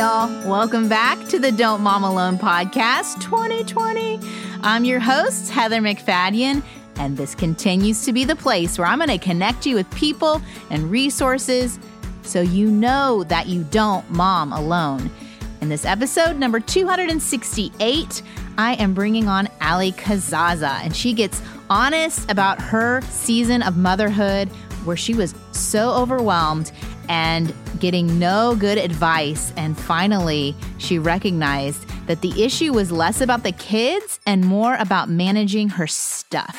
y'all. 0.00 0.48
Welcome 0.48 0.88
back 0.88 1.28
to 1.28 1.38
the 1.38 1.52
Don't 1.52 1.82
Mom 1.82 2.04
Alone 2.04 2.38
podcast 2.38 3.20
2020. 3.20 4.18
I'm 4.62 4.86
your 4.86 4.98
host, 4.98 5.50
Heather 5.50 5.82
MacFadyen, 5.82 6.62
and 6.96 7.18
this 7.18 7.34
continues 7.34 8.02
to 8.06 8.12
be 8.14 8.24
the 8.24 8.34
place 8.34 8.78
where 8.78 8.86
I'm 8.86 8.96
going 8.96 9.10
to 9.10 9.18
connect 9.18 9.66
you 9.66 9.74
with 9.74 9.90
people 9.90 10.40
and 10.70 10.90
resources 10.90 11.78
so 12.22 12.40
you 12.40 12.70
know 12.70 13.24
that 13.24 13.48
you 13.48 13.62
don't 13.64 14.10
mom 14.10 14.54
alone. 14.54 15.10
In 15.60 15.68
this 15.68 15.84
episode, 15.84 16.38
number 16.38 16.60
268, 16.60 18.22
I 18.56 18.76
am 18.76 18.94
bringing 18.94 19.28
on 19.28 19.50
Allie 19.60 19.92
Casazza, 19.92 20.82
and 20.82 20.96
she 20.96 21.12
gets 21.12 21.42
honest 21.68 22.30
about 22.30 22.58
her 22.58 23.02
season 23.02 23.60
of 23.60 23.76
motherhood 23.76 24.48
where 24.86 24.96
she 24.96 25.12
was 25.12 25.34
so 25.52 25.90
overwhelmed 25.90 26.72
and 27.10 27.52
getting 27.80 28.20
no 28.20 28.54
good 28.54 28.78
advice. 28.78 29.52
And 29.56 29.76
finally, 29.76 30.54
she 30.78 30.98
recognized 30.98 31.86
that 32.06 32.20
the 32.20 32.42
issue 32.42 32.72
was 32.72 32.92
less 32.92 33.20
about 33.20 33.42
the 33.42 33.52
kids 33.52 34.20
and 34.26 34.44
more 34.44 34.76
about 34.76 35.10
managing 35.10 35.68
her 35.70 35.88
stuff. 35.88 36.56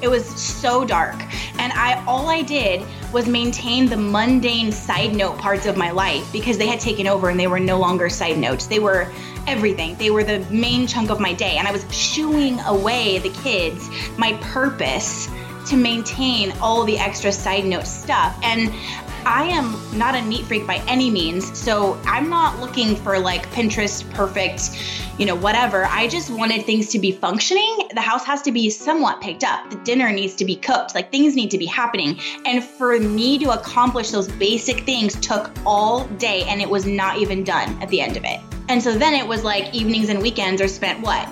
It 0.00 0.08
was 0.08 0.26
so 0.26 0.84
dark. 0.84 1.14
And 1.58 1.72
I 1.72 2.02
all 2.06 2.28
I 2.28 2.42
did 2.42 2.82
was 3.12 3.26
maintain 3.26 3.86
the 3.86 3.96
mundane 3.96 4.72
side 4.72 5.14
note 5.14 5.38
parts 5.38 5.66
of 5.66 5.76
my 5.76 5.90
life 5.90 6.30
because 6.32 6.58
they 6.58 6.66
had 6.66 6.80
taken 6.80 7.06
over 7.06 7.28
and 7.28 7.38
they 7.38 7.46
were 7.46 7.60
no 7.60 7.78
longer 7.78 8.08
side 8.08 8.38
notes. 8.38 8.66
They 8.66 8.78
were 8.78 9.10
everything. 9.46 9.96
They 9.96 10.10
were 10.10 10.24
the 10.24 10.40
main 10.50 10.86
chunk 10.86 11.10
of 11.10 11.20
my 11.20 11.32
day. 11.34 11.56
And 11.56 11.68
I 11.68 11.72
was 11.72 11.84
shooing 11.94 12.58
away 12.60 13.18
the 13.18 13.30
kids, 13.30 13.88
my 14.18 14.32
purpose 14.42 15.28
to 15.66 15.76
maintain 15.76 16.52
all 16.60 16.84
the 16.84 16.98
extra 16.98 17.32
side 17.32 17.64
note 17.64 17.86
stuff. 17.86 18.38
And 18.42 18.72
I 19.26 19.42
am 19.46 19.76
not 19.98 20.14
a 20.14 20.22
neat 20.22 20.44
freak 20.44 20.68
by 20.68 20.76
any 20.86 21.10
means, 21.10 21.58
so 21.58 22.00
I'm 22.04 22.28
not 22.28 22.60
looking 22.60 22.94
for 22.94 23.18
like 23.18 23.50
Pinterest 23.50 24.08
perfect, 24.14 24.70
you 25.18 25.26
know, 25.26 25.34
whatever. 25.34 25.84
I 25.86 26.06
just 26.06 26.30
wanted 26.30 26.64
things 26.64 26.90
to 26.90 27.00
be 27.00 27.10
functioning. 27.10 27.88
The 27.92 28.00
house 28.00 28.24
has 28.24 28.40
to 28.42 28.52
be 28.52 28.70
somewhat 28.70 29.20
picked 29.20 29.42
up. 29.42 29.68
The 29.68 29.78
dinner 29.78 30.12
needs 30.12 30.36
to 30.36 30.44
be 30.44 30.54
cooked. 30.54 30.94
Like 30.94 31.10
things 31.10 31.34
need 31.34 31.50
to 31.50 31.58
be 31.58 31.66
happening. 31.66 32.20
And 32.44 32.62
for 32.62 33.00
me 33.00 33.36
to 33.40 33.50
accomplish 33.50 34.12
those 34.12 34.28
basic 34.28 34.86
things 34.86 35.16
took 35.16 35.50
all 35.66 36.04
day 36.18 36.44
and 36.44 36.62
it 36.62 36.70
was 36.70 36.86
not 36.86 37.18
even 37.18 37.42
done 37.42 37.82
at 37.82 37.88
the 37.88 38.00
end 38.00 38.16
of 38.16 38.22
it. 38.24 38.38
And 38.68 38.80
so 38.80 38.96
then 38.96 39.12
it 39.12 39.26
was 39.26 39.42
like 39.42 39.74
evenings 39.74 40.08
and 40.08 40.22
weekends 40.22 40.62
are 40.62 40.68
spent 40.68 41.00
what? 41.00 41.28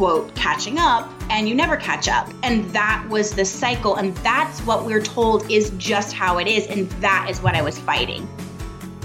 Quote, 0.00 0.34
catching 0.34 0.78
up, 0.78 1.10
and 1.28 1.46
you 1.46 1.54
never 1.54 1.76
catch 1.76 2.08
up. 2.08 2.26
And 2.42 2.64
that 2.70 3.06
was 3.10 3.34
the 3.34 3.44
cycle. 3.44 3.96
And 3.96 4.16
that's 4.16 4.60
what 4.60 4.86
we're 4.86 5.02
told 5.02 5.50
is 5.50 5.68
just 5.76 6.14
how 6.14 6.38
it 6.38 6.46
is. 6.46 6.66
And 6.68 6.88
that 7.02 7.26
is 7.28 7.42
what 7.42 7.54
I 7.54 7.60
was 7.60 7.78
fighting. 7.78 8.26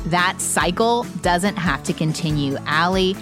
That 0.06 0.40
cycle 0.40 1.04
doesn't 1.22 1.58
have 1.58 1.84
to 1.84 1.92
continue. 1.92 2.56
Allie 2.66 3.14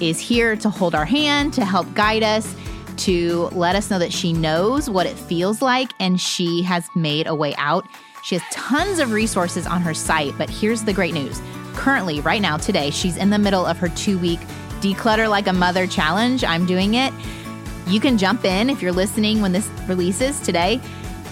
is 0.00 0.18
here 0.18 0.56
to 0.56 0.68
hold 0.68 0.92
our 0.92 1.04
hand, 1.04 1.54
to 1.54 1.64
help 1.64 1.94
guide 1.94 2.24
us, 2.24 2.52
to 2.96 3.48
let 3.52 3.76
us 3.76 3.92
know 3.92 4.00
that 4.00 4.12
she 4.12 4.32
knows 4.32 4.90
what 4.90 5.06
it 5.06 5.16
feels 5.16 5.62
like 5.62 5.92
and 6.00 6.20
she 6.20 6.64
has 6.64 6.88
made 6.96 7.28
a 7.28 7.34
way 7.36 7.54
out. 7.58 7.86
She 8.24 8.34
has 8.34 8.42
tons 8.50 8.98
of 8.98 9.12
resources 9.12 9.68
on 9.68 9.82
her 9.82 9.94
site, 9.94 10.36
but 10.36 10.50
here's 10.50 10.82
the 10.82 10.92
great 10.92 11.14
news. 11.14 11.40
Currently, 11.74 12.22
right 12.22 12.42
now, 12.42 12.56
today, 12.56 12.90
she's 12.90 13.16
in 13.16 13.30
the 13.30 13.38
middle 13.38 13.64
of 13.64 13.78
her 13.78 13.88
two 13.90 14.18
week 14.18 14.40
Declutter 14.80 15.28
Like 15.28 15.46
a 15.46 15.52
Mother 15.52 15.86
challenge. 15.86 16.44
I'm 16.44 16.66
doing 16.66 16.94
it. 16.94 17.12
You 17.86 18.00
can 18.00 18.18
jump 18.18 18.44
in 18.44 18.70
if 18.70 18.82
you're 18.82 18.92
listening 18.92 19.40
when 19.40 19.52
this 19.52 19.68
releases 19.86 20.40
today. 20.40 20.80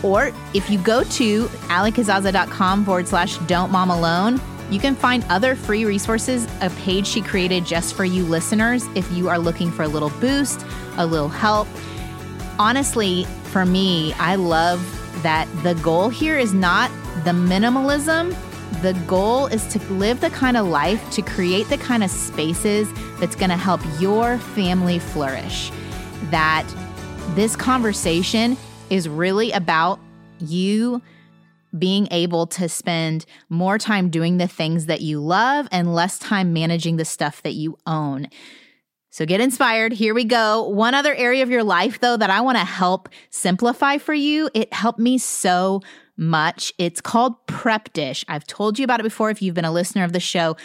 Or 0.03 0.33
if 0.55 0.71
you 0.71 0.79
go 0.79 1.05
to 1.05 1.47
alliecasazza.com 1.47 2.85
forward 2.85 3.09
slash 3.09 3.37
don't 3.39 3.71
mom 3.71 3.91
alone, 3.91 4.41
you 4.71 4.79
can 4.79 4.95
find 4.95 5.25
other 5.29 5.57
free 5.57 5.85
resources, 5.85 6.47
a 6.61 6.71
page 6.71 7.07
she 7.07 7.23
created 7.23 7.65
just 7.65 7.95
for 7.95 8.05
you 8.05 8.25
listeners 8.25 8.85
if 8.95 9.11
you 9.13 9.29
are 9.29 9.39
looking 9.39 9.71
for 9.71 9.83
a 9.83 9.89
little 9.89 10.11
boost, 10.21 10.65
a 10.97 11.07
little 11.07 11.29
help. 11.29 11.67
Honestly, 12.59 13.25
for 13.45 13.65
me, 13.65 14.13
I 14.15 14.35
love 14.35 14.81
that 15.23 15.49
the 15.63 15.75
goal 15.77 16.11
here 16.11 16.39
is 16.39 16.53
not 16.53 16.91
the 17.25 17.31
minimalism 17.31 18.37
the 18.83 18.93
goal 19.07 19.47
is 19.47 19.67
to 19.69 19.79
live 19.93 20.21
the 20.21 20.31
kind 20.31 20.57
of 20.57 20.67
life, 20.67 21.11
to 21.13 21.23
create 21.23 21.69
the 21.69 21.79
kind 21.79 22.05
of 22.05 22.11
spaces 22.11 22.89
that's 23.19 23.35
going 23.35 23.51
to 23.51 23.57
help 23.57 23.81
your 23.99 24.39
family 24.39 24.99
flourish. 24.99 25.73
That 26.31 26.67
this 27.35 27.57
conversation 27.57 28.57
is 28.91 29.09
really 29.09 29.53
about 29.53 30.01
you 30.39 31.03
being 31.79 32.09
able 32.11 32.47
to 32.47 32.69
spend 32.69 33.27
more 33.49 33.79
time 33.79 34.09
doing 34.09 34.39
the 34.39 34.49
things 34.49 34.87
that 34.87 35.01
you 35.01 35.21
love 35.21 35.69
and 35.71 35.95
less 35.95 36.19
time 36.19 36.53
managing 36.53 36.97
the 36.97 37.05
stuff 37.05 37.43
that 37.43 37.53
you 37.53 37.77
own. 37.87 38.29
So 39.11 39.27
get 39.27 39.41
inspired. 39.41 39.93
Here 39.93 40.15
we 40.15 40.25
go. 40.25 40.69
One 40.69 40.95
other 40.95 41.15
area 41.15 41.43
of 41.43 41.51
your 41.51 41.65
life, 41.65 42.01
though, 42.01 42.17
that 42.17 42.31
I 42.31 42.41
want 42.41 42.59
to 42.59 42.65
help 42.65 43.09
simplify 43.31 43.99
for 43.99 44.15
you. 44.15 44.49
It 44.55 44.73
helped 44.73 44.99
me 44.99 45.19
so 45.19 45.83
much. 46.19 46.73
It's 46.77 47.01
called 47.01 47.47
Prep 47.47 47.93
Dish. 47.93 48.25
I've 48.29 48.47
told 48.47 48.79
you 48.79 48.85
about 48.85 49.01
it 49.01 49.05
before 49.05 49.31
if 49.31 49.41
you've 49.41 49.55
been 49.55 49.65
a 49.65 49.73
listener 49.73 50.05
of 50.05 50.13
the 50.13 50.21
show. 50.21 50.57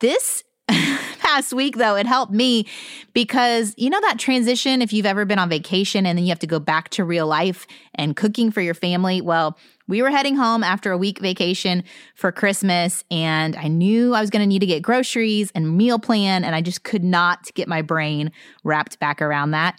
This 0.00 0.44
past 1.18 1.52
week, 1.52 1.76
though, 1.76 1.96
it 1.96 2.06
helped 2.06 2.32
me 2.32 2.66
because 3.12 3.74
you 3.76 3.88
know 3.88 4.00
that 4.02 4.18
transition 4.18 4.82
if 4.82 4.92
you've 4.92 5.06
ever 5.06 5.24
been 5.24 5.38
on 5.38 5.48
vacation 5.48 6.06
and 6.06 6.18
then 6.18 6.24
you 6.24 6.30
have 6.30 6.38
to 6.40 6.46
go 6.46 6.58
back 6.58 6.90
to 6.90 7.04
real 7.04 7.26
life 7.26 7.66
and 7.94 8.16
cooking 8.16 8.50
for 8.50 8.60
your 8.60 8.74
family. 8.74 9.20
Well, 9.20 9.58
we 9.88 10.02
were 10.02 10.10
heading 10.10 10.34
home 10.36 10.64
after 10.64 10.90
a 10.90 10.98
week 10.98 11.20
vacation 11.20 11.84
for 12.16 12.32
Christmas, 12.32 13.04
and 13.10 13.54
I 13.54 13.68
knew 13.68 14.14
I 14.14 14.20
was 14.20 14.30
going 14.30 14.42
to 14.42 14.46
need 14.46 14.58
to 14.58 14.66
get 14.66 14.82
groceries 14.82 15.52
and 15.54 15.76
meal 15.76 15.98
plan, 15.98 16.42
and 16.42 16.56
I 16.56 16.60
just 16.60 16.82
could 16.82 17.04
not 17.04 17.54
get 17.54 17.68
my 17.68 17.82
brain 17.82 18.32
wrapped 18.64 18.98
back 18.98 19.22
around 19.22 19.52
that. 19.52 19.78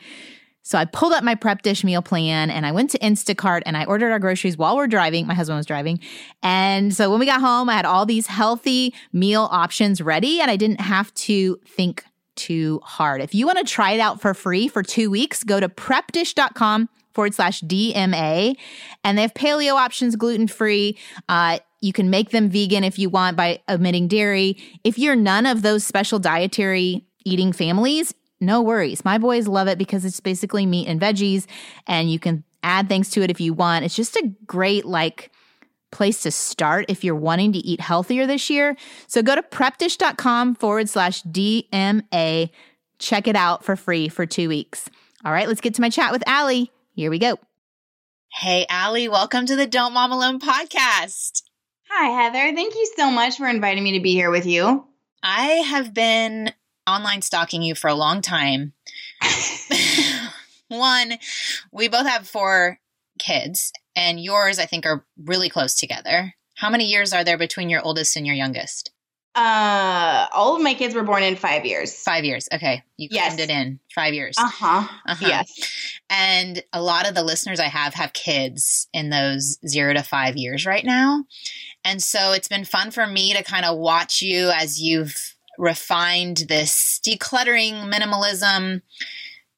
So 0.67 0.77
I 0.77 0.83
pulled 0.83 1.13
up 1.13 1.23
my 1.23 1.33
prep 1.33 1.61
dish 1.61 1.85
meal 1.85 2.01
plan 2.01 2.49
and 2.49 2.65
I 2.65 2.73
went 2.73 2.89
to 2.89 2.99
Instacart 2.99 3.61
and 3.65 3.77
I 3.77 3.85
ordered 3.85 4.11
our 4.11 4.19
groceries 4.19 4.57
while 4.57 4.75
we're 4.75 4.87
driving. 4.87 5.25
My 5.25 5.33
husband 5.33 5.55
was 5.55 5.65
driving. 5.65 6.01
And 6.43 6.93
so 6.93 7.09
when 7.09 7.21
we 7.21 7.25
got 7.25 7.39
home, 7.39 7.69
I 7.69 7.73
had 7.73 7.85
all 7.85 8.05
these 8.05 8.27
healthy 8.27 8.93
meal 9.13 9.47
options 9.49 10.01
ready 10.01 10.41
and 10.41 10.51
I 10.51 10.57
didn't 10.57 10.81
have 10.81 11.13
to 11.13 11.57
think 11.65 12.03
too 12.35 12.81
hard. 12.83 13.21
If 13.21 13.33
you 13.33 13.45
want 13.45 13.59
to 13.59 13.63
try 13.63 13.91
it 13.91 14.01
out 14.01 14.19
for 14.19 14.33
free 14.33 14.67
for 14.67 14.83
two 14.83 15.09
weeks, 15.09 15.41
go 15.41 15.61
to 15.61 15.69
prepdish.com 15.69 16.89
forward 17.13 17.33
slash 17.33 17.61
DMA. 17.61 18.57
And 19.05 19.17
they 19.17 19.21
have 19.21 19.33
paleo 19.35 19.75
options, 19.75 20.17
gluten 20.17 20.49
free. 20.49 20.97
Uh, 21.29 21.59
you 21.79 21.93
can 21.93 22.09
make 22.09 22.31
them 22.31 22.49
vegan 22.49 22.83
if 22.83 22.99
you 22.99 23.09
want 23.09 23.37
by 23.37 23.61
omitting 23.69 24.09
dairy. 24.09 24.57
If 24.83 24.99
you're 24.99 25.15
none 25.15 25.45
of 25.45 25.61
those 25.61 25.85
special 25.85 26.19
dietary 26.19 27.05
eating 27.23 27.53
families, 27.53 28.13
no 28.39 28.61
worries. 28.61 29.03
My 29.03 29.17
boys 29.17 29.47
love 29.47 29.67
it 29.67 29.77
because 29.77 30.05
it's 30.05 30.19
basically 30.19 30.65
meat 30.65 30.87
and 30.87 30.99
veggies, 30.99 31.45
and 31.85 32.11
you 32.11 32.19
can 32.19 32.43
add 32.63 32.89
things 32.89 33.09
to 33.11 33.23
it 33.23 33.31
if 33.31 33.39
you 33.39 33.53
want. 33.53 33.85
It's 33.85 33.95
just 33.95 34.15
a 34.15 34.31
great, 34.45 34.85
like, 34.85 35.31
place 35.91 36.21
to 36.23 36.31
start 36.31 36.85
if 36.89 37.03
you're 37.03 37.15
wanting 37.15 37.53
to 37.53 37.59
eat 37.59 37.79
healthier 37.79 38.27
this 38.27 38.49
year. 38.49 38.75
So 39.07 39.21
go 39.21 39.35
to 39.35 39.41
prepdish.com 39.41 40.55
forward 40.55 40.89
slash 40.89 41.23
DMA. 41.23 42.49
Check 42.99 43.27
it 43.27 43.35
out 43.35 43.63
for 43.63 43.75
free 43.75 44.09
for 44.09 44.25
two 44.25 44.49
weeks. 44.49 44.89
All 45.23 45.31
right, 45.31 45.47
let's 45.47 45.61
get 45.61 45.75
to 45.75 45.81
my 45.81 45.89
chat 45.89 46.11
with 46.11 46.23
Allie. 46.27 46.71
Here 46.93 47.09
we 47.09 47.19
go. 47.19 47.37
Hey, 48.33 48.65
Allie, 48.69 49.07
welcome 49.07 49.45
to 49.45 49.55
the 49.55 49.65
Don't 49.65 49.93
Mom 49.93 50.11
Alone 50.11 50.39
podcast. 50.39 51.43
Hi, 51.89 52.09
Heather. 52.09 52.53
Thank 52.53 52.75
you 52.75 52.91
so 52.97 53.09
much 53.09 53.37
for 53.37 53.47
inviting 53.47 53.83
me 53.83 53.93
to 53.93 54.03
be 54.03 54.11
here 54.11 54.29
with 54.29 54.45
you. 54.45 54.85
I 55.23 55.45
have 55.47 55.93
been 55.93 56.51
online 56.87 57.21
stalking 57.21 57.61
you 57.61 57.75
for 57.75 57.87
a 57.87 57.95
long 57.95 58.21
time. 58.21 58.73
One, 60.69 61.13
we 61.71 61.87
both 61.87 62.07
have 62.07 62.27
four 62.27 62.79
kids, 63.19 63.71
and 63.95 64.19
yours, 64.19 64.59
I 64.59 64.65
think, 64.65 64.85
are 64.85 65.05
really 65.23 65.49
close 65.49 65.75
together. 65.75 66.33
How 66.55 66.69
many 66.69 66.85
years 66.85 67.13
are 67.13 67.23
there 67.23 67.37
between 67.37 67.69
your 67.69 67.81
oldest 67.81 68.15
and 68.15 68.25
your 68.25 68.35
youngest? 68.35 68.91
Uh, 69.37 70.25
all 70.33 70.55
of 70.55 70.63
my 70.63 70.73
kids 70.73 70.95
were 70.95 71.03
born 71.03 71.21
in 71.21 71.35
five 71.35 71.63
years. 71.63 71.93
Five 71.93 72.25
years. 72.25 72.49
Okay. 72.51 72.83
You 72.97 73.09
yes. 73.11 73.35
crammed 73.35 73.39
it 73.39 73.53
in. 73.53 73.79
Five 73.93 74.15
years. 74.15 74.35
Uh 74.35 74.49
huh. 74.49 74.87
Uh-huh. 75.05 75.27
Yes. 75.27 76.01
And 76.09 76.63
a 76.73 76.81
lot 76.81 77.07
of 77.07 77.13
the 77.13 77.21
listeners 77.21 77.59
I 77.59 77.67
have 77.67 77.93
have 77.93 78.13
kids 78.13 78.87
in 78.93 79.11
those 79.11 79.59
zero 79.67 79.93
to 79.93 80.01
five 80.01 80.37
years 80.37 80.65
right 80.65 80.83
now. 80.83 81.23
And 81.85 82.01
so 82.01 82.31
it's 82.31 82.47
been 82.47 82.65
fun 82.65 82.89
for 82.89 83.05
me 83.05 83.33
to 83.35 83.43
kind 83.43 83.63
of 83.63 83.77
watch 83.77 84.23
you 84.23 84.49
as 84.49 84.81
you've 84.81 85.36
refined 85.57 86.45
this 86.47 86.99
decluttering 87.05 87.91
minimalism 87.91 88.81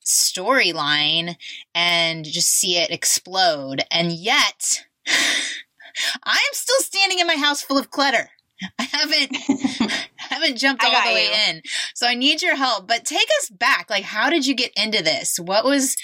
storyline 0.05 1.35
and 1.75 2.25
just 2.25 2.49
see 2.49 2.77
it 2.77 2.91
explode. 2.91 3.83
And 3.91 4.11
yet, 4.11 4.85
I'm 6.23 6.53
still 6.53 6.79
standing 6.79 7.19
in 7.19 7.27
my 7.27 7.35
house 7.35 7.61
full 7.61 7.77
of 7.77 7.91
clutter. 7.91 8.29
I 8.77 8.83
haven't 8.83 9.35
haven't 10.17 10.57
jumped 10.57 10.83
all 10.85 10.91
the 10.91 11.13
way 11.13 11.27
you. 11.27 11.53
in. 11.53 11.61
So 11.93 12.07
I 12.07 12.13
need 12.15 12.41
your 12.41 12.55
help. 12.55 12.87
But 12.87 13.05
take 13.05 13.27
us 13.39 13.49
back. 13.49 13.89
Like 13.89 14.03
how 14.03 14.29
did 14.29 14.45
you 14.45 14.55
get 14.55 14.73
into 14.75 15.03
this? 15.03 15.39
What 15.39 15.65
was 15.65 15.95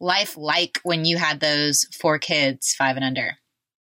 life 0.00 0.36
like 0.36 0.78
when 0.82 1.04
you 1.04 1.16
had 1.16 1.40
those 1.40 1.84
four 1.92 2.18
kids, 2.18 2.74
5 2.74 2.96
and 2.96 3.04
under? 3.04 3.38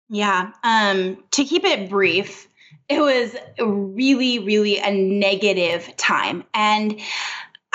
Yeah. 0.09 0.51
Um 0.63 1.23
to 1.31 1.45
keep 1.45 1.63
it 1.63 1.89
brief, 1.89 2.47
it 2.89 2.99
was 2.99 3.35
really, 3.59 4.39
really 4.39 4.79
a 4.79 4.91
negative 4.91 5.95
time. 5.97 6.43
And 6.53 6.99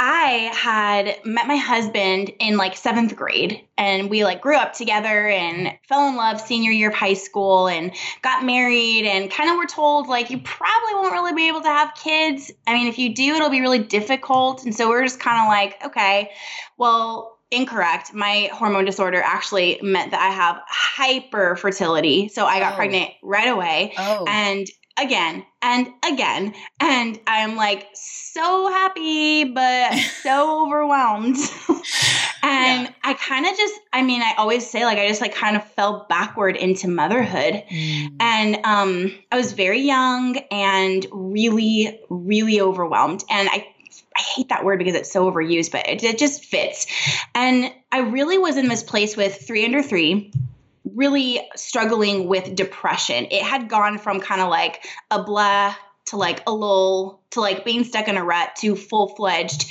I 0.00 0.52
had 0.54 1.18
met 1.24 1.48
my 1.48 1.56
husband 1.56 2.30
in 2.38 2.56
like 2.56 2.76
seventh 2.76 3.16
grade 3.16 3.64
and 3.76 4.08
we 4.08 4.22
like 4.22 4.40
grew 4.40 4.56
up 4.56 4.72
together 4.72 5.26
and 5.26 5.76
fell 5.88 6.08
in 6.08 6.14
love 6.14 6.40
senior 6.40 6.70
year 6.70 6.90
of 6.90 6.94
high 6.94 7.14
school 7.14 7.66
and 7.66 7.90
got 8.22 8.44
married 8.44 9.06
and 9.06 9.28
kind 9.28 9.50
of 9.50 9.56
were 9.56 9.66
told 9.66 10.06
like 10.06 10.30
you 10.30 10.38
probably 10.38 10.94
won't 10.94 11.12
really 11.12 11.34
be 11.34 11.48
able 11.48 11.62
to 11.62 11.68
have 11.68 11.94
kids. 11.96 12.52
I 12.68 12.74
mean, 12.74 12.86
if 12.86 12.96
you 12.96 13.12
do, 13.12 13.34
it'll 13.34 13.50
be 13.50 13.60
really 13.60 13.80
difficult. 13.80 14.64
And 14.64 14.72
so 14.72 14.88
we're 14.88 15.02
just 15.02 15.18
kind 15.18 15.42
of 15.42 15.48
like, 15.48 15.84
okay, 15.86 16.30
well, 16.76 17.36
incorrect. 17.50 18.14
My 18.14 18.50
hormone 18.52 18.84
disorder 18.84 19.20
actually 19.20 19.80
meant 19.82 20.12
that 20.12 20.20
I 20.20 20.30
have 20.30 20.60
hyper 20.68 21.56
fertility. 21.56 22.28
So 22.28 22.46
I 22.46 22.60
got 22.60 22.74
oh. 22.74 22.76
pregnant 22.76 23.10
right 23.20 23.48
away. 23.48 23.94
Oh. 23.98 24.26
And 24.28 24.68
again 25.00 25.44
and 25.62 25.88
again. 26.04 26.54
And 26.80 27.18
I'm 27.26 27.56
like 27.56 27.88
so 27.94 28.68
happy, 28.68 29.44
but 29.44 29.94
so 30.22 30.66
overwhelmed. 30.66 31.36
and 32.42 32.84
yeah. 32.84 32.92
I 33.04 33.14
kind 33.14 33.46
of 33.46 33.56
just, 33.56 33.74
I 33.92 34.02
mean, 34.02 34.22
I 34.22 34.34
always 34.38 34.68
say, 34.68 34.84
like, 34.84 34.98
I 34.98 35.08
just 35.08 35.20
like 35.20 35.34
kind 35.34 35.56
of 35.56 35.64
fell 35.72 36.06
backward 36.08 36.56
into 36.56 36.88
motherhood. 36.88 37.64
Mm. 37.70 38.16
And 38.20 38.58
um, 38.64 39.18
I 39.32 39.36
was 39.36 39.52
very 39.52 39.80
young 39.80 40.36
and 40.50 41.06
really, 41.10 42.00
really 42.08 42.60
overwhelmed. 42.60 43.24
And 43.30 43.48
I 43.50 43.66
I 44.16 44.20
hate 44.20 44.48
that 44.48 44.64
word 44.64 44.80
because 44.80 44.96
it's 44.96 45.12
so 45.12 45.30
overused, 45.30 45.70
but 45.70 45.88
it, 45.88 46.02
it, 46.02 46.18
just 46.18 46.44
fits. 46.44 46.88
And 47.36 47.72
I 47.92 48.00
really 48.00 48.36
was 48.36 48.56
in 48.56 48.66
this 48.66 48.82
place 48.82 49.16
with 49.16 49.46
three 49.46 49.64
under 49.64 49.80
three 49.80 50.32
really 50.94 51.48
struggling 51.56 52.28
with 52.28 52.54
depression. 52.54 53.26
It 53.30 53.42
had 53.42 53.68
gone 53.68 53.98
from 53.98 54.20
kind 54.20 54.40
of 54.40 54.48
like 54.48 54.84
a 55.10 55.22
blah 55.22 55.74
to 56.06 56.16
like 56.16 56.42
a 56.46 56.52
lull 56.52 57.22
to 57.30 57.40
like 57.40 57.64
being 57.64 57.84
stuck 57.84 58.08
in 58.08 58.16
a 58.16 58.24
rut 58.24 58.56
to 58.56 58.74
full 58.74 59.08
fledged 59.08 59.70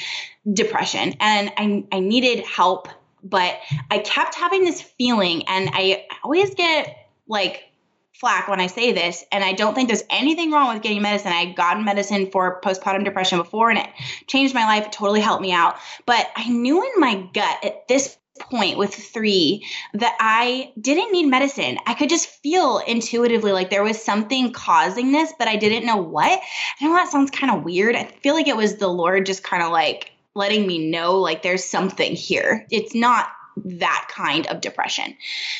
depression. 0.52 1.16
And 1.20 1.52
I, 1.58 1.86
I 1.92 2.00
needed 2.00 2.46
help, 2.46 2.88
but 3.24 3.60
I 3.90 4.00
kept 4.00 4.36
having 4.36 4.64
this 4.64 4.82
feeling, 4.82 5.44
and 5.48 5.70
I 5.74 6.06
always 6.24 6.54
get 6.56 6.96
like 7.28 7.64
flack 8.14 8.48
when 8.48 8.60
I 8.60 8.68
say 8.68 8.94
this, 8.94 9.24
and 9.32 9.44
I 9.44 9.54
don't 9.54 9.76
think 9.76 9.90
there's 9.90 10.04
anything 10.10 10.52
wrong 10.52 10.74
with 10.74 10.82
getting 10.82 11.02
medicine. 11.02 11.32
I 11.32 11.54
got 11.54 11.82
medicine 11.84 12.32
for 12.32 12.62
postpartum 12.62 13.04
depression 13.04 13.38
before, 13.38 13.70
and 13.70 13.80
it 13.80 13.90
changed 14.28 14.54
my 14.54 14.66
life. 14.66 14.86
It 14.86 14.92
totally 14.92 15.22
helped 15.22 15.42
me 15.42 15.52
out. 15.52 15.78
But 16.06 16.28
I 16.36 16.50
knew 16.50 16.84
in 16.84 17.00
my 17.00 17.28
gut 17.34 17.64
at 17.64 17.88
this 17.88 18.18
point 18.38 18.78
with 18.78 18.94
three 18.94 19.66
that 19.94 20.16
I 20.20 20.72
didn't 20.80 21.12
need 21.12 21.26
medicine. 21.26 21.78
I 21.86 21.94
could 21.94 22.10
just 22.10 22.30
feel 22.30 22.80
intuitively 22.80 23.52
like 23.52 23.70
there 23.70 23.84
was 23.84 24.02
something 24.02 24.52
causing 24.54 25.12
this, 25.12 25.34
but 25.38 25.48
I 25.48 25.56
didn't 25.56 25.86
know 25.86 25.98
what. 25.98 26.40
I 26.80 26.86
know 26.86 26.94
that 26.94 27.12
sounds 27.12 27.32
kind 27.32 27.52
of 27.52 27.64
weird. 27.64 27.96
I 27.96 28.06
feel 28.06 28.34
like 28.34 28.48
it 28.48 28.58
was 28.58 28.78
the 28.78 28.88
Lord 28.88 29.26
just 29.26 29.44
kind 29.44 29.64
of 29.64 29.72
like 29.72 30.12
letting 30.36 30.68
me 30.68 30.90
know 30.90 31.20
like 31.20 31.42
there's 31.42 31.66
something 31.66 32.16
here. 32.16 32.66
It's 32.70 32.94
not 32.94 33.28
that 33.66 34.08
kind 34.10 34.48
of 34.48 34.62
depression. 34.62 35.16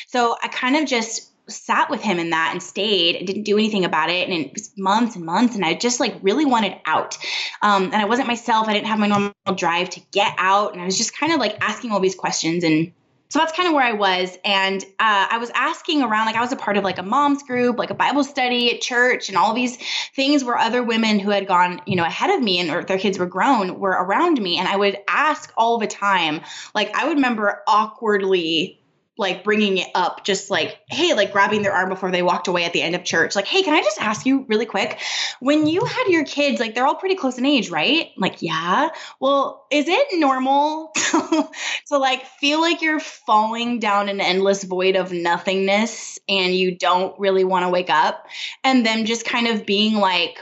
So 0.06 0.36
I 0.42 0.48
kind 0.48 0.76
of 0.76 0.86
just 0.86 1.27
sat 1.48 1.90
with 1.90 2.00
him 2.00 2.18
in 2.18 2.30
that 2.30 2.50
and 2.52 2.62
stayed 2.62 3.16
and 3.16 3.26
didn't 3.26 3.44
do 3.44 3.56
anything 3.56 3.84
about 3.84 4.10
it. 4.10 4.28
And 4.28 4.46
it 4.46 4.52
was 4.52 4.70
months 4.76 5.16
and 5.16 5.24
months. 5.24 5.54
And 5.54 5.64
I 5.64 5.74
just 5.74 6.00
like 6.00 6.16
really 6.22 6.44
wanted 6.44 6.76
out. 6.84 7.16
Um, 7.62 7.84
and 7.84 7.96
I 7.96 8.04
wasn't 8.04 8.28
myself. 8.28 8.68
I 8.68 8.74
didn't 8.74 8.86
have 8.86 8.98
my 8.98 9.08
normal 9.08 9.32
drive 9.54 9.90
to 9.90 10.00
get 10.12 10.34
out. 10.38 10.72
And 10.72 10.82
I 10.82 10.84
was 10.84 10.98
just 10.98 11.16
kind 11.16 11.32
of 11.32 11.38
like 11.38 11.56
asking 11.60 11.92
all 11.92 12.00
these 12.00 12.14
questions. 12.14 12.64
And 12.64 12.92
so 13.30 13.40
that's 13.40 13.52
kind 13.52 13.68
of 13.68 13.74
where 13.74 13.84
I 13.84 13.92
was. 13.92 14.38
And 14.42 14.82
uh, 14.98 15.26
I 15.30 15.36
was 15.38 15.50
asking 15.54 16.02
around, 16.02 16.26
like 16.26 16.36
I 16.36 16.40
was 16.40 16.52
a 16.52 16.56
part 16.56 16.78
of 16.78 16.84
like 16.84 16.98
a 16.98 17.02
mom's 17.02 17.42
group, 17.42 17.78
like 17.78 17.90
a 17.90 17.94
Bible 17.94 18.24
study 18.24 18.74
at 18.74 18.80
church, 18.80 19.28
and 19.28 19.36
all 19.36 19.52
these 19.52 19.76
things 20.16 20.42
where 20.42 20.56
other 20.56 20.82
women 20.82 21.18
who 21.18 21.30
had 21.30 21.46
gone, 21.46 21.82
you 21.86 21.94
know, 21.94 22.04
ahead 22.04 22.30
of 22.30 22.42
me 22.42 22.58
and 22.58 22.70
or 22.70 22.84
their 22.84 22.98
kids 22.98 23.18
were 23.18 23.26
grown 23.26 23.78
were 23.78 23.90
around 23.90 24.40
me. 24.40 24.58
And 24.58 24.66
I 24.66 24.76
would 24.76 24.96
ask 25.08 25.52
all 25.58 25.78
the 25.78 25.86
time. 25.86 26.40
Like 26.74 26.94
I 26.96 27.06
would 27.06 27.16
remember 27.16 27.62
awkwardly 27.66 28.80
like 29.18 29.42
bringing 29.42 29.78
it 29.78 29.88
up, 29.94 30.24
just 30.24 30.48
like, 30.48 30.78
hey, 30.88 31.12
like 31.12 31.32
grabbing 31.32 31.62
their 31.62 31.72
arm 31.72 31.88
before 31.88 32.12
they 32.12 32.22
walked 32.22 32.46
away 32.46 32.64
at 32.64 32.72
the 32.72 32.80
end 32.80 32.94
of 32.94 33.02
church. 33.02 33.34
Like, 33.34 33.46
hey, 33.46 33.62
can 33.62 33.74
I 33.74 33.82
just 33.82 34.00
ask 34.00 34.24
you 34.24 34.44
really 34.48 34.64
quick? 34.64 35.00
When 35.40 35.66
you 35.66 35.84
had 35.84 36.06
your 36.08 36.24
kids, 36.24 36.60
like 36.60 36.74
they're 36.74 36.86
all 36.86 36.94
pretty 36.94 37.16
close 37.16 37.36
in 37.36 37.44
age, 37.44 37.68
right? 37.68 38.10
Like, 38.16 38.40
yeah. 38.42 38.90
Well, 39.18 39.66
is 39.70 39.86
it 39.88 40.06
normal 40.12 40.92
to, 40.94 41.50
to 41.88 41.98
like 41.98 42.26
feel 42.26 42.60
like 42.60 42.80
you're 42.80 43.00
falling 43.00 43.80
down 43.80 44.08
an 44.08 44.20
endless 44.20 44.62
void 44.62 44.94
of 44.94 45.12
nothingness 45.12 46.20
and 46.28 46.54
you 46.54 46.76
don't 46.76 47.18
really 47.18 47.44
want 47.44 47.64
to 47.64 47.70
wake 47.70 47.90
up? 47.90 48.26
And 48.62 48.86
then 48.86 49.04
just 49.04 49.24
kind 49.24 49.48
of 49.48 49.66
being 49.66 49.94
like, 49.96 50.38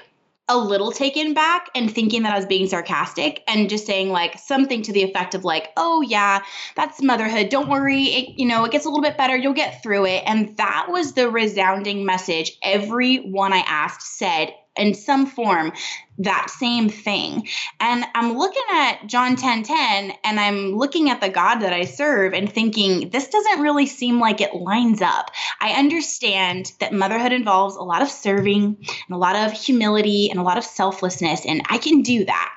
a 0.49 0.57
little 0.57 0.93
taken 0.93 1.35
back 1.35 1.71
and 1.75 1.93
thinking 1.93 2.23
that 2.23 2.33
I 2.33 2.37
was 2.37 2.47
being 2.47 2.69
sarcastic 2.69 3.43
and 3.49 3.69
just 3.69 3.87
saying 3.87 4.11
like 4.11 4.39
something 4.39 4.83
to 4.83 4.93
the 4.93 5.03
effect 5.03 5.35
of 5.35 5.45
like, 5.45 5.73
"Oh 5.77 6.03
yeah, 6.03 6.43
that's 6.77 7.03
motherhood. 7.03 7.49
Don't 7.49 7.69
worry. 7.69 8.05
It, 8.05 8.39
you 8.39 8.47
know, 8.47 8.65
it 8.65 8.73
gets 8.73 8.85
a 8.85 8.89
little 8.89 9.03
bit 9.03 9.17
better. 9.17 9.37
You'll 9.37 9.55
get 9.55 9.83
through 9.83 10.07
it." 10.07 10.23
And 10.27 10.57
that 10.57 10.87
was 10.89 11.13
the 11.15 11.29
resounding 11.29 12.05
message 12.05 12.53
everyone 12.63 13.53
I 13.53 13.65
asked 13.67 14.19
said 14.19 14.53
in 14.77 14.95
some 14.95 15.27
form 15.27 15.73
that 16.19 16.49
same 16.49 16.89
thing. 16.89 17.47
And 17.81 18.05
I'm 18.15 18.37
looking 18.39 18.63
at 18.73 19.07
John 19.07 19.37
10 19.37 19.65
10 19.65 20.13
and 20.25 20.41
I'm 20.41 20.77
looking 20.77 21.11
at 21.11 21.21
the 21.21 21.29
God 21.29 21.57
that 21.57 21.73
I 21.73 21.85
serve 21.85 22.33
and 22.33 22.51
thinking, 22.51 23.11
this 23.11 23.29
doesn't 23.29 23.61
really 23.61 23.87
seem 23.87 24.19
like 24.19 24.41
it 24.41 24.55
lines 24.55 25.03
up. 25.03 25.31
I 25.61 25.73
understand 25.73 26.73
that 26.81 26.93
motherhood 26.93 27.33
involves 27.33 27.77
a 27.77 27.83
lot 27.83 28.03
of 28.03 28.11
serving 28.11 28.77
and 28.79 29.15
a 29.15 29.19
lot 29.19 29.37
of 29.37 29.53
humility 29.53 30.31
and 30.31 30.39
a 30.39 30.43
lot 30.43 30.59
of 30.59 30.65
selflessness, 30.65 31.45
and 31.45 31.63
I 31.69 31.79
can 31.79 32.03
do 32.03 32.25
that. 32.25 32.53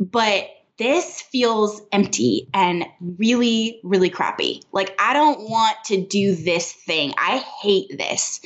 But 0.00 0.48
this 0.76 1.22
feels 1.22 1.80
empty 1.92 2.48
and 2.52 2.84
really, 3.00 3.80
really 3.84 4.10
crappy. 4.10 4.62
Like, 4.72 4.94
I 4.98 5.12
don't 5.12 5.48
want 5.48 5.76
to 5.86 6.04
do 6.04 6.34
this 6.34 6.72
thing. 6.72 7.14
I 7.16 7.38
hate 7.62 7.96
this. 7.96 8.40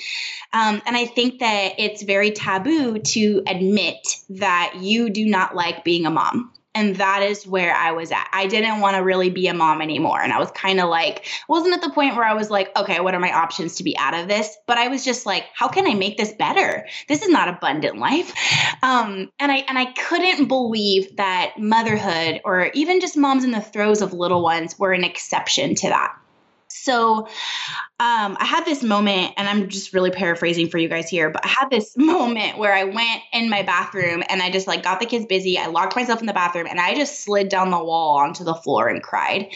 Um, 0.52 0.82
and 0.86 0.96
I 0.96 1.06
think 1.06 1.40
that 1.40 1.74
it's 1.78 2.02
very 2.02 2.30
taboo 2.30 2.98
to 2.98 3.42
admit 3.46 4.16
that 4.30 4.74
you 4.76 5.10
do 5.10 5.26
not 5.26 5.54
like 5.54 5.84
being 5.84 6.06
a 6.06 6.10
mom. 6.10 6.52
And 6.74 6.96
that 6.96 7.22
is 7.22 7.46
where 7.46 7.74
I 7.74 7.92
was 7.92 8.12
at. 8.12 8.28
I 8.32 8.46
didn't 8.46 8.80
want 8.80 8.96
to 8.96 9.02
really 9.02 9.30
be 9.30 9.48
a 9.48 9.54
mom 9.54 9.80
anymore. 9.80 10.20
And 10.20 10.32
I 10.32 10.38
was 10.38 10.50
kind 10.52 10.80
of 10.80 10.88
like, 10.88 11.26
wasn't 11.48 11.74
at 11.74 11.80
the 11.80 11.90
point 11.90 12.14
where 12.14 12.24
I 12.24 12.34
was 12.34 12.50
like, 12.50 12.70
okay, 12.76 13.00
what 13.00 13.14
are 13.14 13.20
my 13.20 13.32
options 13.32 13.76
to 13.76 13.84
be 13.84 13.96
out 13.98 14.14
of 14.14 14.28
this? 14.28 14.56
But 14.66 14.78
I 14.78 14.88
was 14.88 15.04
just 15.04 15.26
like, 15.26 15.46
how 15.54 15.68
can 15.68 15.86
I 15.88 15.94
make 15.94 16.16
this 16.16 16.32
better? 16.32 16.86
This 17.08 17.22
is 17.22 17.28
not 17.28 17.48
abundant 17.48 17.98
life. 17.98 18.34
Um, 18.80 19.32
and 19.40 19.50
I 19.50 19.56
and 19.68 19.76
I 19.76 19.86
couldn't 19.86 20.46
believe 20.46 21.16
that 21.16 21.54
motherhood 21.58 22.40
or 22.44 22.70
even 22.74 23.00
just 23.00 23.16
moms 23.16 23.42
in 23.42 23.50
the 23.50 23.60
throes 23.60 24.02
of 24.02 24.12
little 24.12 24.40
ones 24.40 24.78
were 24.78 24.92
an 24.92 25.02
exception 25.02 25.74
to 25.76 25.88
that. 25.88 26.14
So 26.82 27.26
um, 28.00 28.36
I 28.38 28.44
had 28.44 28.64
this 28.64 28.82
moment, 28.82 29.34
and 29.36 29.48
I'm 29.48 29.68
just 29.68 29.92
really 29.92 30.10
paraphrasing 30.10 30.68
for 30.68 30.78
you 30.78 30.88
guys 30.88 31.08
here, 31.08 31.30
but 31.30 31.44
I 31.44 31.48
had 31.48 31.70
this 31.70 31.96
moment 31.96 32.58
where 32.58 32.72
I 32.72 32.84
went 32.84 33.22
in 33.32 33.50
my 33.50 33.62
bathroom 33.62 34.22
and 34.28 34.40
I 34.40 34.50
just 34.50 34.66
like 34.66 34.82
got 34.82 35.00
the 35.00 35.06
kids 35.06 35.26
busy. 35.26 35.58
I 35.58 35.66
locked 35.66 35.96
myself 35.96 36.20
in 36.20 36.26
the 36.26 36.32
bathroom 36.32 36.66
and 36.68 36.80
I 36.80 36.94
just 36.94 37.24
slid 37.24 37.48
down 37.48 37.70
the 37.70 37.82
wall 37.82 38.18
onto 38.18 38.44
the 38.44 38.54
floor 38.54 38.88
and 38.88 39.02
cried. 39.02 39.50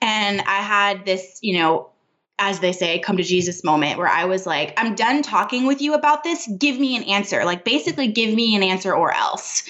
And 0.00 0.40
I 0.42 0.60
had 0.60 1.04
this, 1.04 1.38
you 1.40 1.58
know, 1.58 1.90
as 2.38 2.58
they 2.58 2.72
say, 2.72 2.98
come 2.98 3.16
to 3.16 3.22
Jesus 3.22 3.62
moment 3.62 3.96
where 3.96 4.08
I 4.08 4.24
was 4.24 4.44
like, 4.44 4.74
I'm 4.76 4.96
done 4.96 5.22
talking 5.22 5.66
with 5.66 5.80
you 5.80 5.94
about 5.94 6.24
this. 6.24 6.48
Give 6.58 6.78
me 6.78 6.96
an 6.96 7.04
answer. 7.04 7.44
Like 7.44 7.64
basically 7.64 8.08
give 8.08 8.34
me 8.34 8.56
an 8.56 8.62
answer 8.62 8.92
or 8.92 9.14
else. 9.14 9.62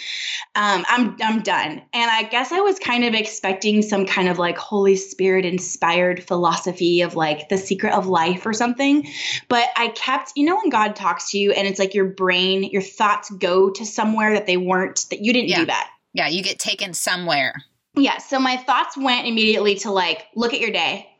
Um, 0.55 0.85
I'm 0.89 1.17
I'm 1.21 1.43
done. 1.43 1.83
And 1.93 2.11
I 2.11 2.23
guess 2.23 2.53
I 2.53 2.61
was 2.61 2.79
kind 2.79 3.05
of 3.05 3.13
expecting 3.13 3.83
some 3.83 4.07
kind 4.07 4.29
of 4.29 4.39
like 4.39 4.57
Holy 4.57 4.97
Spirit 4.97 5.45
inspired 5.45 6.25
philosophy 6.25 7.03
of 7.03 7.17
like 7.17 7.49
the 7.49 7.59
secret 7.59 7.93
of 7.93 8.07
life 8.07 8.47
or 8.47 8.55
something. 8.55 9.07
But 9.49 9.69
I 9.77 9.89
kept, 9.89 10.33
you 10.35 10.47
know, 10.47 10.57
when 10.57 10.71
God 10.71 10.97
talks 10.97 11.33
to 11.33 11.39
you 11.39 11.53
and 11.53 11.69
it's 11.69 11.79
like 11.79 11.93
your 11.93 12.07
brain, 12.07 12.65
your 12.65 12.83
thoughts 12.83 13.31
go 13.31 13.69
to 13.71 13.85
somewhere 13.85 14.33
that 14.35 14.47
they 14.47 14.57
weren't, 14.57 15.05
that 15.11 15.21
you 15.21 15.33
didn't 15.35 15.49
yeah. 15.49 15.59
do 15.59 15.67
that. 15.67 15.91
Yeah, 16.15 16.29
you 16.29 16.43
get 16.43 16.59
taken 16.59 16.95
somewhere. 16.95 17.55
Yeah. 17.97 18.19
So 18.19 18.39
my 18.39 18.57
thoughts 18.57 18.97
went 18.97 19.27
immediately 19.27 19.75
to 19.81 19.91
like, 19.91 20.27
look 20.35 20.55
at 20.55 20.61
your 20.61 20.71
day 20.71 21.11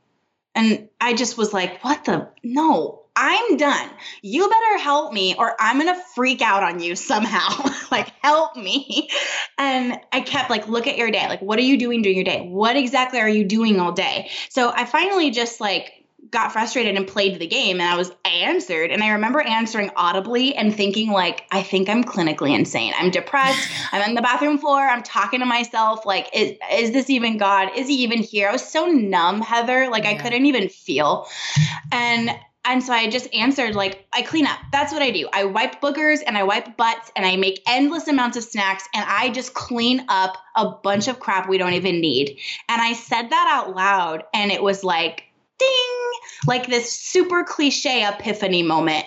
and 0.55 0.89
I 1.01 1.15
just 1.15 1.37
was 1.37 1.53
like, 1.53 1.83
what 1.83 2.05
the? 2.05 2.29
No, 2.43 3.05
I'm 3.17 3.57
done. 3.57 3.91
You 4.23 4.49
better 4.49 4.79
help 4.79 5.13
me 5.13 5.35
or 5.37 5.55
I'm 5.61 5.81
going 5.81 5.95
to 5.95 6.01
freak 6.15 6.43
out 6.43 6.63
on 6.63 6.81
you 6.81 6.97
somehow. 6.97 7.71
like, 7.91 8.13
help 8.23 8.57
me. 8.57 9.09
And 9.59 9.99
I 10.13 10.21
kept 10.21 10.51
like, 10.51 10.69
look 10.69 10.87
at 10.87 10.97
your 10.97 11.11
day. 11.11 11.27
Like, 11.29 11.41
what 11.41 11.59
are 11.59 11.63
you 11.63 11.79
doing 11.79 12.03
during 12.03 12.17
your 12.17 12.25
day? 12.25 12.47
What 12.49 12.77
exactly 12.77 13.21
are 13.21 13.29
you 13.29 13.45
doing 13.45 13.79
all 13.79 13.93
day? 13.93 14.31
So 14.49 14.73
I 14.75 14.85
finally 14.85 15.31
just 15.31 15.61
like 15.61 16.04
got 16.35 16.53
frustrated 16.53 16.97
and 16.97 17.07
played 17.07 17.39
the 17.39 17.47
game 17.47 17.81
and 17.81 17.89
I 17.89 17.97
was 17.97 18.11
I 18.25 18.31
answered 18.31 18.91
and 18.91 19.03
I 19.03 19.11
remember 19.11 19.41
answering 19.41 19.91
audibly 19.97 20.55
and 20.55 20.75
thinking 20.75 21.11
like 21.11 21.45
I 21.53 21.63
think 21.63 21.89
I'm 21.89 22.03
clinically 22.03 22.55
insane. 22.55 22.93
I'm 22.99 23.11
depressed. 23.11 23.71
I'm 23.93 24.03
on 24.03 24.15
the 24.15 24.21
bathroom 24.21 24.59
floor. 24.59 24.81
I'm 24.81 25.05
talking 25.05 25.41
to 25.41 25.47
myself 25.47 26.05
like 26.05 26.29
is, 26.35 26.59
is 26.73 26.91
this 26.91 27.09
even 27.09 27.39
God? 27.39 27.71
Is 27.77 27.87
he 27.87 28.03
even 28.03 28.19
here? 28.19 28.49
I 28.49 28.53
was 28.53 28.69
so 28.69 28.87
numb, 28.87 29.41
Heather, 29.41 29.89
like 29.89 30.03
yeah. 30.05 30.11
I 30.11 30.15
couldn't 30.15 30.45
even 30.45 30.69
feel. 30.69 31.29
And 31.93 32.31
and 32.65 32.83
so 32.83 32.93
I 32.93 33.09
just 33.09 33.33
answered 33.33 33.77
like 33.77 34.05
I 34.13 34.23
clean 34.23 34.47
up. 34.47 34.59
That's 34.73 34.93
what 34.93 35.03
I 35.03 35.13
do. 35.13 35.29
I 35.33 35.45
wipe 35.45 35.81
boogers 35.81 36.21
and 36.27 36.37
I 36.37 36.43
wipe 36.43 36.77
butts 36.77 37.13
and 37.15 37.25
I 37.25 37.37
make 37.37 37.63
endless 37.69 38.09
amounts 38.09 38.37
of 38.37 38.43
snacks 38.43 38.89
and 38.93 39.05
I 39.09 39.31
just 39.31 39.55
clean 39.55 40.05
up 40.09 40.37
a 40.57 40.69
bunch 40.69 41.07
of 41.07 41.21
crap 41.21 41.49
we 41.49 41.59
don't 41.59 41.75
even 41.75 42.01
need. 42.01 42.41
And 42.69 42.83
I 42.83 42.95
said 42.95 43.31
that 43.31 43.49
out 43.53 43.77
loud 43.77 44.25
and 44.35 44.51
it 44.51 44.63
was 44.63 44.83
like 44.83 45.25
ding, 45.59 46.04
like 46.47 46.67
this 46.67 46.91
super 46.93 47.45
cliche 47.45 48.05
epiphany 48.05 48.63
moment. 48.63 49.05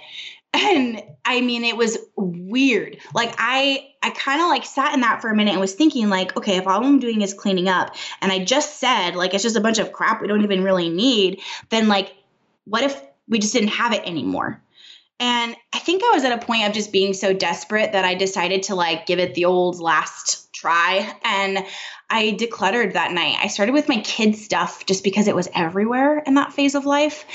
And 0.54 1.04
I 1.26 1.42
mean 1.42 1.64
it 1.64 1.78
was 1.78 1.98
weird. 2.16 2.98
Like 3.14 3.36
I 3.38 3.90
I 4.02 4.12
kind 4.12 4.42
of 4.42 4.48
like 4.48 4.66
sat 4.66 4.94
in 4.94 5.02
that 5.02 5.22
for 5.22 5.30
a 5.30 5.36
minute 5.36 5.52
and 5.52 5.60
was 5.60 5.74
thinking 5.74 6.10
like, 6.10 6.36
okay, 6.38 6.58
if 6.58 6.68
all 6.68 6.84
I'm 6.84 7.00
doing 7.00 7.22
is 7.22 7.34
cleaning 7.34 7.68
up 7.68 7.96
and 8.22 8.32
I 8.32 8.44
just 8.44 8.80
said 8.80 9.16
like 9.16 9.34
it's 9.34 9.44
just 9.44 9.58
a 9.58 9.62
bunch 9.62 9.78
of 9.78 9.92
crap 9.92 10.22
we 10.22 10.28
don't 10.28 10.44
even 10.44 10.64
really 10.64 10.90
need, 10.90 11.42
then 11.70 11.88
like 11.88 12.16
what 12.66 12.84
if 12.84 13.02
we 13.28 13.40
just 13.40 13.54
didn't 13.54 13.70
have 13.70 13.94
it 13.94 14.02
anymore. 14.06 14.62
And 15.20 15.56
I 15.74 15.80
think 15.80 16.04
I 16.04 16.12
was 16.14 16.24
at 16.24 16.32
a 16.32 16.46
point 16.46 16.68
of 16.68 16.74
just 16.74 16.92
being 16.92 17.14
so 17.14 17.34
desperate 17.34 17.92
that 17.92 18.06
I 18.06 18.14
decided 18.14 18.64
to 18.64 18.76
like 18.76 19.06
give 19.06 19.20
it 19.20 19.34
the 19.34 19.46
old 19.46 19.80
last 19.80 20.47
try. 20.58 21.14
And 21.24 21.66
I 22.10 22.38
decluttered 22.40 22.94
that 22.94 23.12
night. 23.12 23.36
I 23.40 23.48
started 23.48 23.74
with 23.74 23.90
my 23.90 24.00
kids' 24.02 24.44
stuff 24.44 24.86
just 24.86 25.04
because 25.04 25.28
it 25.28 25.36
was 25.36 25.50
everywhere 25.54 26.20
in 26.20 26.36
that 26.36 26.54
phase 26.54 26.76
of 26.76 26.86
life. 26.86 27.26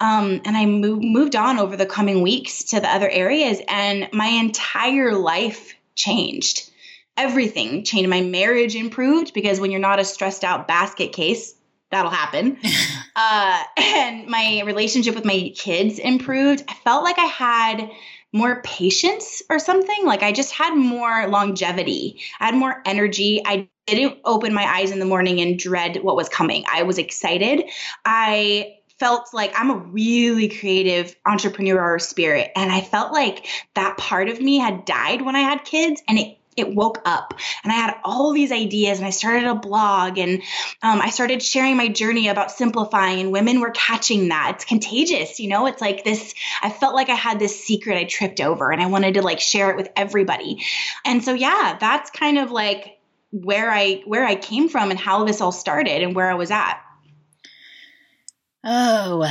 Um, 0.00 0.40
and 0.44 0.56
I 0.56 0.66
moved, 0.66 1.04
moved 1.04 1.36
on 1.36 1.58
over 1.58 1.76
the 1.76 1.86
coming 1.86 2.22
weeks 2.22 2.64
to 2.64 2.80
the 2.80 2.92
other 2.92 3.08
areas, 3.08 3.60
and 3.68 4.08
my 4.12 4.26
entire 4.26 5.14
life 5.14 5.74
changed. 5.94 6.70
Everything 7.16 7.84
changed. 7.84 8.10
My 8.10 8.20
marriage 8.20 8.76
improved 8.76 9.32
because 9.32 9.58
when 9.58 9.70
you're 9.70 9.80
not 9.80 10.00
a 10.00 10.04
stressed 10.04 10.44
out 10.44 10.68
basket 10.68 11.12
case, 11.12 11.54
that'll 11.90 12.10
happen. 12.10 12.58
uh, 13.16 13.62
and 13.76 14.26
my 14.26 14.62
relationship 14.66 15.14
with 15.14 15.24
my 15.24 15.52
kids 15.56 15.98
improved. 15.98 16.64
I 16.68 16.74
felt 16.74 17.04
like 17.04 17.18
I 17.18 17.24
had 17.24 17.90
more 18.32 18.60
patience 18.62 19.42
or 19.48 19.58
something. 19.58 20.04
Like 20.04 20.22
I 20.22 20.32
just 20.32 20.52
had 20.52 20.74
more 20.74 21.26
longevity. 21.28 22.20
I 22.40 22.46
had 22.46 22.54
more 22.54 22.82
energy. 22.84 23.42
I 23.44 23.68
didn't 23.86 24.18
open 24.24 24.52
my 24.52 24.64
eyes 24.64 24.90
in 24.90 24.98
the 24.98 25.04
morning 25.04 25.40
and 25.40 25.58
dread 25.58 26.02
what 26.02 26.16
was 26.16 26.28
coming. 26.28 26.64
I 26.70 26.82
was 26.82 26.98
excited. 26.98 27.64
I 28.04 28.76
felt 28.98 29.32
like 29.34 29.52
I'm 29.54 29.70
a 29.70 29.76
really 29.76 30.48
creative 30.48 31.14
entrepreneur 31.26 31.98
spirit. 31.98 32.50
And 32.56 32.72
I 32.72 32.80
felt 32.80 33.12
like 33.12 33.46
that 33.74 33.98
part 33.98 34.28
of 34.28 34.40
me 34.40 34.58
had 34.58 34.84
died 34.84 35.22
when 35.22 35.36
I 35.36 35.40
had 35.40 35.64
kids 35.64 36.02
and 36.08 36.18
it 36.18 36.38
it 36.56 36.74
woke 36.74 37.02
up 37.04 37.34
and 37.62 37.72
I 37.72 37.76
had 37.76 37.94
all 38.02 38.32
these 38.32 38.50
ideas 38.50 38.98
and 38.98 39.06
I 39.06 39.10
started 39.10 39.44
a 39.44 39.54
blog 39.54 40.18
and 40.18 40.42
um, 40.82 41.00
I 41.00 41.10
started 41.10 41.42
sharing 41.42 41.76
my 41.76 41.88
journey 41.88 42.28
about 42.28 42.50
simplifying 42.50 43.20
and 43.20 43.32
women 43.32 43.60
were 43.60 43.70
catching 43.70 44.28
that. 44.28 44.52
It's 44.56 44.64
contagious, 44.64 45.38
you 45.38 45.48
know, 45.48 45.66
it's 45.66 45.80
like 45.80 46.04
this, 46.04 46.34
I 46.62 46.70
felt 46.70 46.94
like 46.94 47.10
I 47.10 47.14
had 47.14 47.38
this 47.38 47.62
secret 47.62 47.98
I 47.98 48.04
tripped 48.04 48.40
over 48.40 48.72
and 48.72 48.80
I 48.80 48.86
wanted 48.86 49.14
to 49.14 49.22
like 49.22 49.40
share 49.40 49.70
it 49.70 49.76
with 49.76 49.88
everybody. 49.96 50.62
And 51.04 51.22
so, 51.22 51.34
yeah, 51.34 51.76
that's 51.78 52.10
kind 52.10 52.38
of 52.38 52.50
like 52.50 52.98
where 53.30 53.70
I, 53.70 54.02
where 54.06 54.24
I 54.24 54.36
came 54.36 54.68
from 54.68 54.90
and 54.90 54.98
how 54.98 55.24
this 55.24 55.40
all 55.40 55.52
started 55.52 56.02
and 56.02 56.14
where 56.14 56.30
I 56.30 56.34
was 56.34 56.50
at. 56.50 56.80
Oh, 58.64 59.28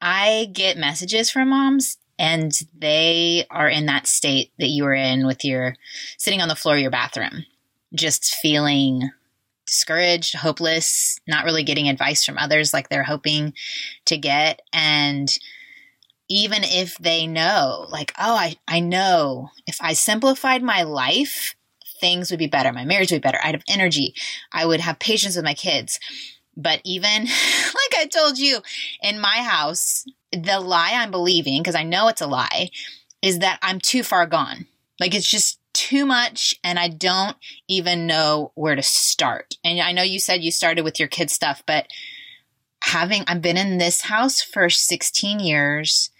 I 0.00 0.48
get 0.52 0.76
messages 0.76 1.30
from 1.30 1.48
moms 1.48 1.98
and 2.18 2.52
they 2.76 3.46
are 3.50 3.68
in 3.68 3.86
that 3.86 4.06
state 4.06 4.52
that 4.58 4.68
you 4.68 4.84
were 4.84 4.94
in 4.94 5.26
with 5.26 5.44
your 5.44 5.74
sitting 6.18 6.40
on 6.40 6.48
the 6.48 6.54
floor 6.54 6.76
of 6.76 6.80
your 6.80 6.90
bathroom, 6.90 7.44
just 7.94 8.34
feeling 8.34 9.10
discouraged, 9.66 10.36
hopeless, 10.36 11.18
not 11.26 11.44
really 11.44 11.64
getting 11.64 11.88
advice 11.88 12.24
from 12.24 12.38
others 12.38 12.72
like 12.72 12.88
they're 12.88 13.02
hoping 13.02 13.54
to 14.06 14.16
get. 14.16 14.60
And 14.72 15.36
even 16.28 16.62
if 16.64 16.96
they 16.98 17.26
know, 17.26 17.86
like, 17.90 18.12
oh, 18.18 18.34
I, 18.34 18.56
I 18.68 18.80
know 18.80 19.50
if 19.66 19.78
I 19.80 19.92
simplified 19.92 20.62
my 20.62 20.82
life, 20.82 21.54
things 22.00 22.30
would 22.30 22.38
be 22.38 22.46
better. 22.46 22.72
My 22.72 22.84
marriage 22.84 23.10
would 23.10 23.22
be 23.22 23.26
better. 23.26 23.40
I'd 23.42 23.54
have 23.54 23.64
energy. 23.68 24.14
I 24.52 24.66
would 24.66 24.80
have 24.80 24.98
patience 24.98 25.36
with 25.36 25.44
my 25.44 25.54
kids. 25.54 25.98
But 26.56 26.80
even 26.84 27.22
like 27.24 27.94
I 27.98 28.08
told 28.12 28.38
you 28.38 28.60
in 29.02 29.20
my 29.20 29.38
house, 29.38 30.04
the 30.42 30.60
lie 30.60 30.92
I'm 30.94 31.10
believing, 31.10 31.62
because 31.62 31.74
I 31.74 31.82
know 31.82 32.08
it's 32.08 32.20
a 32.20 32.26
lie, 32.26 32.70
is 33.22 33.38
that 33.40 33.58
I'm 33.62 33.80
too 33.80 34.02
far 34.02 34.26
gone. 34.26 34.66
Like 35.00 35.14
it's 35.14 35.28
just 35.28 35.58
too 35.72 36.06
much 36.06 36.54
and 36.62 36.78
I 36.78 36.88
don't 36.88 37.36
even 37.68 38.06
know 38.06 38.52
where 38.54 38.76
to 38.76 38.82
start. 38.82 39.54
And 39.64 39.80
I 39.80 39.92
know 39.92 40.02
you 40.02 40.20
said 40.20 40.42
you 40.42 40.52
started 40.52 40.84
with 40.84 40.98
your 40.98 41.08
kids 41.08 41.32
stuff, 41.32 41.62
but 41.66 41.88
having 42.82 43.24
I've 43.26 43.42
been 43.42 43.56
in 43.56 43.78
this 43.78 44.02
house 44.02 44.40
for 44.40 44.70
16 44.70 45.40
years. 45.40 46.10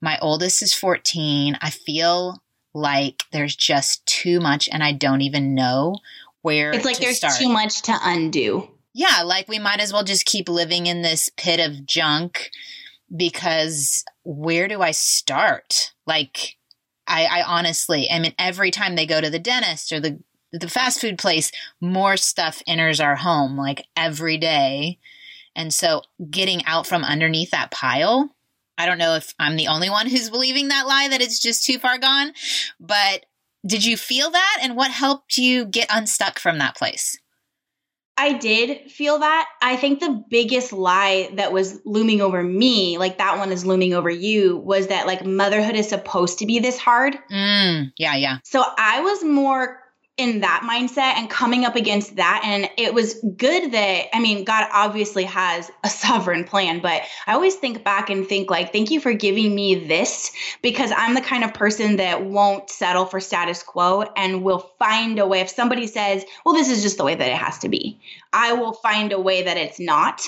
My 0.00 0.18
oldest 0.20 0.62
is 0.62 0.72
14. 0.72 1.58
I 1.60 1.70
feel 1.70 2.42
like 2.74 3.24
there's 3.32 3.56
just 3.56 4.04
too 4.06 4.40
much 4.40 4.68
and 4.70 4.82
I 4.82 4.92
don't 4.92 5.22
even 5.22 5.54
know 5.54 5.96
where 6.42 6.70
It's 6.70 6.84
like 6.84 6.98
there's 6.98 7.16
start. 7.18 7.34
too 7.38 7.48
much 7.48 7.82
to 7.82 7.96
undo. 8.02 8.70
Yeah, 8.94 9.22
like 9.24 9.48
we 9.48 9.58
might 9.58 9.80
as 9.80 9.92
well 9.92 10.04
just 10.04 10.24
keep 10.24 10.48
living 10.48 10.86
in 10.86 11.02
this 11.02 11.28
pit 11.36 11.60
of 11.60 11.84
junk 11.84 12.50
because 13.14 14.04
where 14.24 14.68
do 14.68 14.82
I 14.82 14.90
start? 14.90 15.92
Like, 16.06 16.56
I, 17.06 17.24
I 17.26 17.42
honestly, 17.42 18.08
I 18.10 18.18
mean, 18.18 18.34
every 18.38 18.70
time 18.70 18.96
they 18.96 19.06
go 19.06 19.20
to 19.20 19.30
the 19.30 19.38
dentist 19.38 19.92
or 19.92 20.00
the 20.00 20.20
the 20.52 20.68
fast 20.68 21.00
food 21.00 21.18
place, 21.18 21.50
more 21.80 22.16
stuff 22.16 22.62
enters 22.66 23.00
our 23.00 23.16
home 23.16 23.56
like 23.56 23.84
every 23.96 24.38
day. 24.38 24.98
And 25.54 25.74
so 25.74 26.02
getting 26.30 26.64
out 26.66 26.86
from 26.86 27.04
underneath 27.04 27.50
that 27.50 27.70
pile, 27.70 28.34
I 28.78 28.86
don't 28.86 28.98
know 28.98 29.14
if 29.14 29.34
I'm 29.38 29.56
the 29.56 29.68
only 29.68 29.90
one 29.90 30.08
who's 30.08 30.30
believing 30.30 30.68
that 30.68 30.86
lie 30.86 31.08
that 31.08 31.20
it's 31.20 31.40
just 31.40 31.64
too 31.64 31.78
far 31.78 31.98
gone, 31.98 32.32
but 32.78 33.26
did 33.66 33.84
you 33.84 33.96
feel 33.96 34.30
that? 34.30 34.58
And 34.62 34.76
what 34.76 34.90
helped 34.90 35.36
you 35.36 35.66
get 35.66 35.88
unstuck 35.90 36.38
from 36.38 36.58
that 36.58 36.76
place? 36.76 37.18
I 38.18 38.32
did 38.32 38.90
feel 38.90 39.18
that. 39.18 39.48
I 39.60 39.76
think 39.76 40.00
the 40.00 40.24
biggest 40.30 40.72
lie 40.72 41.30
that 41.34 41.52
was 41.52 41.80
looming 41.84 42.22
over 42.22 42.42
me, 42.42 42.96
like 42.98 43.18
that 43.18 43.38
one 43.38 43.52
is 43.52 43.66
looming 43.66 43.92
over 43.92 44.08
you, 44.08 44.56
was 44.56 44.86
that 44.86 45.06
like 45.06 45.24
motherhood 45.24 45.76
is 45.76 45.88
supposed 45.88 46.38
to 46.38 46.46
be 46.46 46.58
this 46.58 46.78
hard. 46.78 47.18
Mm, 47.30 47.92
yeah, 47.98 48.16
yeah. 48.16 48.38
So 48.44 48.64
I 48.78 49.00
was 49.02 49.22
more 49.22 49.82
in 50.16 50.40
that 50.40 50.62
mindset 50.64 51.18
and 51.18 51.28
coming 51.28 51.66
up 51.66 51.76
against 51.76 52.16
that. 52.16 52.40
And 52.42 52.70
it 52.78 52.94
was 52.94 53.14
good 53.36 53.72
that, 53.72 54.16
I 54.16 54.20
mean, 54.20 54.44
God 54.44 54.66
obviously 54.72 55.24
has 55.24 55.70
a 55.84 55.88
sovereign 55.90 56.44
plan, 56.44 56.80
but 56.80 57.02
I 57.26 57.34
always 57.34 57.54
think 57.56 57.84
back 57.84 58.08
and 58.08 58.26
think, 58.26 58.50
like, 58.50 58.72
thank 58.72 58.90
you 58.90 58.98
for 58.98 59.12
giving 59.12 59.54
me 59.54 59.74
this 59.86 60.32
because 60.62 60.90
I'm 60.96 61.14
the 61.14 61.20
kind 61.20 61.44
of 61.44 61.52
person 61.52 61.96
that 61.96 62.24
won't 62.24 62.70
settle 62.70 63.04
for 63.04 63.20
status 63.20 63.62
quo 63.62 64.04
and 64.16 64.42
will 64.42 64.70
find 64.78 65.18
a 65.18 65.26
way. 65.26 65.40
If 65.40 65.50
somebody 65.50 65.86
says, 65.86 66.24
well, 66.44 66.54
this 66.54 66.70
is 66.70 66.82
just 66.82 66.96
the 66.96 67.04
way 67.04 67.14
that 67.14 67.28
it 67.28 67.36
has 67.36 67.58
to 67.58 67.68
be, 67.68 68.00
I 68.32 68.54
will 68.54 68.72
find 68.72 69.12
a 69.12 69.20
way 69.20 69.42
that 69.42 69.58
it's 69.58 69.78
not. 69.78 70.22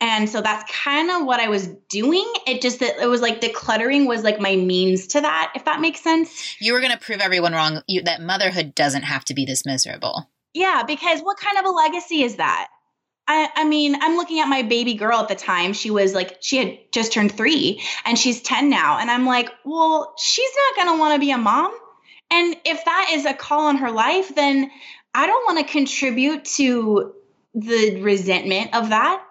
And 0.00 0.28
so 0.28 0.40
that's 0.40 0.70
kind 0.70 1.10
of 1.10 1.24
what 1.24 1.40
I 1.40 1.48
was 1.48 1.66
doing. 1.88 2.30
It 2.46 2.60
just 2.60 2.80
that 2.80 2.98
it 2.98 3.06
was 3.06 3.22
like 3.22 3.40
decluttering 3.40 4.06
was 4.06 4.22
like 4.22 4.40
my 4.40 4.56
means 4.56 5.06
to 5.08 5.20
that, 5.20 5.52
if 5.54 5.64
that 5.64 5.80
makes 5.80 6.00
sense. 6.00 6.60
You 6.60 6.72
were 6.72 6.80
going 6.80 6.92
to 6.92 6.98
prove 6.98 7.20
everyone 7.20 7.52
wrong 7.52 7.82
you, 7.86 8.02
that 8.02 8.20
motherhood 8.20 8.74
doesn't 8.74 9.02
have 9.02 9.24
to 9.26 9.34
be 9.34 9.44
this 9.44 9.64
miserable. 9.64 10.28
Yeah, 10.52 10.82
because 10.86 11.20
what 11.20 11.38
kind 11.38 11.58
of 11.58 11.64
a 11.64 11.70
legacy 11.70 12.22
is 12.22 12.36
that? 12.36 12.68
I, 13.26 13.48
I 13.56 13.64
mean, 13.64 13.96
I'm 14.00 14.16
looking 14.16 14.40
at 14.40 14.48
my 14.48 14.62
baby 14.62 14.94
girl 14.94 15.20
at 15.20 15.28
the 15.28 15.34
time. 15.34 15.72
She 15.72 15.90
was 15.90 16.12
like, 16.12 16.38
she 16.40 16.58
had 16.58 16.78
just 16.92 17.12
turned 17.12 17.32
three 17.32 17.82
and 18.04 18.18
she's 18.18 18.42
10 18.42 18.68
now. 18.68 18.98
And 18.98 19.10
I'm 19.10 19.24
like, 19.24 19.50
well, 19.64 20.14
she's 20.18 20.50
not 20.56 20.84
going 20.84 20.96
to 20.96 21.00
want 21.00 21.14
to 21.14 21.20
be 21.20 21.30
a 21.30 21.38
mom. 21.38 21.72
And 22.30 22.56
if 22.64 22.84
that 22.84 23.10
is 23.14 23.24
a 23.24 23.32
call 23.32 23.66
on 23.66 23.78
her 23.78 23.90
life, 23.90 24.34
then 24.34 24.70
I 25.14 25.26
don't 25.26 25.44
want 25.44 25.66
to 25.66 25.72
contribute 25.72 26.44
to 26.56 27.14
the 27.54 28.02
resentment 28.02 28.74
of 28.74 28.90
that. 28.90 29.23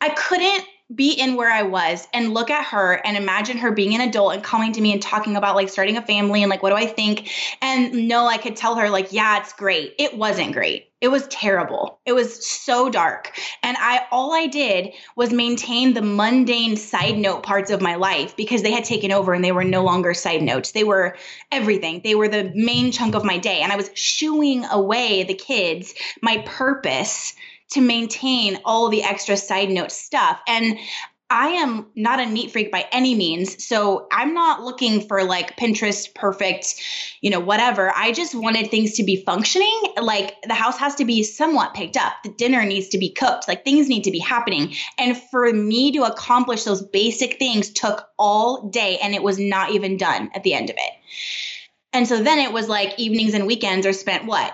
I 0.00 0.10
couldn't 0.10 0.64
be 0.94 1.12
in 1.12 1.36
where 1.36 1.50
I 1.50 1.62
was 1.62 2.08
and 2.12 2.34
look 2.34 2.50
at 2.50 2.64
her 2.66 2.94
and 3.04 3.16
imagine 3.16 3.58
her 3.58 3.70
being 3.70 3.94
an 3.94 4.00
adult 4.00 4.34
and 4.34 4.42
coming 4.42 4.72
to 4.72 4.80
me 4.80 4.92
and 4.92 5.00
talking 5.00 5.36
about 5.36 5.54
like 5.54 5.68
starting 5.68 5.96
a 5.96 6.02
family 6.02 6.42
and 6.42 6.50
like 6.50 6.64
what 6.64 6.70
do 6.70 6.76
I 6.76 6.86
think? 6.86 7.30
And 7.62 8.08
no 8.08 8.26
I 8.26 8.38
could 8.38 8.56
tell 8.56 8.74
her 8.74 8.90
like 8.90 9.12
yeah 9.12 9.38
it's 9.38 9.52
great. 9.52 9.94
It 9.98 10.16
wasn't 10.16 10.52
great. 10.52 10.88
It 11.00 11.08
was 11.08 11.28
terrible. 11.28 12.00
It 12.06 12.12
was 12.12 12.44
so 12.44 12.90
dark. 12.90 13.38
And 13.62 13.76
I 13.78 14.04
all 14.10 14.34
I 14.34 14.48
did 14.48 14.92
was 15.14 15.32
maintain 15.32 15.94
the 15.94 16.02
mundane 16.02 16.76
side 16.76 17.16
note 17.16 17.44
parts 17.44 17.70
of 17.70 17.80
my 17.80 17.94
life 17.94 18.36
because 18.36 18.62
they 18.62 18.72
had 18.72 18.84
taken 18.84 19.12
over 19.12 19.32
and 19.32 19.44
they 19.44 19.52
were 19.52 19.64
no 19.64 19.84
longer 19.84 20.12
side 20.12 20.42
notes. 20.42 20.72
They 20.72 20.84
were 20.84 21.16
everything. 21.52 22.00
They 22.02 22.16
were 22.16 22.28
the 22.28 22.50
main 22.56 22.90
chunk 22.90 23.14
of 23.14 23.24
my 23.24 23.38
day. 23.38 23.60
And 23.60 23.72
I 23.72 23.76
was 23.76 23.90
shooing 23.94 24.64
away 24.64 25.22
the 25.22 25.34
kids 25.34 25.94
my 26.20 26.38
purpose 26.46 27.34
to 27.72 27.80
maintain 27.80 28.58
all 28.64 28.88
the 28.88 29.02
extra 29.02 29.36
side 29.36 29.70
note 29.70 29.92
stuff. 29.92 30.40
And 30.46 30.78
I 31.32 31.50
am 31.50 31.86
not 31.94 32.18
a 32.18 32.26
neat 32.26 32.50
freak 32.50 32.72
by 32.72 32.86
any 32.90 33.14
means. 33.14 33.64
So 33.64 34.08
I'm 34.10 34.34
not 34.34 34.64
looking 34.64 35.06
for 35.06 35.22
like 35.22 35.56
Pinterest 35.56 36.12
perfect, 36.12 36.74
you 37.20 37.30
know, 37.30 37.38
whatever. 37.38 37.92
I 37.94 38.10
just 38.10 38.34
wanted 38.34 38.68
things 38.68 38.94
to 38.94 39.04
be 39.04 39.22
functioning. 39.24 39.80
Like 39.96 40.34
the 40.42 40.54
house 40.54 40.76
has 40.78 40.96
to 40.96 41.04
be 41.04 41.22
somewhat 41.22 41.72
picked 41.72 41.96
up. 41.96 42.14
The 42.24 42.32
dinner 42.32 42.64
needs 42.64 42.88
to 42.88 42.98
be 42.98 43.10
cooked. 43.10 43.46
Like 43.46 43.64
things 43.64 43.88
need 43.88 44.04
to 44.04 44.10
be 44.10 44.18
happening. 44.18 44.74
And 44.98 45.16
for 45.16 45.52
me 45.52 45.92
to 45.92 46.02
accomplish 46.02 46.64
those 46.64 46.82
basic 46.82 47.38
things 47.38 47.70
took 47.70 48.08
all 48.18 48.68
day 48.68 48.98
and 49.00 49.14
it 49.14 49.22
was 49.22 49.38
not 49.38 49.70
even 49.70 49.98
done 49.98 50.32
at 50.34 50.42
the 50.42 50.54
end 50.54 50.68
of 50.68 50.76
it. 50.76 50.92
And 51.92 52.08
so 52.08 52.20
then 52.20 52.40
it 52.40 52.52
was 52.52 52.68
like 52.68 52.98
evenings 52.98 53.34
and 53.34 53.46
weekends 53.46 53.86
are 53.86 53.92
spent 53.92 54.26
what? 54.26 54.52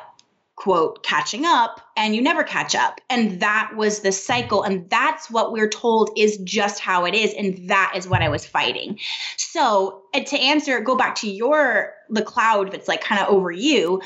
Quote 0.57 1.03
catching 1.03 1.45
up 1.45 1.83
and 1.97 2.17
you 2.17 2.23
never 2.23 2.43
catch 2.43 2.75
up 2.75 2.99
and 3.11 3.41
that 3.41 3.71
was 3.77 4.01
the 4.01 4.11
cycle 4.11 4.63
and 4.63 4.89
that's 4.89 5.31
what 5.31 5.53
we're 5.53 5.69
told 5.69 6.11
is 6.17 6.39
just 6.39 6.81
how 6.81 7.05
it 7.05 7.15
is 7.15 7.35
and 7.35 7.69
that 7.69 7.93
is 7.95 8.09
what 8.09 8.23
i 8.23 8.29
was 8.29 8.47
fighting 8.47 8.99
so 9.37 10.03
to 10.15 10.39
answer 10.39 10.81
go 10.81 10.97
back 10.97 11.15
to 11.15 11.31
your 11.31 11.93
the 12.09 12.23
cloud 12.23 12.73
that's 12.73 12.89
like 12.89 13.03
kind 13.03 13.21
of 13.21 13.29
over 13.29 13.51
you 13.51 14.01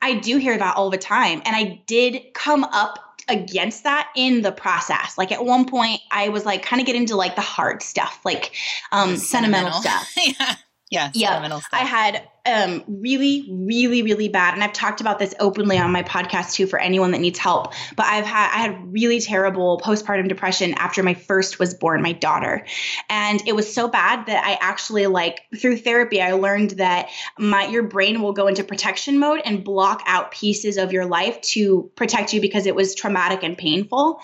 i 0.00 0.14
do 0.14 0.38
hear 0.38 0.56
that 0.56 0.74
all 0.74 0.88
the 0.88 0.96
time 0.96 1.42
and 1.44 1.54
i 1.54 1.78
did 1.86 2.18
come 2.32 2.64
up 2.64 3.10
against 3.28 3.84
that 3.84 4.10
in 4.16 4.42
the 4.42 4.50
process. 4.50 5.16
Like 5.16 5.30
at 5.30 5.44
one 5.44 5.64
point, 5.64 6.00
I 6.10 6.30
was 6.30 6.44
like 6.44 6.62
kind 6.62 6.80
of 6.80 6.86
getting 6.86 7.06
to 7.06 7.16
like 7.16 7.36
the 7.36 7.42
hard 7.42 7.80
stuff, 7.80 8.20
like 8.24 8.52
um, 8.90 9.16
sentimental. 9.16 9.80
sentimental 9.80 10.04
stuff. 10.14 10.36
yeah. 10.38 10.56
Yeah. 10.90 11.10
Yeah. 11.14 11.60
I 11.72 11.84
had 11.84 12.28
um, 12.46 12.84
really, 12.86 13.46
really, 13.50 14.02
really 14.02 14.28
bad. 14.28 14.54
And 14.54 14.62
I've 14.62 14.72
talked 14.72 15.00
about 15.00 15.18
this 15.18 15.34
openly 15.38 15.78
on 15.78 15.92
my 15.92 16.02
podcast 16.02 16.54
too 16.54 16.66
for 16.66 16.78
anyone 16.78 17.10
that 17.12 17.20
needs 17.20 17.38
help. 17.38 17.72
But 17.96 18.06
I've 18.06 18.24
had 18.24 18.50
I 18.52 18.58
had 18.58 18.92
really 18.92 19.20
terrible 19.20 19.80
postpartum 19.84 20.28
depression 20.28 20.74
after 20.74 21.02
my 21.02 21.14
first 21.14 21.58
was 21.58 21.74
born, 21.74 22.02
my 22.02 22.12
daughter, 22.12 22.64
and 23.08 23.42
it 23.46 23.54
was 23.54 23.72
so 23.72 23.88
bad 23.88 24.26
that 24.26 24.44
I 24.44 24.58
actually 24.60 25.06
like 25.06 25.42
through 25.56 25.78
therapy 25.78 26.22
I 26.22 26.32
learned 26.32 26.72
that 26.72 27.10
my 27.38 27.66
your 27.66 27.82
brain 27.82 28.22
will 28.22 28.32
go 28.32 28.46
into 28.46 28.64
protection 28.64 29.18
mode 29.18 29.42
and 29.44 29.62
block 29.62 30.02
out 30.06 30.30
pieces 30.30 30.76
of 30.78 30.92
your 30.92 31.06
life 31.06 31.40
to 31.42 31.90
protect 31.94 32.32
you 32.32 32.40
because 32.40 32.66
it 32.66 32.74
was 32.74 32.94
traumatic 32.94 33.42
and 33.42 33.56
painful. 33.56 34.20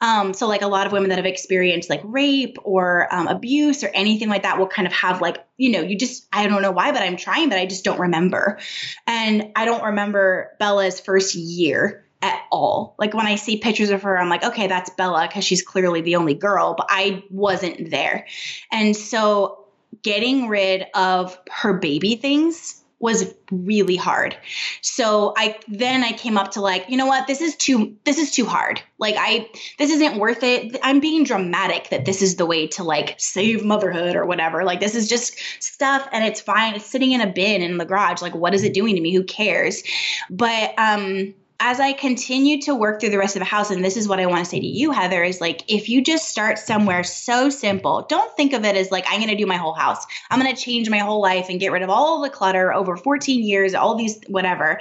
Um, 0.00 0.32
so 0.32 0.48
like 0.48 0.62
a 0.62 0.68
lot 0.68 0.86
of 0.86 0.92
women 0.92 1.10
that 1.10 1.16
have 1.18 1.26
experienced 1.26 1.90
like 1.90 2.00
rape 2.04 2.56
or 2.62 3.12
um, 3.12 3.28
abuse 3.28 3.84
or 3.84 3.88
anything 3.88 4.28
like 4.28 4.42
that 4.42 4.58
will 4.58 4.68
kind 4.68 4.86
of 4.86 4.92
have 4.94 5.20
like 5.20 5.44
you 5.56 5.70
know 5.70 5.80
you 5.80 5.98
just 5.98 6.26
I 6.32 6.46
don't 6.46 6.62
know 6.62 6.72
why, 6.72 6.92
but 6.92 7.02
I'm 7.02 7.16
trying, 7.16 7.48
but 7.48 7.57
I 7.58 7.66
just 7.66 7.84
don't 7.84 8.00
remember. 8.00 8.58
And 9.06 9.52
I 9.56 9.64
don't 9.64 9.84
remember 9.84 10.52
Bella's 10.58 11.00
first 11.00 11.34
year 11.34 12.04
at 12.22 12.40
all. 12.50 12.94
Like 12.98 13.14
when 13.14 13.26
I 13.26 13.36
see 13.36 13.58
pictures 13.58 13.90
of 13.90 14.02
her, 14.02 14.18
I'm 14.18 14.28
like, 14.28 14.44
okay, 14.44 14.66
that's 14.66 14.90
Bella 14.90 15.26
because 15.28 15.44
she's 15.44 15.62
clearly 15.62 16.00
the 16.00 16.16
only 16.16 16.34
girl, 16.34 16.74
but 16.76 16.86
I 16.88 17.24
wasn't 17.30 17.90
there. 17.90 18.26
And 18.72 18.96
so 18.96 19.66
getting 20.02 20.48
rid 20.48 20.86
of 20.94 21.38
her 21.50 21.74
baby 21.74 22.16
things 22.16 22.77
was 23.00 23.32
really 23.52 23.96
hard. 23.96 24.36
So 24.82 25.32
I 25.36 25.58
then 25.68 26.02
I 26.02 26.12
came 26.12 26.36
up 26.36 26.52
to 26.52 26.60
like, 26.60 26.86
you 26.88 26.96
know 26.96 27.06
what, 27.06 27.26
this 27.26 27.40
is 27.40 27.56
too 27.56 27.96
this 28.04 28.18
is 28.18 28.30
too 28.30 28.44
hard. 28.44 28.82
Like 28.98 29.14
I 29.18 29.48
this 29.78 29.90
isn't 29.90 30.18
worth 30.18 30.42
it. 30.42 30.76
I'm 30.82 31.00
being 31.00 31.24
dramatic 31.24 31.90
that 31.90 32.04
this 32.04 32.22
is 32.22 32.36
the 32.36 32.46
way 32.46 32.66
to 32.68 32.82
like 32.82 33.14
save 33.18 33.64
motherhood 33.64 34.16
or 34.16 34.26
whatever. 34.26 34.64
Like 34.64 34.80
this 34.80 34.94
is 34.94 35.08
just 35.08 35.38
stuff 35.60 36.08
and 36.12 36.24
it's 36.24 36.40
fine. 36.40 36.74
It's 36.74 36.86
sitting 36.86 37.12
in 37.12 37.20
a 37.20 37.26
bin 37.26 37.62
in 37.62 37.78
the 37.78 37.84
garage. 37.84 38.20
Like 38.20 38.34
what 38.34 38.54
is 38.54 38.64
it 38.64 38.74
doing 38.74 38.96
to 38.96 39.00
me? 39.00 39.14
Who 39.14 39.22
cares? 39.22 39.82
But 40.28 40.76
um 40.78 41.34
as 41.60 41.80
I 41.80 41.92
continue 41.92 42.60
to 42.62 42.74
work 42.74 43.00
through 43.00 43.10
the 43.10 43.18
rest 43.18 43.34
of 43.34 43.40
the 43.40 43.46
house, 43.46 43.70
and 43.70 43.84
this 43.84 43.96
is 43.96 44.06
what 44.06 44.20
I 44.20 44.26
want 44.26 44.44
to 44.44 44.48
say 44.48 44.60
to 44.60 44.66
you, 44.66 44.92
Heather, 44.92 45.24
is 45.24 45.40
like 45.40 45.64
if 45.66 45.88
you 45.88 46.02
just 46.02 46.28
start 46.28 46.56
somewhere 46.58 47.02
so 47.02 47.50
simple, 47.50 48.06
don't 48.08 48.34
think 48.36 48.52
of 48.52 48.64
it 48.64 48.76
as 48.76 48.92
like 48.92 49.06
I'm 49.08 49.18
going 49.18 49.30
to 49.30 49.36
do 49.36 49.46
my 49.46 49.56
whole 49.56 49.72
house. 49.72 50.06
I'm 50.30 50.40
going 50.40 50.54
to 50.54 50.60
change 50.60 50.88
my 50.88 50.98
whole 50.98 51.20
life 51.20 51.46
and 51.48 51.58
get 51.58 51.72
rid 51.72 51.82
of 51.82 51.90
all 51.90 52.22
the 52.22 52.30
clutter 52.30 52.72
over 52.72 52.96
14 52.96 53.42
years, 53.42 53.74
all 53.74 53.96
these 53.96 54.20
whatever. 54.28 54.80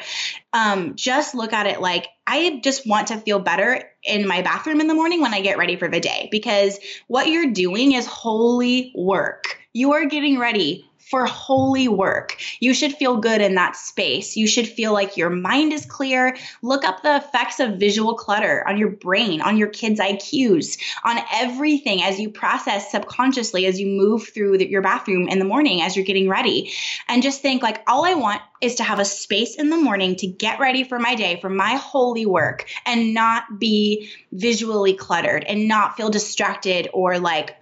Um, 0.54 0.96
just 0.96 1.34
look 1.34 1.52
at 1.52 1.66
it 1.66 1.82
like 1.82 2.08
I 2.28 2.60
just 2.64 2.88
want 2.88 3.08
to 3.08 3.18
feel 3.18 3.40
better 3.40 3.84
in 4.04 4.28
my 4.28 4.44
bathroom 4.44 4.80
in 4.80 4.88
the 4.88 4.94
morning 4.94 5.22
when 5.22 5.34
I 5.34 5.42
get 5.42 5.58
ready 5.58 5.78
for 5.78 5.88
the 5.88 6.00
day 6.00 6.30
because 6.32 6.78
what 7.08 7.28
you're 7.28 7.52
doing 7.52 7.94
is 7.94 8.06
holy 8.06 8.92
work. 8.96 9.58
You 9.74 9.94
are 9.94 10.06
getting 10.06 10.38
ready 10.38 10.86
for 11.10 11.26
holy 11.26 11.88
work. 11.88 12.38
You 12.60 12.74
should 12.74 12.94
feel 12.94 13.18
good 13.18 13.40
in 13.40 13.56
that 13.56 13.78
space. 13.78 14.36
You 14.36 14.46
should 14.46 14.68
feel 14.68 14.92
like 14.92 15.16
your 15.16 15.30
mind 15.30 15.72
is 15.72 15.86
clear. 15.86 16.36
Look 16.62 16.84
up 16.84 17.02
the 17.02 17.16
effects 17.16 17.62
of 17.62 17.78
visual 17.78 18.16
clutter 18.16 18.68
on 18.68 18.78
your 18.78 18.90
brain, 18.90 19.42
on 19.42 19.58
your 19.58 19.70
kids' 19.70 20.02
IQs, 20.02 20.78
on 21.06 21.18
everything 21.34 22.04
as 22.04 22.20
you 22.20 22.30
process 22.30 22.92
subconsciously 22.92 23.66
as 23.66 23.80
you 23.80 23.88
move 23.88 24.28
through 24.28 24.58
the, 24.58 24.70
your 24.70 24.82
bathroom 24.82 25.30
in 25.30 25.40
the 25.40 25.46
morning 25.46 25.82
as 25.82 25.96
you're 25.96 26.06
getting 26.06 26.28
ready. 26.28 26.72
And 27.08 27.24
just 27.24 27.42
think 27.42 27.64
like, 27.64 27.84
all 27.88 28.06
I 28.06 28.16
want 28.16 28.42
is 28.60 28.76
to 28.76 28.84
have 28.84 29.00
a 29.00 29.06
space 29.06 29.56
in 29.56 29.70
the 29.70 29.78
morning 29.78 30.18
to 30.18 30.28
get 30.28 30.60
ready 30.60 30.84
for 30.84 31.00
my 31.00 31.16
day, 31.16 31.40
for 31.40 31.50
my 31.50 31.76
holy 31.76 32.26
work, 32.26 32.66
and 32.86 33.14
not 33.14 33.60
be 33.60 34.10
visually 34.34 34.94
cluttered 34.94 35.46
and 35.46 35.68
not 35.68 35.96
feel 35.96 36.10
distracted 36.10 36.90
or 36.92 37.20
like, 37.20 37.56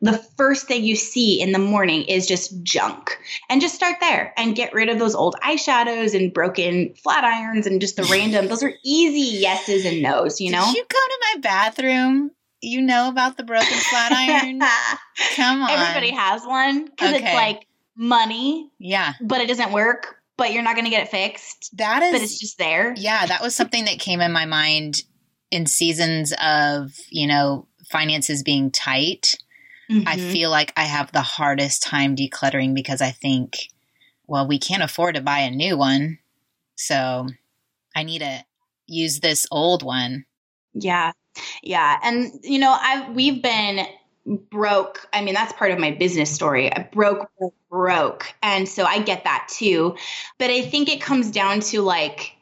the 0.00 0.18
first 0.36 0.66
thing 0.66 0.84
you 0.84 0.94
see 0.94 1.40
in 1.40 1.52
the 1.52 1.58
morning 1.58 2.02
is 2.02 2.26
just 2.26 2.62
junk. 2.62 3.18
And 3.48 3.60
just 3.60 3.74
start 3.74 3.96
there 4.00 4.34
and 4.36 4.54
get 4.54 4.74
rid 4.74 4.88
of 4.88 4.98
those 4.98 5.14
old 5.14 5.36
eyeshadows 5.42 6.14
and 6.14 6.32
broken 6.32 6.94
flat 7.02 7.24
irons 7.24 7.66
and 7.66 7.80
just 7.80 7.96
the 7.96 8.04
random, 8.10 8.48
those 8.48 8.62
are 8.62 8.72
easy 8.84 9.38
yeses 9.38 9.84
and 9.84 10.02
nos, 10.02 10.40
you 10.40 10.50
know? 10.50 10.64
Did 10.66 10.76
you 10.76 10.82
go 10.84 10.98
to 10.98 11.18
my 11.34 11.40
bathroom? 11.40 12.30
You 12.60 12.82
know 12.82 13.08
about 13.08 13.36
the 13.36 13.44
broken 13.44 13.66
flat 13.66 14.12
iron? 14.12 14.60
Come 15.36 15.62
on. 15.62 15.70
Everybody 15.70 16.10
has 16.10 16.44
one 16.44 16.86
because 16.86 17.14
okay. 17.14 17.24
it's 17.24 17.34
like 17.34 17.66
money. 17.96 18.70
Yeah. 18.78 19.14
But 19.20 19.40
it 19.40 19.48
doesn't 19.48 19.72
work, 19.72 20.16
but 20.36 20.52
you're 20.52 20.62
not 20.62 20.74
going 20.74 20.86
to 20.86 20.90
get 20.90 21.04
it 21.04 21.10
fixed. 21.10 21.70
That 21.76 22.02
is. 22.02 22.12
But 22.12 22.22
it's 22.22 22.38
just 22.38 22.58
there. 22.58 22.94
Yeah. 22.96 23.26
That 23.26 23.40
was 23.40 23.54
something 23.54 23.86
that 23.86 23.98
came 23.98 24.20
in 24.20 24.32
my 24.32 24.46
mind 24.46 25.02
in 25.50 25.66
seasons 25.66 26.34
of, 26.42 26.92
you 27.08 27.26
know, 27.26 27.66
finances 27.88 28.42
being 28.42 28.70
tight 28.70 29.36
Mm-hmm. 29.90 30.08
I 30.08 30.16
feel 30.16 30.50
like 30.50 30.72
I 30.76 30.84
have 30.84 31.12
the 31.12 31.22
hardest 31.22 31.82
time 31.82 32.16
decluttering 32.16 32.74
because 32.74 33.00
I 33.00 33.10
think, 33.10 33.68
well, 34.26 34.46
we 34.46 34.58
can't 34.58 34.82
afford 34.82 35.14
to 35.14 35.20
buy 35.20 35.40
a 35.40 35.50
new 35.50 35.76
one. 35.76 36.18
So 36.74 37.28
I 37.94 38.02
need 38.02 38.20
to 38.20 38.44
use 38.86 39.20
this 39.20 39.46
old 39.50 39.82
one. 39.82 40.24
Yeah. 40.74 41.12
Yeah. 41.62 41.98
And 42.02 42.32
you 42.42 42.58
know, 42.58 42.76
I 42.78 43.10
we've 43.10 43.42
been 43.42 43.86
broke. 44.26 45.06
I 45.12 45.22
mean, 45.22 45.34
that's 45.34 45.52
part 45.52 45.70
of 45.70 45.78
my 45.78 45.92
business 45.92 46.30
story. 46.30 46.72
I 46.72 46.88
broke, 46.92 47.30
broke, 47.38 47.54
broke. 47.70 48.34
And 48.42 48.68
so 48.68 48.84
I 48.84 49.00
get 49.00 49.24
that 49.24 49.48
too. 49.48 49.96
But 50.38 50.50
I 50.50 50.62
think 50.62 50.88
it 50.88 51.00
comes 51.00 51.30
down 51.30 51.60
to 51.60 51.80
like, 51.82 52.36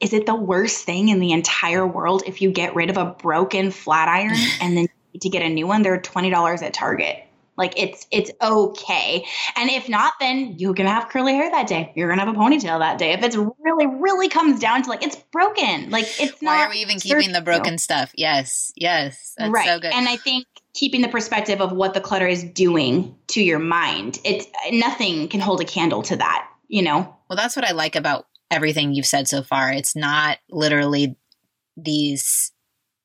is 0.00 0.12
it 0.12 0.26
the 0.26 0.34
worst 0.34 0.84
thing 0.84 1.08
in 1.08 1.20
the 1.20 1.32
entire 1.32 1.86
world 1.86 2.22
if 2.26 2.42
you 2.42 2.50
get 2.50 2.74
rid 2.74 2.90
of 2.90 2.96
a 2.96 3.06
broken 3.06 3.70
flat 3.70 4.08
iron 4.08 4.36
and 4.60 4.76
then 4.76 4.88
to 5.20 5.28
get 5.28 5.42
a 5.42 5.48
new 5.48 5.66
one, 5.66 5.82
they're 5.82 6.00
$20 6.00 6.62
at 6.62 6.74
Target. 6.74 7.24
Like 7.56 7.74
it's 7.76 8.06
it's 8.10 8.30
okay. 8.40 9.26
And 9.56 9.68
if 9.68 9.86
not, 9.88 10.14
then 10.18 10.54
you're 10.58 10.72
gonna 10.72 10.88
have 10.88 11.10
curly 11.10 11.34
hair 11.34 11.50
that 11.50 11.66
day. 11.66 11.92
You're 11.94 12.08
gonna 12.08 12.24
have 12.24 12.34
a 12.34 12.38
ponytail 12.38 12.78
that 12.78 12.96
day. 12.96 13.12
If 13.12 13.22
it's 13.22 13.36
really, 13.36 13.86
really 13.86 14.30
comes 14.30 14.58
down 14.58 14.82
to 14.82 14.88
like 14.88 15.02
it's 15.04 15.16
broken. 15.30 15.90
Like 15.90 16.06
it's 16.18 16.40
not 16.40 16.50
Why 16.50 16.64
are 16.64 16.70
we 16.70 16.78
even 16.78 16.98
keeping 16.98 17.32
the 17.32 17.42
broken 17.42 17.76
stuff? 17.76 18.10
Yes. 18.16 18.72
Yes. 18.74 19.34
That's 19.36 19.52
right. 19.52 19.66
so 19.66 19.78
good. 19.78 19.92
And 19.92 20.08
I 20.08 20.16
think 20.16 20.46
keeping 20.74 21.02
the 21.02 21.08
perspective 21.08 21.60
of 21.60 21.72
what 21.72 21.92
the 21.92 22.00
clutter 22.00 22.26
is 22.26 22.42
doing 22.42 23.14
to 23.28 23.42
your 23.42 23.58
mind, 23.58 24.18
it's 24.24 24.46
nothing 24.72 25.28
can 25.28 25.40
hold 25.40 25.60
a 25.60 25.64
candle 25.64 26.02
to 26.02 26.16
that, 26.16 26.48
you 26.68 26.82
know? 26.82 27.14
Well, 27.28 27.36
that's 27.36 27.54
what 27.54 27.68
I 27.68 27.72
like 27.72 27.96
about 27.96 28.26
everything 28.50 28.94
you've 28.94 29.06
said 29.06 29.28
so 29.28 29.42
far. 29.42 29.70
It's 29.70 29.94
not 29.94 30.38
literally 30.50 31.16
these 31.76 32.52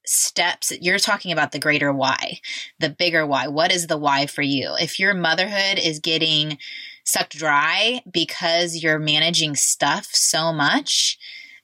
steps 0.08 0.72
you're 0.82 1.00
talking 1.00 1.32
about 1.32 1.52
the 1.52 1.60
greater 1.60 1.92
why 1.92 2.40
the 2.80 2.90
bigger 2.90 3.26
why 3.26 3.48
what 3.48 3.72
is 3.72 3.88
the 3.88 3.98
why 3.98 4.26
for 4.26 4.42
you 4.42 4.76
if 4.80 5.00
your 5.00 5.14
motherhood 5.14 5.78
is 5.78 6.00
getting 6.00 6.58
sucked 7.04 7.38
dry 7.38 8.02
because 8.12 8.82
you're 8.82 9.00
managing 9.00 9.56
stuff 9.56 10.08
so 10.12 10.54
much 10.54 11.18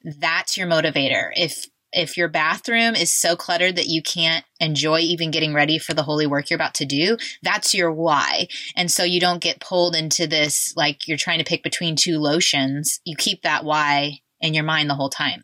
that's 0.03 0.57
your 0.57 0.67
motivator 0.67 1.31
if 1.35 1.67
if 1.93 2.17
your 2.17 2.27
bathroom 2.27 2.95
is 2.95 3.13
so 3.13 3.35
cluttered 3.35 3.75
that 3.75 3.87
you 3.87 4.01
can't 4.01 4.43
enjoy 4.59 4.99
even 4.99 5.31
getting 5.31 5.53
ready 5.53 5.77
for 5.77 5.93
the 5.93 6.03
holy 6.03 6.25
work 6.25 6.49
you're 6.49 6.57
about 6.57 6.73
to 6.75 6.85
do, 6.85 7.17
that's 7.43 7.73
your 7.73 7.91
why. 7.91 8.47
And 8.75 8.91
so 8.91 9.03
you 9.03 9.19
don't 9.19 9.41
get 9.41 9.59
pulled 9.59 9.95
into 9.95 10.27
this 10.27 10.73
like 10.75 11.07
you're 11.07 11.17
trying 11.17 11.37
to 11.37 11.45
pick 11.45 11.63
between 11.63 11.95
two 11.95 12.17
lotions. 12.17 12.99
You 13.05 13.15
keep 13.15 13.43
that 13.43 13.63
why 13.63 14.21
in 14.41 14.53
your 14.53 14.63
mind 14.63 14.89
the 14.89 14.95
whole 14.95 15.09
time. 15.09 15.43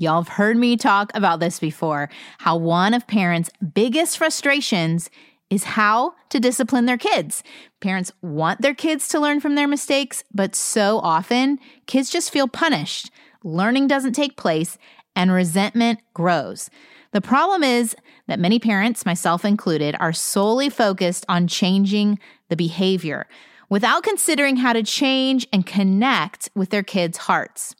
Y'all 0.00 0.22
have 0.22 0.36
heard 0.36 0.56
me 0.56 0.78
talk 0.78 1.12
about 1.14 1.40
this 1.40 1.60
before 1.60 2.08
how 2.38 2.56
one 2.56 2.94
of 2.94 3.06
parents' 3.06 3.50
biggest 3.74 4.16
frustrations 4.16 5.10
is 5.50 5.62
how 5.64 6.14
to 6.30 6.40
discipline 6.40 6.86
their 6.86 6.96
kids. 6.96 7.42
Parents 7.80 8.10
want 8.22 8.62
their 8.62 8.72
kids 8.72 9.08
to 9.08 9.20
learn 9.20 9.40
from 9.40 9.56
their 9.56 9.68
mistakes, 9.68 10.24
but 10.32 10.54
so 10.54 11.00
often 11.00 11.58
kids 11.86 12.08
just 12.08 12.32
feel 12.32 12.48
punished. 12.48 13.10
Learning 13.44 13.86
doesn't 13.86 14.14
take 14.14 14.38
place 14.38 14.78
and 15.14 15.30
resentment 15.32 15.98
grows. 16.14 16.70
The 17.12 17.20
problem 17.20 17.62
is 17.62 17.94
that 18.26 18.40
many 18.40 18.58
parents, 18.58 19.04
myself 19.04 19.44
included, 19.44 19.96
are 20.00 20.14
solely 20.14 20.70
focused 20.70 21.26
on 21.28 21.46
changing 21.46 22.18
the 22.48 22.56
behavior 22.56 23.26
without 23.68 24.02
considering 24.02 24.56
how 24.56 24.72
to 24.72 24.82
change 24.82 25.46
and 25.52 25.66
connect 25.66 26.48
with 26.54 26.70
their 26.70 26.82
kids' 26.82 27.18
hearts. 27.18 27.74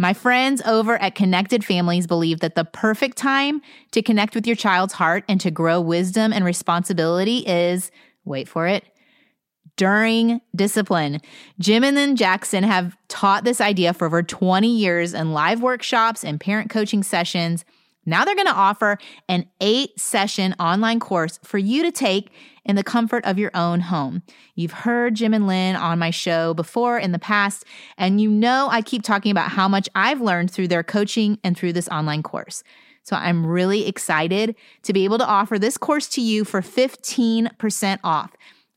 My 0.00 0.14
friends 0.14 0.62
over 0.64 0.96
at 1.02 1.16
Connected 1.16 1.64
Families 1.64 2.06
believe 2.06 2.38
that 2.38 2.54
the 2.54 2.64
perfect 2.64 3.18
time 3.18 3.60
to 3.90 4.00
connect 4.00 4.36
with 4.36 4.46
your 4.46 4.54
child's 4.54 4.92
heart 4.92 5.24
and 5.28 5.40
to 5.40 5.50
grow 5.50 5.80
wisdom 5.80 6.32
and 6.32 6.44
responsibility 6.44 7.38
is, 7.38 7.90
wait 8.24 8.48
for 8.48 8.68
it, 8.68 8.84
during 9.76 10.40
discipline. 10.54 11.20
Jim 11.58 11.82
and 11.82 11.96
Lynn 11.96 12.14
Jackson 12.14 12.62
have 12.62 12.96
taught 13.08 13.42
this 13.42 13.60
idea 13.60 13.92
for 13.92 14.06
over 14.06 14.22
20 14.22 14.68
years 14.68 15.14
in 15.14 15.32
live 15.32 15.60
workshops 15.62 16.24
and 16.24 16.40
parent 16.40 16.70
coaching 16.70 17.02
sessions. 17.02 17.64
Now 18.06 18.24
they're 18.24 18.36
going 18.36 18.46
to 18.46 18.52
offer 18.52 18.98
an 19.28 19.46
eight 19.60 19.98
session 19.98 20.54
online 20.60 21.00
course 21.00 21.40
for 21.42 21.58
you 21.58 21.82
to 21.82 21.90
take 21.90 22.30
in 22.68 22.76
the 22.76 22.84
comfort 22.84 23.24
of 23.24 23.38
your 23.38 23.50
own 23.54 23.80
home. 23.80 24.22
You've 24.54 24.72
heard 24.72 25.14
Jim 25.14 25.34
and 25.34 25.46
Lynn 25.46 25.74
on 25.74 25.98
my 25.98 26.10
show 26.10 26.54
before 26.54 26.98
in 26.98 27.12
the 27.12 27.18
past, 27.18 27.64
and 27.96 28.20
you 28.20 28.30
know 28.30 28.68
I 28.70 28.82
keep 28.82 29.02
talking 29.02 29.32
about 29.32 29.50
how 29.50 29.66
much 29.66 29.88
I've 29.94 30.20
learned 30.20 30.50
through 30.50 30.68
their 30.68 30.84
coaching 30.84 31.38
and 31.42 31.56
through 31.56 31.72
this 31.72 31.88
online 31.88 32.22
course. 32.22 32.62
So 33.02 33.16
I'm 33.16 33.46
really 33.46 33.88
excited 33.88 34.54
to 34.82 34.92
be 34.92 35.04
able 35.04 35.16
to 35.16 35.26
offer 35.26 35.58
this 35.58 35.78
course 35.78 36.08
to 36.10 36.20
you 36.20 36.44
for 36.44 36.60
15% 36.60 37.98
off. 38.04 38.32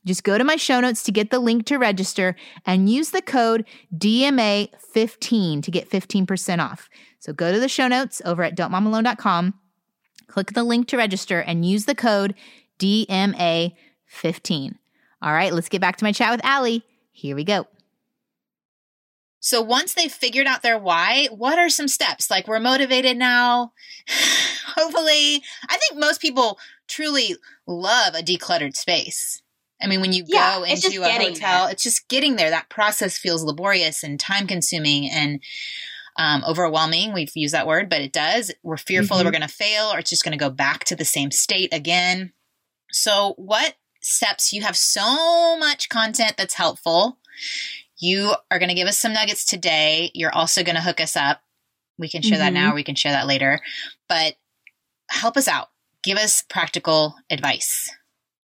Just 0.05 0.23
go 0.23 0.37
to 0.37 0.43
my 0.43 0.55
show 0.55 0.79
notes 0.79 1.03
to 1.03 1.11
get 1.11 1.29
the 1.29 1.39
link 1.39 1.65
to 1.65 1.77
register 1.77 2.35
and 2.65 2.89
use 2.89 3.11
the 3.11 3.21
code 3.21 3.65
DMA15 3.95 5.61
to 5.61 5.69
get 5.69 5.89
15% 5.89 6.59
off. 6.59 6.89
So 7.19 7.33
go 7.33 7.51
to 7.51 7.59
the 7.59 7.69
show 7.69 7.87
notes 7.87 8.21
over 8.25 8.41
at 8.41 8.55
don'tmomalone.com, 8.55 9.53
click 10.27 10.53
the 10.53 10.63
link 10.63 10.87
to 10.87 10.97
register, 10.97 11.41
and 11.41 11.65
use 11.65 11.85
the 11.85 11.93
code 11.93 12.33
DMA15. 12.81 14.75
All 15.21 15.33
right, 15.33 15.53
let's 15.53 15.69
get 15.69 15.81
back 15.81 15.97
to 15.97 16.03
my 16.03 16.11
chat 16.11 16.31
with 16.31 16.43
Allie. 16.43 16.83
Here 17.11 17.35
we 17.35 17.43
go. 17.43 17.67
So 19.39 19.61
once 19.61 19.93
they've 19.93 20.11
figured 20.11 20.47
out 20.47 20.61
their 20.61 20.77
why, 20.77 21.27
what 21.31 21.57
are 21.57 21.69
some 21.69 21.87
steps? 21.87 22.29
Like 22.29 22.47
we're 22.47 22.59
motivated 22.59 23.17
now. 23.17 23.73
Hopefully, 24.75 25.43
I 25.67 25.77
think 25.77 25.99
most 25.99 26.21
people 26.21 26.59
truly 26.87 27.35
love 27.67 28.15
a 28.15 28.21
decluttered 28.21 28.75
space. 28.75 29.41
I 29.81 29.87
mean, 29.87 29.99
when 29.99 30.13
you 30.13 30.23
yeah, 30.27 30.57
go 30.57 30.63
into 30.63 31.01
a 31.01 31.09
hotel, 31.09 31.63
there. 31.63 31.71
it's 31.71 31.83
just 31.83 32.07
getting 32.07 32.35
there. 32.35 32.51
That 32.51 32.69
process 32.69 33.17
feels 33.17 33.43
laborious 33.43 34.03
and 34.03 34.19
time 34.19 34.45
consuming 34.45 35.09
and 35.09 35.41
um, 36.17 36.43
overwhelming. 36.47 37.13
We've 37.13 37.31
used 37.35 37.55
that 37.55 37.65
word, 37.65 37.89
but 37.89 38.01
it 38.01 38.13
does. 38.13 38.51
We're 38.61 38.77
fearful 38.77 39.15
mm-hmm. 39.15 39.19
that 39.19 39.25
we're 39.25 39.39
going 39.39 39.49
to 39.49 39.53
fail 39.53 39.91
or 39.91 39.97
it's 39.97 40.09
just 40.09 40.23
going 40.23 40.37
to 40.37 40.43
go 40.43 40.51
back 40.51 40.83
to 40.85 40.95
the 40.95 41.05
same 41.05 41.31
state 41.31 41.73
again. 41.73 42.31
So, 42.91 43.33
what 43.37 43.75
steps? 44.01 44.53
You 44.53 44.61
have 44.61 44.77
so 44.77 45.57
much 45.57 45.89
content 45.89 46.35
that's 46.37 46.53
helpful. 46.53 47.17
You 47.97 48.33
are 48.49 48.59
going 48.59 48.69
to 48.69 48.75
give 48.75 48.87
us 48.87 48.99
some 48.99 49.13
nuggets 49.13 49.45
today. 49.45 50.11
You're 50.13 50.33
also 50.33 50.63
going 50.63 50.75
to 50.75 50.81
hook 50.81 50.99
us 50.99 51.15
up. 51.15 51.41
We 51.97 52.09
can 52.09 52.21
share 52.21 52.39
mm-hmm. 52.39 52.53
that 52.53 52.59
now, 52.59 52.73
we 52.73 52.83
can 52.83 52.95
share 52.95 53.11
that 53.11 53.27
later. 53.27 53.59
But 54.09 54.35
help 55.09 55.37
us 55.37 55.47
out. 55.47 55.67
Give 56.03 56.17
us 56.17 56.43
practical 56.49 57.15
advice. 57.29 57.89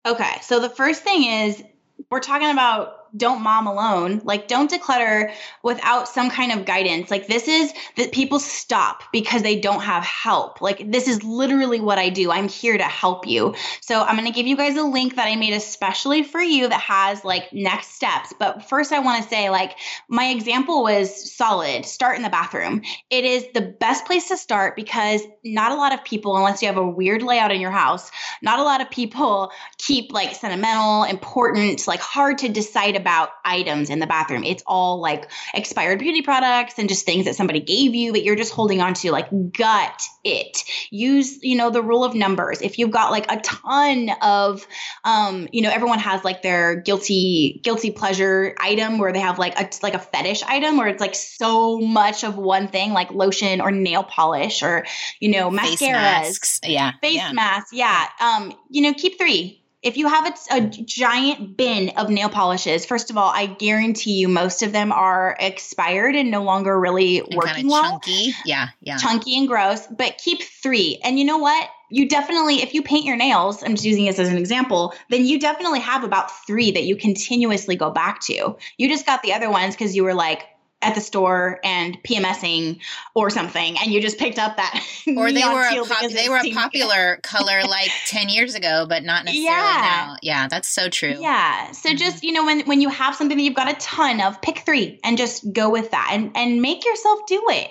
Okay. 0.06 0.40
So 0.42 0.60
the 0.60 0.70
first 0.70 1.04
thing 1.04 1.24
is 1.24 1.64
we're 2.10 2.20
talking 2.20 2.50
about 2.50 3.03
don't 3.16 3.42
mom 3.42 3.68
alone. 3.68 4.22
Like, 4.24 4.48
don't 4.48 4.72
declutter 4.72 5.32
without 5.64 6.08
some 6.08 6.30
kind 6.30 6.52
of 6.52 6.66
guidance. 6.66 7.12
Like, 7.12 7.28
this 7.28 7.48
is 7.48 7.74
that 7.98 8.12
people 8.12 8.40
stop 8.40 9.04
because 9.12 9.42
they 9.42 9.60
don't 9.60 9.82
have 9.82 10.04
help. 10.04 10.62
Like, 10.62 10.92
this 10.92 11.08
is 11.08 11.24
literally 11.24 11.80
what 11.80 11.98
I 11.98 12.10
do. 12.10 12.32
I'm 12.32 12.48
here 12.48 12.78
to 12.78 12.84
help 12.84 13.28
you. 13.28 13.56
So, 13.82 14.02
I'm 14.02 14.16
going 14.16 14.28
to 14.28 14.34
give 14.34 14.48
you 14.48 14.58
guys 14.58 14.76
a 14.78 14.84
link 14.84 15.16
that 15.16 15.28
I 15.28 15.36
made 15.36 15.54
especially 15.54 16.24
for 16.24 16.42
you 16.42 16.70
that 16.70 16.82
has 16.82 17.24
like 17.24 17.52
next 17.54 17.96
steps. 17.96 18.34
But 18.38 18.68
first, 18.68 18.92
I 18.92 19.00
want 19.00 19.24
to 19.24 19.30
say, 19.30 19.50
like, 19.50 19.76
my 20.08 20.26
example 20.30 20.84
was 20.84 21.34
solid. 21.36 21.86
Start 21.86 22.18
in 22.18 22.24
the 22.24 22.30
bathroom. 22.30 22.82
It 23.10 23.26
is 23.26 23.46
the 23.54 23.62
best 23.62 24.06
place 24.06 24.28
to 24.30 24.38
start 24.38 24.76
because 24.76 25.22
not 25.44 25.72
a 25.72 25.76
lot 25.76 25.94
of 25.94 26.04
people, 26.04 26.36
unless 26.38 26.62
you 26.62 26.68
have 26.68 26.78
a 26.78 26.88
weird 26.88 27.22
layout 27.22 27.52
in 27.52 27.62
your 27.62 27.72
house, 27.72 28.12
not 28.42 28.60
a 28.60 28.64
lot 28.64 28.82
of 28.82 28.90
people 28.90 29.52
keep 29.78 30.12
like 30.12 30.36
sentimental, 30.36 31.04
important, 31.04 31.88
like 31.88 32.00
hard 32.00 32.40
to 32.40 32.50
decide 32.50 32.96
about 33.04 33.32
items 33.44 33.90
in 33.90 34.00
the 34.00 34.08
bathroom. 34.08 34.46
It's 34.46 34.64
all 34.66 35.02
like 35.02 35.30
expired 35.54 36.00
beauty 36.00 36.22
products 36.22 36.80
and 36.80 36.88
just 36.88 37.06
things 37.06 37.26
that 37.26 37.36
somebody 37.36 37.60
gave 37.60 37.94
you 37.94 38.14
that 38.14 38.24
you're 38.24 38.38
just 38.38 38.54
holding 38.54 38.80
on 38.80 38.94
to. 38.94 39.12
Like, 39.12 39.28
gut 39.52 40.02
it. 40.24 40.64
Use, 40.90 41.44
you 41.44 41.58
know, 41.58 41.70
the 41.70 41.82
rule 41.82 42.06
of 42.06 42.16
numbers. 42.16 42.62
If 42.62 42.80
you've 42.80 42.92
got 42.92 43.12
like 43.12 43.30
a 43.30 43.42
ton 43.42 44.10
of, 44.22 44.66
um, 45.04 45.50
you 45.52 45.62
know, 45.62 45.70
everyone 45.70 46.00
has 46.00 46.24
like 46.24 46.42
their 46.44 46.78
guilty, 46.78 47.60
guilty 47.62 47.92
pleasure 47.92 48.56
item 48.62 49.00
where 49.00 49.12
they 49.12 49.20
have 49.20 49.38
like 49.38 49.60
a, 49.60 49.70
like 49.84 49.96
a 49.96 50.00
fetish 50.00 50.44
item 50.44 50.78
where 50.78 50.88
it's 50.88 51.02
like 51.02 51.16
so 51.16 51.80
much 51.80 52.24
of 52.24 52.38
one 52.38 52.70
thing, 52.70 52.94
like 52.94 53.12
lotion 53.12 53.60
or 53.60 53.72
nail 53.72 54.04
polish 54.04 54.64
or, 54.64 54.86
you 55.20 55.30
know, 55.30 55.50
mascaras. 55.50 55.78
Face 55.78 55.82
masks. 55.82 56.60
Yeah. 56.64 56.94
Face 57.02 57.18
yeah. 57.18 57.34
masks. 57.34 57.74
Yeah. 57.74 58.08
Um, 58.22 58.54
you 58.70 58.82
know, 58.82 58.94
keep 58.94 59.18
three 59.18 59.63
if 59.84 59.98
you 59.98 60.08
have 60.08 60.26
a, 60.26 60.56
a, 60.56 60.62
giant 60.62 61.58
bin 61.58 61.90
of 61.98 62.10
nail 62.10 62.30
polishes, 62.30 62.86
first 62.86 63.10
of 63.10 63.18
all, 63.18 63.30
I 63.30 63.46
guarantee 63.46 64.14
you 64.14 64.30
most 64.30 64.64
of 64.64 64.72
them 64.72 64.94
are 64.94 65.36
expired 65.40 66.16
and 66.16 66.32
no 66.32 66.44
longer 66.44 66.80
really 66.80 67.20
and 67.20 67.36
working 67.36 67.68
well. 67.68 68.00
Chunky, 68.00 68.32
yeah, 68.46 68.70
yeah, 68.82 68.98
chunky 68.98 69.38
and 69.38 69.48
gross. 69.48 69.86
But 69.88 70.18
keep 70.18 70.42
three, 70.42 71.00
and 71.04 71.20
you 71.20 71.26
know 71.26 71.38
what? 71.38 71.70
You 71.90 72.08
definitely, 72.08 72.64
if 72.64 72.74
you 72.74 72.82
paint 72.82 73.06
your 73.06 73.18
nails, 73.18 73.62
I'm 73.62 73.74
just 73.76 73.86
using 73.86 74.06
this 74.06 74.18
as 74.18 74.30
an 74.30 74.38
example, 74.38 74.96
then 75.10 75.26
you 75.26 75.40
definitely 75.40 75.82
have 75.82 76.04
about 76.04 76.32
three 76.48 76.72
that 76.72 76.86
you 76.86 76.96
continuously 76.96 77.76
go 77.76 77.92
back 77.92 78.20
to. 78.22 78.58
You 78.78 78.90
just 78.90 79.06
got 79.06 79.22
the 79.22 79.34
other 79.34 79.52
ones 79.52 79.76
because 79.76 79.96
you 79.96 80.04
were 80.04 80.16
like, 80.16 80.44
at 80.84 80.96
the 80.96 81.02
store 81.02 81.60
and 81.64 82.02
PMSing 82.04 82.80
or 83.16 83.30
something, 83.30 83.78
and 83.78 83.92
you 83.92 84.02
just 84.02 84.18
picked 84.18 84.40
up 84.40 84.58
that. 84.58 84.82
Or 85.16 85.32
they 85.32 85.44
were 85.44 85.62
a 85.62 85.86
pop- 85.86 86.12
they 86.12 86.30
were 86.30 86.38
a 86.38 86.54
popular 86.54 87.20
color 87.24 87.62
like 87.68 87.90
ten 88.08 88.30
years 88.30 88.56
ago, 88.56 88.86
but 88.88 89.04
not 89.04 89.26
necessarily 89.26 89.52
yeah. 89.52 90.06
now. 90.08 90.16
Yeah, 90.22 90.48
that's 90.48 90.68
so 90.68 90.90
true. 90.90 91.16
Yeah. 91.20 91.72
So 91.72 91.90
mm-hmm. 91.90 91.98
just 91.98 92.24
you 92.24 92.32
know 92.32 92.46
when 92.46 92.62
when 92.62 92.82
you 92.82 92.90
have 92.90 93.16
something 93.16 93.38
that 93.38 93.44
you've 93.44 93.54
got 93.54 93.70
a 93.70 93.76
ton 93.76 94.22
of, 94.22 94.42
pick 94.42 94.60
three 94.60 95.00
and 95.04 95.18
just 95.18 95.52
go 95.52 95.70
with 95.70 95.92
that, 95.92 96.10
and 96.14 96.32
and 96.36 96.62
make 96.62 96.86
yourself 96.86 97.26
do 97.28 97.44
it. 97.50 97.70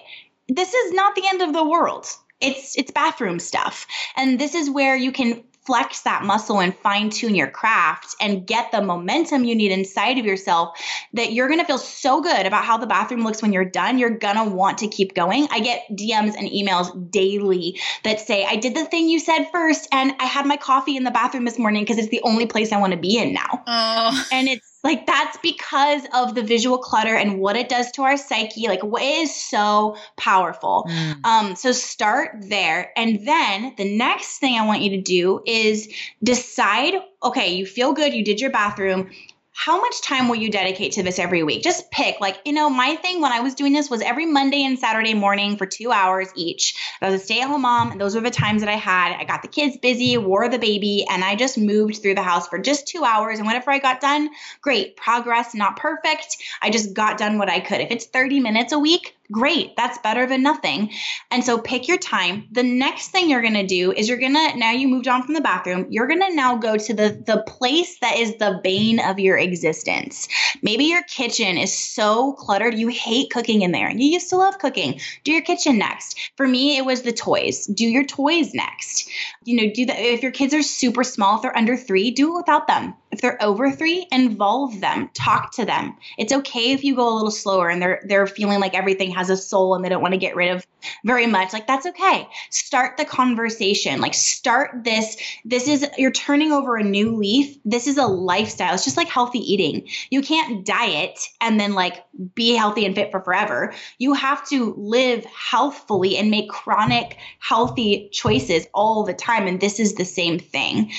This 0.49 0.75
is 0.75 0.93
not 0.93 1.15
the 1.15 1.23
end 1.27 1.43
of 1.43 1.53
the 1.53 1.67
world. 1.67 2.07
It's 2.41 2.77
it's 2.77 2.91
bathroom 2.91 3.39
stuff, 3.39 3.87
and 4.17 4.39
this 4.39 4.55
is 4.55 4.71
where 4.71 4.97
you 4.97 5.11
can 5.11 5.43
flex 5.65 6.01
that 6.01 6.25
muscle 6.25 6.61
and 6.61 6.75
fine 6.77 7.09
tune 7.09 7.35
your 7.35 7.49
craft 7.49 8.17
and 8.21 8.47
get 8.47 8.73
the 8.73 8.83
momentum 8.83 9.45
you 9.45 9.55
need 9.55 9.71
inside 9.71 10.19
of 10.19 10.25
yourself 10.25 10.79
that 11.13 11.33
you're 11.33 11.47
going 11.47 11.61
to 11.61 11.67
feel 11.67 11.79
so 11.79 12.21
good 12.21 12.47
about 12.47 12.65
how 12.65 12.77
the 12.77 12.87
bathroom 12.87 13.23
looks 13.23 13.43
when 13.43 13.53
you're 13.53 13.65
done. 13.65 13.99
You're 13.99 14.11
going 14.11 14.37
to 14.37 14.45
want 14.45 14.79
to 14.79 14.89
keep 14.89 15.15
going. 15.15 15.47
I 15.51 15.61
get 15.61 15.85
DMs 15.93 16.35
and 16.37 16.49
emails 16.49 17.11
daily 17.11 17.79
that 18.03 18.21
say, 18.21 18.45
I 18.45 18.57
did 18.57 18.75
the 18.75 18.85
thing 18.85 19.09
you 19.09 19.21
said 19.21 19.45
first 19.53 19.89
and 19.93 20.15
I 20.19 20.25
had 20.25 20.47
my 20.47 20.57
coffee 20.57 20.97
in 20.97 21.05
the 21.05 21.11
bathroom 21.11 21.45
this 21.45 21.59
morning 21.59 21.83
because 21.83 21.99
it's 21.99 22.09
the 22.09 22.23
only 22.23 22.47
place 22.47 22.73
I 22.73 22.81
want 22.81 22.93
to 22.93 22.99
be 22.99 23.17
in 23.17 23.33
now. 23.33 23.63
Oh. 23.67 24.27
And 24.33 24.49
it's 24.49 24.72
like 24.85 25.07
that's 25.07 25.37
because 25.39 26.03
of 26.15 26.35
the 26.35 26.43
visual 26.43 26.79
clutter 26.79 27.15
and 27.15 27.39
what 27.39 27.57
it 27.57 27.69
does 27.69 27.91
to 27.93 28.03
our 28.03 28.17
psyche. 28.17 28.69
Like 28.69 28.83
what 28.83 29.03
is 29.03 29.35
so 29.35 29.97
powerful. 30.17 30.87
Mm. 30.89 31.25
Um, 31.25 31.57
so 31.57 31.73
start 31.73 32.37
there. 32.41 32.93
And 32.97 33.27
then 33.27 33.75
the 33.77 33.97
next 33.97 34.39
thing 34.39 34.59
I 34.59 34.67
want 34.67 34.83
you 34.83 34.91
to 34.91 35.01
do 35.01 35.41
is 35.47 35.93
decide, 36.23 36.95
okay, 37.23 37.55
you 37.55 37.67
feel 37.67 37.93
good, 37.93 38.13
you 38.13 38.25
did 38.25 38.41
your 38.41 38.51
bathroom 38.51 39.11
how 39.55 39.81
much 39.81 40.01
time 40.01 40.29
will 40.29 40.37
you 40.37 40.51
dedicate 40.51 40.93
to 40.93 41.03
this 41.03 41.19
every 41.19 41.43
week? 41.43 41.63
Just 41.63 41.91
pick, 41.91 42.21
like, 42.21 42.39
you 42.45 42.53
know, 42.53 42.71
my 42.71 42.97
thing 42.97 43.21
when 43.21 43.33
I 43.33 43.41
was 43.41 43.55
doing 43.55 43.73
this 43.73 43.91
was 43.91 44.01
every 44.01 44.25
Monday 44.25 44.65
and 44.65 44.79
Saturday 44.79 45.15
morning 45.15 45.57
for 45.57 45.67
two 45.67 45.93
hours 45.93 46.29
each. 46.35 46.75
I 47.01 47.11
was 47.11 47.21
a 47.21 47.25
stay 47.25 47.41
at 47.43 47.49
home 47.49 47.63
mom, 47.63 47.93
and 47.93 48.01
those 48.01 48.15
were 48.15 48.23
the 48.23 48.31
times 48.31 48.63
that 48.63 48.71
I 48.71 48.77
had. 48.77 49.15
I 49.15 49.25
got 49.25 49.43
the 49.43 49.49
kids 49.49 49.77
busy, 49.77 50.17
wore 50.17 50.49
the 50.49 50.59
baby, 50.59 51.05
and 51.09 51.23
I 51.23 51.37
just 51.37 51.59
moved 51.59 51.99
through 51.99 52.15
the 52.15 52.23
house 52.23 52.49
for 52.49 52.59
just 52.59 52.89
two 52.89 53.05
hours. 53.05 53.39
And 53.39 53.47
whenever 53.47 53.71
I 53.71 53.79
got 53.79 54.01
done, 54.01 54.31
great 54.63 54.97
progress, 54.97 55.55
not 55.55 55.77
perfect. 55.77 56.39
I 56.63 56.71
just 56.71 56.95
got 56.95 57.19
done 57.19 57.39
what 57.39 57.51
I 57.51 57.61
could. 57.61 57.81
If 57.83 57.91
it's 57.91 58.07
30 58.07 58.41
minutes 58.41 58.73
a 58.73 58.79
week, 58.79 59.15
great. 59.31 59.77
That's 59.77 59.99
better 59.99 60.27
than 60.27 60.43
nothing. 60.43 60.91
And 61.31 61.45
so 61.45 61.59
pick 61.59 61.89
your 61.89 61.99
time. 61.99 62.49
The 62.51 62.63
next 62.63 63.09
thing 63.09 63.31
you're 63.31 63.43
going 63.43 63.55
to 63.55 63.67
do 63.67 63.93
is 63.93 64.09
you're 64.09 64.19
going 64.19 64.35
to, 64.35 64.59
now 64.59 64.73
you 64.73 64.89
moved 64.89 65.09
on 65.09 65.23
from 65.23 65.35
the 65.35 65.41
bathroom, 65.41 65.87
you're 65.91 66.07
going 66.07 66.21
to 66.21 66.35
now 66.35 66.57
go 66.57 66.77
to 66.77 66.95
the, 66.95 67.23
the 67.27 67.43
place 67.47 67.99
that 68.01 68.19
is 68.19 68.37
the 68.37 68.61
bane 68.63 69.01
of 69.01 69.19
your 69.19 69.39
existence. 69.39 70.29
Maybe 70.63 70.85
your 70.85 71.03
kitchen 71.05 71.57
is 71.57 71.77
so 71.77 72.33
cluttered, 72.35 72.75
you 72.75 72.89
hate 72.89 73.31
cooking 73.31 73.63
in 73.63 73.73
there. 73.73 73.91
You 73.91 74.07
used 74.07 74.31
to 74.31 74.37
love 74.37 74.59
cooking. 74.59 75.01
Do 75.25 75.33
your 75.33 75.43
kitchen 75.43 75.79
next. 75.79 76.19
For 76.37 76.47
me, 76.47 76.77
it 76.77 76.85
was 76.85 77.03
the 77.03 77.13
toys. 77.13 77.67
Do 77.67 77.87
your 77.87 78.05
toys 78.05 78.53
next. 78.55 79.09
You 79.45 79.57
know, 79.57 79.73
do 79.73 79.87
that. 79.87 79.99
If 79.99 80.23
your 80.23 80.33
kids 80.33 80.55
are 80.55 80.63
super 80.63 81.05
small, 81.05 81.37
if 81.37 81.43
they're 81.43 81.57
under 81.57 81.77
three, 81.77 82.11
do 82.11 82.35
it 82.35 82.37
without 82.39 82.67
them. 82.67 82.95
If 83.11 83.21
they're 83.21 83.43
over 83.43 83.71
three, 83.71 84.07
involve 84.11 84.81
them, 84.81 85.11
talk 85.13 85.53
to 85.57 85.67
them. 85.67 85.97
It's 86.17 86.33
okay 86.33 86.73
if 86.73 86.83
you 86.83 86.97
go 86.97 87.13
a 87.13 87.15
little 87.15 87.31
slower 87.31 87.69
and 87.69 87.81
they're, 87.81 88.03
they're 88.07 88.27
feeling 88.27 88.59
like 88.59 88.75
everything 88.75 89.11
has 89.11 89.22
has 89.23 89.31
a 89.31 89.37
soul 89.37 89.75
and 89.75 89.85
they 89.85 89.89
don't 89.89 90.03
want 90.03 90.13
to 90.13 90.19
get 90.19 90.37
rid 90.37 90.51
of 90.51 90.67
very 91.05 91.27
much 91.27 91.53
like 91.53 91.67
that's 91.67 91.87
okay. 91.87 92.29
Start 92.51 92.97
the 92.97 93.05
conversation. 93.05 94.01
Like 94.01 94.15
start 94.15 94.85
this. 94.85 95.17
This 95.45 95.69
is 95.69 95.87
you're 95.97 96.13
turning 96.13 96.53
over 96.53 96.77
a 96.77 96.85
new 96.85 97.17
leaf. 97.17 97.57
This 97.65 97.87
is 97.87 97.99
a 97.99 98.07
lifestyle. 98.07 98.75
It's 98.75 98.85
just 98.85 98.97
like 98.97 99.09
healthy 99.09 99.41
eating. 99.41 99.89
You 100.11 100.23
can't 100.23 100.65
diet 100.65 101.19
and 101.41 101.59
then 101.59 101.75
like 101.75 102.05
be 102.35 102.55
healthy 102.55 102.85
and 102.87 102.95
fit 102.95 103.11
for 103.11 103.21
forever. 103.21 103.75
You 103.99 104.15
have 104.15 104.47
to 104.49 104.75
live 104.77 105.25
healthfully 105.25 106.17
and 106.17 106.31
make 106.31 106.51
chronic 106.51 107.19
healthy 107.39 108.09
choices 108.13 108.67
all 108.75 109.05
the 109.05 109.15
time 109.15 109.47
and 109.47 109.61
this 109.61 109.81
is 109.81 109.95
the 109.95 110.05
same 110.05 110.39
thing. 110.39 110.93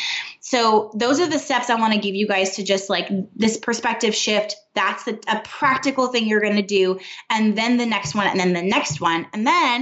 So 0.54 0.91
those 0.93 1.19
are 1.19 1.28
the 1.28 1.39
steps 1.39 1.69
I 1.69 1.76
want 1.76 1.93
to 1.93 2.00
give 2.00 2.15
you 2.15 2.28
guys 2.28 2.58
to 2.58 2.63
just 2.63 2.89
like 2.89 3.08
this 3.36 3.58
perspective 3.58 4.13
shift. 4.13 4.56
That's 4.76 5.06
the, 5.06 5.19
a 5.28 5.41
practical 5.43 6.08
thing 6.08 6.28
you're 6.28 6.41
going 6.41 6.58
to 6.58 6.62
do. 6.62 7.00
And 7.30 7.58
then 7.58 7.78
the 7.78 7.86
next 7.86 8.13
one, 8.13 8.28
and 8.28 8.39
then 8.39 8.54
the 8.54 8.62
next 8.62 9.00
one. 9.00 9.26
And 9.34 9.48
then 9.48 9.72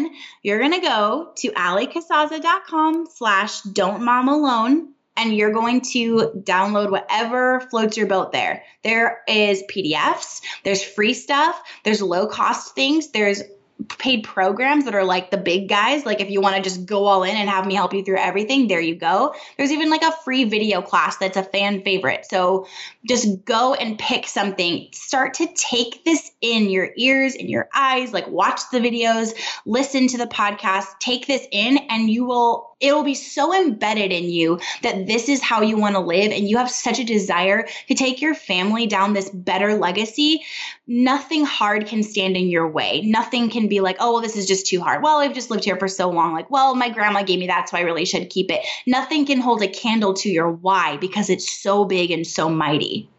you're 0.44 0.60
going 0.60 0.74
to 0.74 0.82
go 0.82 1.32
to 1.38 1.52
alliecasazza.com 1.52 3.08
slash 3.14 3.62
don't 3.62 4.04
mom 4.04 4.28
alone. 4.28 4.94
And 5.18 5.36
you're 5.36 5.52
going 5.52 5.82
to 5.92 6.32
download 6.44 6.90
whatever 6.90 7.60
floats 7.70 7.98
your 7.98 8.08
boat 8.08 8.32
there. 8.32 8.64
There 8.84 9.22
is 9.28 9.62
PDFs, 9.70 10.42
there's 10.64 10.82
free 10.82 11.14
stuff, 11.14 11.62
there's 11.84 12.02
low 12.02 12.28
cost 12.28 12.76
things, 12.76 13.12
there's 13.12 13.44
paid 13.90 14.24
programs 14.24 14.86
that 14.86 14.96
are 14.96 15.04
like 15.04 15.32
the 15.32 15.38
big 15.38 15.70
guys. 15.70 16.06
Like 16.06 16.20
if 16.22 16.30
you 16.30 16.42
want 16.42 16.56
to 16.56 16.62
just 16.62 16.86
go 16.86 17.06
all 17.06 17.24
in 17.24 17.36
and 17.36 17.50
have 17.50 17.66
me 17.66 17.76
help 17.76 17.94
you 17.94 18.04
through 18.04 18.18
everything, 18.18 18.68
there 18.68 18.82
you 18.82 18.96
go. 18.96 19.34
There's 19.58 19.72
even 19.72 19.90
like 19.90 20.04
a 20.04 20.12
free 20.24 20.44
video 20.46 20.82
class 20.82 21.18
that's 21.18 21.38
a 21.38 21.44
fan 21.44 21.82
favorite. 21.84 22.26
So 22.30 22.68
just 23.08 23.46
go 23.46 23.74
and 23.74 23.98
pick 23.98 24.28
something. 24.28 24.88
Start 24.92 25.36
to 25.36 25.48
take 25.54 26.04
this 26.06 26.32
in 26.42 26.70
your 26.70 26.92
ears, 26.96 27.36
in 27.36 27.50
your 27.50 27.70
eyes, 27.74 28.14
like 28.14 28.28
watch 28.28 28.62
the 28.72 28.80
videos, 28.80 29.34
listen 29.66 30.08
to 30.08 30.18
the 30.18 30.28
podcast, 30.28 30.86
take 31.00 31.28
this 31.28 31.48
in, 31.52 31.78
and 31.90 32.10
you 32.10 32.26
will 32.26 32.71
it 32.82 32.94
will 32.94 33.04
be 33.04 33.14
so 33.14 33.54
embedded 33.54 34.12
in 34.12 34.30
you 34.30 34.60
that 34.82 35.08
this 35.08 35.30
is 35.30 35.42
how 35.42 35.62
you 35.62 35.78
want 35.78 35.96
to 35.96 36.02
live 36.02 36.32
and 36.32 36.50
you 36.50 36.58
have 36.58 36.70
such 36.70 37.00
a 37.00 37.04
desire 37.04 37.68
to 37.88 37.94
take 37.94 38.22
your 38.22 38.34
family 38.34 38.88
down 38.88 39.14
this 39.14 39.30
better 39.30 39.76
legacy. 39.76 40.42
Nothing 40.88 41.46
hard 41.46 41.88
can 41.88 42.04
stand 42.04 42.36
in 42.36 42.50
your 42.50 42.68
way. 42.68 43.02
Nothing 43.02 43.50
can 43.50 43.68
be 43.68 43.80
like 43.80 43.98
oh 44.00 44.14
well 44.14 44.22
this 44.22 44.36
is 44.36 44.48
just 44.48 44.68
too 44.68 44.82
hard. 44.82 45.04
Well 45.04 45.20
i've 45.20 45.34
just 45.34 45.52
lived 45.52 45.64
here 45.64 45.78
for 45.78 45.88
so 45.88 46.10
long. 46.10 46.34
Like 46.34 46.50
well 46.50 46.76
my 46.76 46.90
grandma 46.90 47.24
gave 47.24 47.40
me 47.40 47.48
that 47.48 47.70
so 47.70 47.78
i 47.78 47.82
really 47.82 48.06
should 48.06 48.30
keep 48.30 48.52
it. 48.52 48.66
Nothing 48.88 49.26
can 49.26 49.40
hold 49.40 49.62
a 49.62 49.68
candle 49.68 50.14
to 50.16 50.30
your 50.30 50.52
why 50.52 50.98
because 50.98 51.30
it's 51.30 51.52
so 51.52 51.86
big 51.86 52.12
and 52.12 52.26
so 52.26 52.50
mighty. 52.50 53.10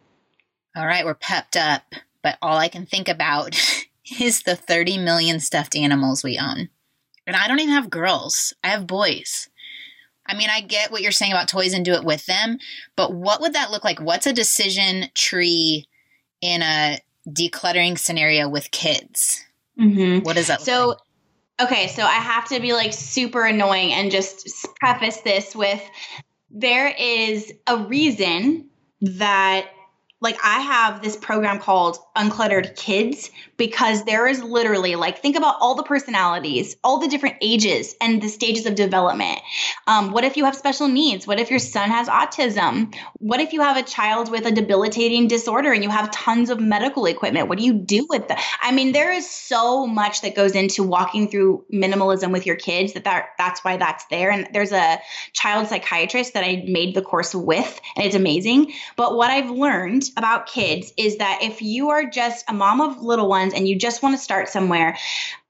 All 0.77 0.87
right 0.87 1.05
we're 1.05 1.14
pepped 1.14 1.57
up 1.57 1.94
but 2.22 2.38
all 2.42 2.57
i 2.57 2.68
can 2.68 2.87
think 2.87 3.09
about 3.09 3.57
is 4.20 4.42
the 4.42 4.57
30 4.57 4.98
million 4.98 5.40
stuffed 5.40 5.77
animals 5.77 6.22
we 6.22 6.38
own. 6.38 6.68
And 7.27 7.37
I 7.37 7.46
don't 7.46 7.61
even 7.61 7.75
have 7.75 7.90
girls. 7.90 8.53
I 8.64 8.68
have 8.68 8.87
boys. 8.87 9.48
I 10.26 10.37
mean, 10.37 10.48
I 10.50 10.61
get 10.61 10.92
what 10.92 11.02
you're 11.02 11.12
saying 11.12 11.32
about 11.32 11.48
toys 11.48 11.74
and 11.74 11.85
do 11.85 11.94
it 11.94 12.04
with 12.04 12.26
them, 12.26 12.58
but 12.96 13.12
what 13.12 13.40
would 13.40 13.54
that 13.54 13.70
look 13.70 13.85
like? 13.85 14.00
What's 14.00 14.26
a 14.26 14.32
decision 14.32 15.06
tree 15.14 15.88
in 16.40 16.62
a 16.62 16.98
decluttering 17.28 17.98
scenario 17.98 18.48
with 18.48 18.70
kids? 18.70 19.44
Mm-hmm. 19.78 20.24
What 20.24 20.37
does 20.37 20.46
that 20.46 20.61
so, 20.61 20.88
like? 20.88 20.98
Okay, 21.61 21.88
so 21.88 22.02
I 22.02 22.14
have 22.14 22.48
to 22.48 22.61
be 22.61 22.72
like 22.72 22.92
super 22.92 23.44
annoying 23.44 23.92
and 23.92 24.11
just 24.11 24.66
preface 24.80 25.18
this 25.18 25.54
with 25.54 25.82
there 26.52 26.88
is 26.88 27.52
a 27.66 27.78
reason 27.78 28.68
that 29.00 29.70
like 30.22 30.38
I 30.42 30.61
have 30.61 31.02
this 31.02 31.16
program 31.16 31.58
called 31.58 31.98
Uncluttered 32.16 32.76
Kids 32.76 33.30
because 33.56 34.04
there 34.04 34.26
is 34.28 34.42
literally 34.42 34.94
like 34.94 35.18
think 35.18 35.37
about 35.37 35.56
all 35.61 35.74
the 35.74 35.82
personalities, 35.82 36.76
all 36.85 37.00
the 37.00 37.08
different 37.08 37.37
ages 37.40 37.94
and 38.00 38.22
the 38.22 38.28
stages 38.28 38.64
of 38.66 38.76
development. 38.76 39.40
Um, 39.88 40.12
what 40.12 40.22
if 40.22 40.37
you 40.37 40.44
have 40.44 40.54
special 40.54 40.87
needs? 40.87 41.26
What 41.26 41.40
if 41.40 41.50
your 41.50 41.58
son 41.58 41.90
has 41.90 42.08
autism? 42.08 42.94
What 43.18 43.40
if 43.40 43.52
you 43.52 43.61
have 43.62 43.76
a 43.76 43.82
child 43.82 44.30
with 44.30 44.46
a 44.46 44.52
debilitating 44.52 45.26
disorder 45.26 45.72
and 45.72 45.82
you 45.82 45.90
have 45.90 46.11
tons 46.12 46.50
of 46.50 46.61
medical 46.61 47.06
equipment? 47.06 47.48
What 47.48 47.58
do 47.58 47.64
you 47.64 47.74
do 47.74 48.06
with 48.08 48.28
that? 48.28 48.42
I 48.62 48.70
mean, 48.70 48.92
there 48.92 49.12
is 49.12 49.28
so 49.28 49.87
much 49.88 50.22
that 50.22 50.37
goes 50.37 50.52
into 50.52 50.85
walking 50.85 51.28
through 51.28 51.64
minimalism 51.72 52.30
with 52.30 52.46
your 52.46 52.56
kids 52.56 52.92
that, 52.92 53.04
that 53.04 53.30
that's 53.38 53.64
why 53.64 53.76
that's 53.76 54.04
there. 54.06 54.30
And 54.30 54.48
there's 54.52 54.72
a 54.72 55.00
child 55.32 55.66
psychiatrist 55.66 56.35
that 56.35 56.44
I 56.44 56.64
made 56.66 56.94
the 56.94 57.02
course 57.02 57.35
with, 57.35 57.80
and 57.96 58.06
it's 58.06 58.14
amazing. 58.14 58.72
But 58.96 59.16
what 59.16 59.30
I've 59.30 59.50
learned 59.50 60.04
about 60.16 60.46
kids 60.46 60.92
is 60.96 61.18
that 61.18 61.40
if 61.42 61.62
you 61.62 61.90
are 61.90 62.05
just 62.05 62.44
a 62.48 62.53
mom 62.53 62.81
of 62.81 63.03
little 63.03 63.29
ones 63.29 63.55
and 63.55 63.68
you 63.68 63.77
just 63.79 64.03
want 64.03 64.16
to 64.16 64.22
start 64.22 64.48
somewhere, 64.48 64.96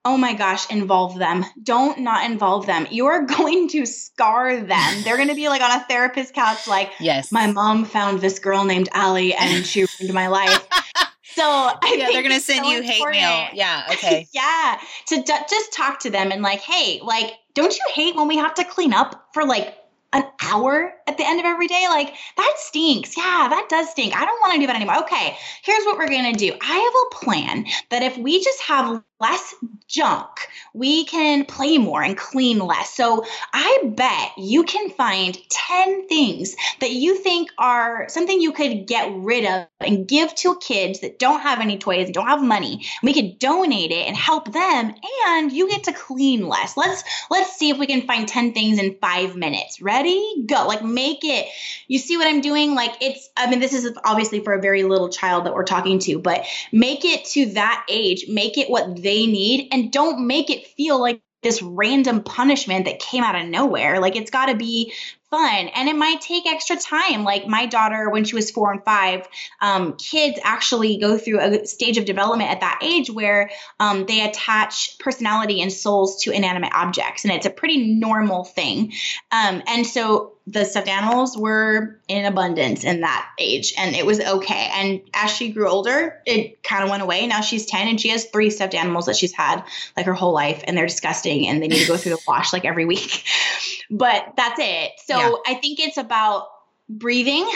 oh 0.05 0.16
my 0.16 0.35
gosh, 0.35 0.70
involve 0.70 1.18
them. 1.18 1.44
Don't 1.62 2.01
not 2.01 2.29
involve 2.31 2.66
them. 2.66 2.87
You're 2.90 3.22
going 3.27 3.68
to 3.68 3.87
scar 3.87 4.61
them. 4.61 5.03
They're 5.03 5.16
going 5.16 5.29
to 5.29 5.35
be 5.35 5.48
like 5.48 5.62
on 5.62 5.70
a 5.70 5.85
therapist 5.85 6.35
couch, 6.35 6.66
like, 6.66 6.90
yes, 7.01 7.31
my 7.33 7.51
mom 7.51 7.85
found 7.85 8.20
this 8.20 8.38
girl 8.38 8.64
named 8.64 8.88
Allie 8.92 9.35
and 9.35 9.64
she 9.66 9.87
ruined 10.01 10.14
my 10.14 10.29
life. 10.29 10.66
So 11.35 11.42
I 11.44 11.96
yeah, 11.98 12.09
they're 12.12 12.22
gonna 12.22 12.40
send 12.40 12.66
so 12.66 12.70
you 12.70 12.83
important. 12.83 13.16
hate 13.16 13.22
mail. 13.22 13.48
Yeah, 13.55 13.87
okay. 13.92 14.29
yeah, 14.35 14.79
to 15.09 15.16
d- 15.22 15.44
just 15.48 15.72
talk 15.72 16.01
to 16.01 16.11
them 16.11 16.31
and 16.31 16.42
like, 16.42 16.61
hey, 16.61 17.01
like, 17.03 17.33
don't 17.55 17.72
you 17.72 17.83
hate 17.94 18.14
when 18.16 18.29
we 18.29 18.37
have 18.37 18.53
to 18.55 18.64
clean 18.64 18.92
up 18.92 19.29
for 19.33 19.46
like 19.46 19.75
an 20.12 20.25
hour 20.42 20.92
at 21.07 21.16
the 21.18 21.27
end 21.27 21.40
of 21.40 21.46
every 21.46 21.68
day? 21.68 21.87
Like 21.88 22.14
that 22.37 22.55
stinks. 22.57 23.16
Yeah 23.16 23.48
that 23.48 23.66
does 23.68 23.90
stink. 23.90 24.14
I 24.16 24.25
don't 24.25 24.40
want 24.40 24.55
to 24.55 24.61
do 24.61 24.66
that 24.66 24.77
anymore. 24.77 25.03
Okay 25.05 25.37
here's 25.62 25.85
what 25.85 25.98
we're 25.98 26.09
going 26.09 26.33
to 26.33 26.38
do. 26.38 26.53
I 26.61 26.77
have 26.77 27.22
a 27.22 27.25
plan 27.25 27.66
that 27.90 28.03
if 28.03 28.16
we 28.18 28.42
just 28.42 28.61
have 28.62 29.03
less 29.22 29.54
junk, 29.87 30.48
we 30.74 31.04
can 31.04 31.44
play 31.44 31.78
more 31.78 32.02
and 32.02 32.16
clean 32.16 32.58
less. 32.58 32.94
So 32.94 33.24
I 33.52 33.78
bet 33.94 34.32
you 34.37 34.64
can 34.64 34.90
find 34.90 35.38
10 35.48 36.08
things 36.08 36.56
that 36.80 36.90
you 36.90 37.16
think 37.16 37.50
are 37.58 38.08
something 38.08 38.40
you 38.40 38.52
could 38.52 38.87
get 38.87 39.12
rid 39.14 39.44
of 39.44 39.66
and 39.80 40.08
give 40.08 40.35
to 40.37 40.56
kids 40.56 41.00
that 41.00 41.18
don't 41.18 41.40
have 41.40 41.61
any 41.61 41.78
toys 41.78 42.06
and 42.06 42.14
don't 42.14 42.26
have 42.26 42.42
money. 42.42 42.85
We 43.02 43.12
could 43.12 43.38
donate 43.38 43.92
it 43.92 44.08
and 44.08 44.16
help 44.16 44.52
them 44.52 44.94
and 45.26 45.52
you 45.52 45.68
get 45.68 45.85
to 45.85 45.92
clean 45.92 46.48
less. 46.48 46.76
Let's 46.76 47.04
let's 47.30 47.56
see 47.56 47.70
if 47.70 47.78
we 47.78 47.87
can 47.87 48.06
find 48.06 48.26
10 48.26 48.54
things 48.54 48.78
in 48.78 48.96
5 49.00 49.37
minutes. 49.37 49.80
Ready? 49.82 50.44
Go. 50.46 50.66
Like 50.66 50.82
make 50.82 51.20
it. 51.22 51.46
You 51.87 51.98
see 51.98 52.16
what 52.16 52.26
I'm 52.26 52.40
doing? 52.40 52.74
Like 52.74 52.92
it's 53.00 53.28
I 53.37 53.48
mean 53.50 53.61
this 53.61 53.72
is 53.72 53.96
obviously 54.04 54.40
for 54.40 54.54
a 54.54 54.61
very 54.61 54.82
little 54.85 55.11
child 55.11 55.44
that 55.46 55.54
we're 55.54 55.64
talking 55.64 55.98
to, 56.00 56.18
but 56.18 56.46
make 56.72 57.04
it 57.04 57.26
to 57.26 57.46
that 57.52 57.85
age. 57.88 58.24
Make 58.28 58.56
it 58.56 58.70
what 58.70 59.02
they 59.02 59.12
they 59.12 59.27
need 59.27 59.68
and 59.72 59.92
don't 59.92 60.27
make 60.27 60.48
it 60.48 60.66
feel 60.68 60.98
like 60.98 61.20
this 61.42 61.61
random 61.61 62.22
punishment 62.22 62.87
that 62.87 62.98
came 62.98 63.22
out 63.22 63.35
of 63.35 63.46
nowhere. 63.46 64.01
Like 64.01 64.16
it's 64.16 64.31
got 64.31 64.46
to 64.46 64.57
be 64.57 64.94
fun 65.29 65.68
and 65.75 65.88
it 65.88 65.96
might 65.96 66.20
take 66.20 66.46
extra 66.46 66.77
time. 66.77 67.25
Like 67.25 67.46
my 67.46 67.66
daughter, 67.66 68.09
when 68.09 68.25
she 68.25 68.35
was 68.35 68.51
four 68.51 68.72
and 68.72 68.83
five, 68.85 69.27
um, 69.61 69.96
kids 69.96 70.38
actually 70.44 70.98
go 70.98 71.18
through 71.18 71.40
a 71.40 71.66
stage 71.66 71.98
of 71.98 72.05
development 72.05 72.51
at 72.51 72.61
that 72.61 72.81
age 72.83 73.11
where 73.11 73.51
um, 73.81 74.07
they 74.07 74.25
attach 74.25 74.98
personality 74.98 75.61
and 75.61 75.72
souls 75.72 76.22
to 76.22 76.31
inanimate 76.31 76.72
objects. 76.72 77.25
And 77.25 77.35
it's 77.35 77.46
a 77.46 77.51
pretty 77.51 77.94
normal 77.94 78.44
thing. 78.44 78.92
Um, 79.31 79.62
and 79.66 79.87
so 79.87 80.35
the 80.46 80.64
stuffed 80.64 80.88
animals 80.88 81.37
were 81.37 82.00
in 82.09 82.24
abundance 82.24 82.85
in 82.85 83.00
that 83.02 83.31
age 83.38 83.74
and 83.78 83.94
it 83.94 84.05
was 84.05 84.20
okay. 84.20 84.70
And 84.74 85.00
as 85.14 85.31
she 85.31 85.52
grew 85.52 85.68
older, 85.68 86.20
it 86.26 86.62
kind 86.62 86.83
of 86.83 86.90
went 86.90 87.02
away. 87.02 87.26
Now 87.26 87.40
she's 87.40 87.66
10 87.66 87.88
and 87.88 88.00
she 88.00 88.09
has 88.09 88.24
three 88.26 88.50
stuffed 88.50 88.74
animals 88.74 89.07
that 89.07 89.16
she's 89.16 89.33
had 89.33 89.62
like 89.96 90.07
her 90.07 90.14
whole 90.14 90.33
life 90.33 90.62
and 90.66 90.76
they're 90.76 90.87
disgusting 90.87 91.46
and 91.46 91.62
they 91.62 91.68
need 91.68 91.83
to 91.83 91.88
go 91.88 91.96
through 91.96 92.12
the 92.12 92.22
wash 92.28 92.52
like 92.52 92.64
every 92.64 92.85
week. 92.85 93.24
but 93.90 94.33
that's 94.37 94.59
it. 94.59 94.92
So 95.05 95.16
yeah. 95.16 95.33
I 95.46 95.55
think 95.55 95.78
it's 95.78 95.96
about 95.96 96.48
breathing 96.88 97.48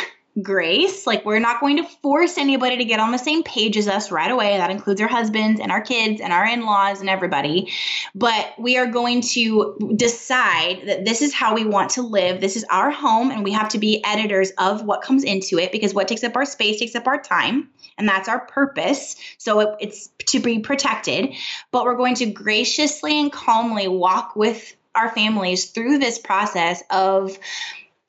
grace. 0.42 1.06
Like, 1.06 1.24
we're 1.24 1.38
not 1.38 1.60
going 1.60 1.78
to 1.78 1.84
force 1.84 2.38
anybody 2.38 2.76
to 2.76 2.84
get 2.84 3.00
on 3.00 3.12
the 3.12 3.18
same 3.18 3.42
page 3.42 3.76
as 3.76 3.88
us 3.88 4.10
right 4.10 4.30
away. 4.30 4.56
That 4.56 4.70
includes 4.70 5.00
our 5.00 5.08
husbands 5.08 5.60
and 5.60 5.72
our 5.72 5.80
kids 5.80 6.20
and 6.20 6.32
our 6.32 6.46
in 6.46 6.64
laws 6.64 7.00
and 7.00 7.08
everybody. 7.08 7.72
But 8.14 8.52
we 8.58 8.76
are 8.76 8.86
going 8.86 9.22
to 9.22 9.94
decide 9.96 10.82
that 10.86 11.04
this 11.04 11.22
is 11.22 11.32
how 11.32 11.54
we 11.54 11.64
want 11.64 11.90
to 11.92 12.02
live. 12.02 12.40
This 12.40 12.56
is 12.56 12.64
our 12.70 12.90
home, 12.90 13.30
and 13.30 13.44
we 13.44 13.52
have 13.52 13.68
to 13.70 13.78
be 13.78 14.04
editors 14.04 14.50
of 14.58 14.84
what 14.84 15.02
comes 15.02 15.24
into 15.24 15.58
it 15.58 15.72
because 15.72 15.94
what 15.94 16.08
takes 16.08 16.24
up 16.24 16.36
our 16.36 16.44
space 16.44 16.78
takes 16.78 16.94
up 16.94 17.06
our 17.06 17.20
time. 17.20 17.70
And 17.98 18.08
that's 18.08 18.28
our 18.28 18.40
purpose. 18.40 19.16
So 19.38 19.60
it, 19.60 19.76
it's 19.80 20.08
to 20.26 20.40
be 20.40 20.58
protected. 20.58 21.34
But 21.70 21.84
we're 21.84 21.96
going 21.96 22.16
to 22.16 22.26
graciously 22.26 23.18
and 23.18 23.32
calmly 23.32 23.88
walk 23.88 24.36
with 24.36 24.76
our 24.94 25.10
families 25.10 25.70
through 25.70 25.98
this 25.98 26.18
process 26.18 26.82
of 26.90 27.38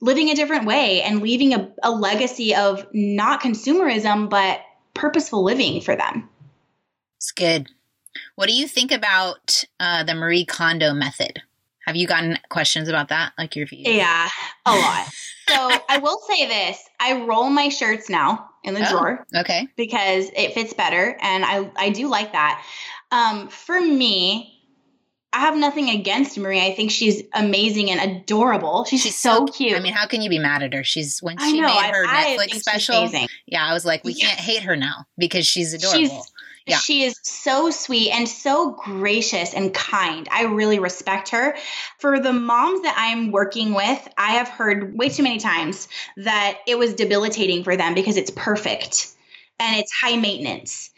living 0.01 0.29
a 0.29 0.35
different 0.35 0.65
way 0.65 1.01
and 1.01 1.21
leaving 1.21 1.53
a, 1.53 1.71
a 1.83 1.91
legacy 1.91 2.55
of 2.55 2.87
not 2.93 3.41
consumerism, 3.41 4.29
but 4.29 4.61
purposeful 4.93 5.43
living 5.43 5.81
for 5.81 5.95
them. 5.95 6.29
It's 7.17 7.31
good. 7.31 7.67
What 8.35 8.47
do 8.47 8.55
you 8.55 8.67
think 8.67 8.91
about 8.91 9.63
uh, 9.79 10.03
the 10.03 10.13
Marie 10.13 10.45
Kondo 10.45 10.93
method? 10.93 11.41
Have 11.85 11.95
you 11.95 12.05
gotten 12.05 12.37
questions 12.49 12.89
about 12.89 13.09
that? 13.09 13.33
Like 13.37 13.55
your 13.55 13.65
views? 13.65 13.87
Yeah, 13.87 14.27
a 14.65 14.75
lot. 14.75 15.07
so 15.47 15.71
I 15.89 15.99
will 15.99 16.19
say 16.27 16.47
this: 16.47 16.83
I 16.99 17.23
roll 17.25 17.49
my 17.49 17.69
shirts 17.69 18.09
now 18.09 18.49
in 18.63 18.73
the 18.73 18.85
oh, 18.85 18.91
drawer. 18.91 19.25
Okay. 19.33 19.67
Because 19.77 20.29
it 20.35 20.53
fits 20.53 20.73
better, 20.73 21.17
and 21.21 21.45
I 21.45 21.71
I 21.77 21.89
do 21.91 22.09
like 22.09 22.33
that. 22.33 22.63
Um, 23.11 23.47
for 23.47 23.79
me, 23.79 24.56
I 25.33 25.39
have 25.41 25.57
nothing 25.57 25.89
against 25.89 26.37
Marie. 26.37 26.65
I 26.65 26.73
think 26.73 26.89
she's 26.89 27.21
amazing 27.33 27.91
and 27.91 28.17
adorable. 28.17 28.85
She's, 28.85 29.03
she's 29.03 29.17
so, 29.17 29.45
so, 29.45 29.53
cute. 29.53 29.75
I 29.75 29.79
mean, 29.79 29.93
how 29.93 30.07
can 30.07 30.21
you 30.21 30.29
be 30.29 30.39
mad 30.39 30.63
at 30.63 30.73
her? 30.73 30.83
She's 30.83 31.19
when 31.19 31.37
she 31.37 31.59
know, 31.59 31.67
made 31.67 31.91
her 31.93 32.05
I, 32.07 32.37
Netflix 32.37 32.55
I 32.55 32.57
special. 32.59 33.09
Yeah, 33.45 33.65
I 33.65 33.73
was 33.73 33.85
like, 33.85 34.03
we 34.03 34.13
can't 34.13 34.39
hate 34.39 34.63
her 34.63 34.75
now 34.75 35.05
because 35.17 35.45
she's 35.45 35.73
adorable. 35.73 35.99
She's, 35.99 36.31
yeah. 36.65 36.77
She 36.77 37.03
is 37.03 37.17
so 37.23 37.71
sweet 37.71 38.11
and 38.11 38.27
so 38.27 38.71
gracious 38.71 39.53
and 39.53 39.73
kind. 39.73 40.27
I 40.31 40.43
really 40.43 40.79
respect 40.79 41.29
her. 41.29 41.55
For 41.97 42.19
the 42.19 42.33
moms 42.33 42.81
that 42.81 42.95
I'm 42.97 43.31
working 43.31 43.73
with, 43.73 44.07
I 44.17 44.31
have 44.31 44.49
heard 44.49 44.97
way 44.97 45.07
too 45.09 45.23
many 45.23 45.39
times 45.39 45.87
that 46.17 46.59
it 46.67 46.77
was 46.77 46.93
debilitating 46.93 47.63
for 47.63 47.77
them 47.77 47.93
because 47.93 48.17
it's 48.17 48.31
perfect 48.31 49.13
and 49.59 49.77
it's 49.77 49.91
high 49.93 50.17
maintenance. 50.17 50.89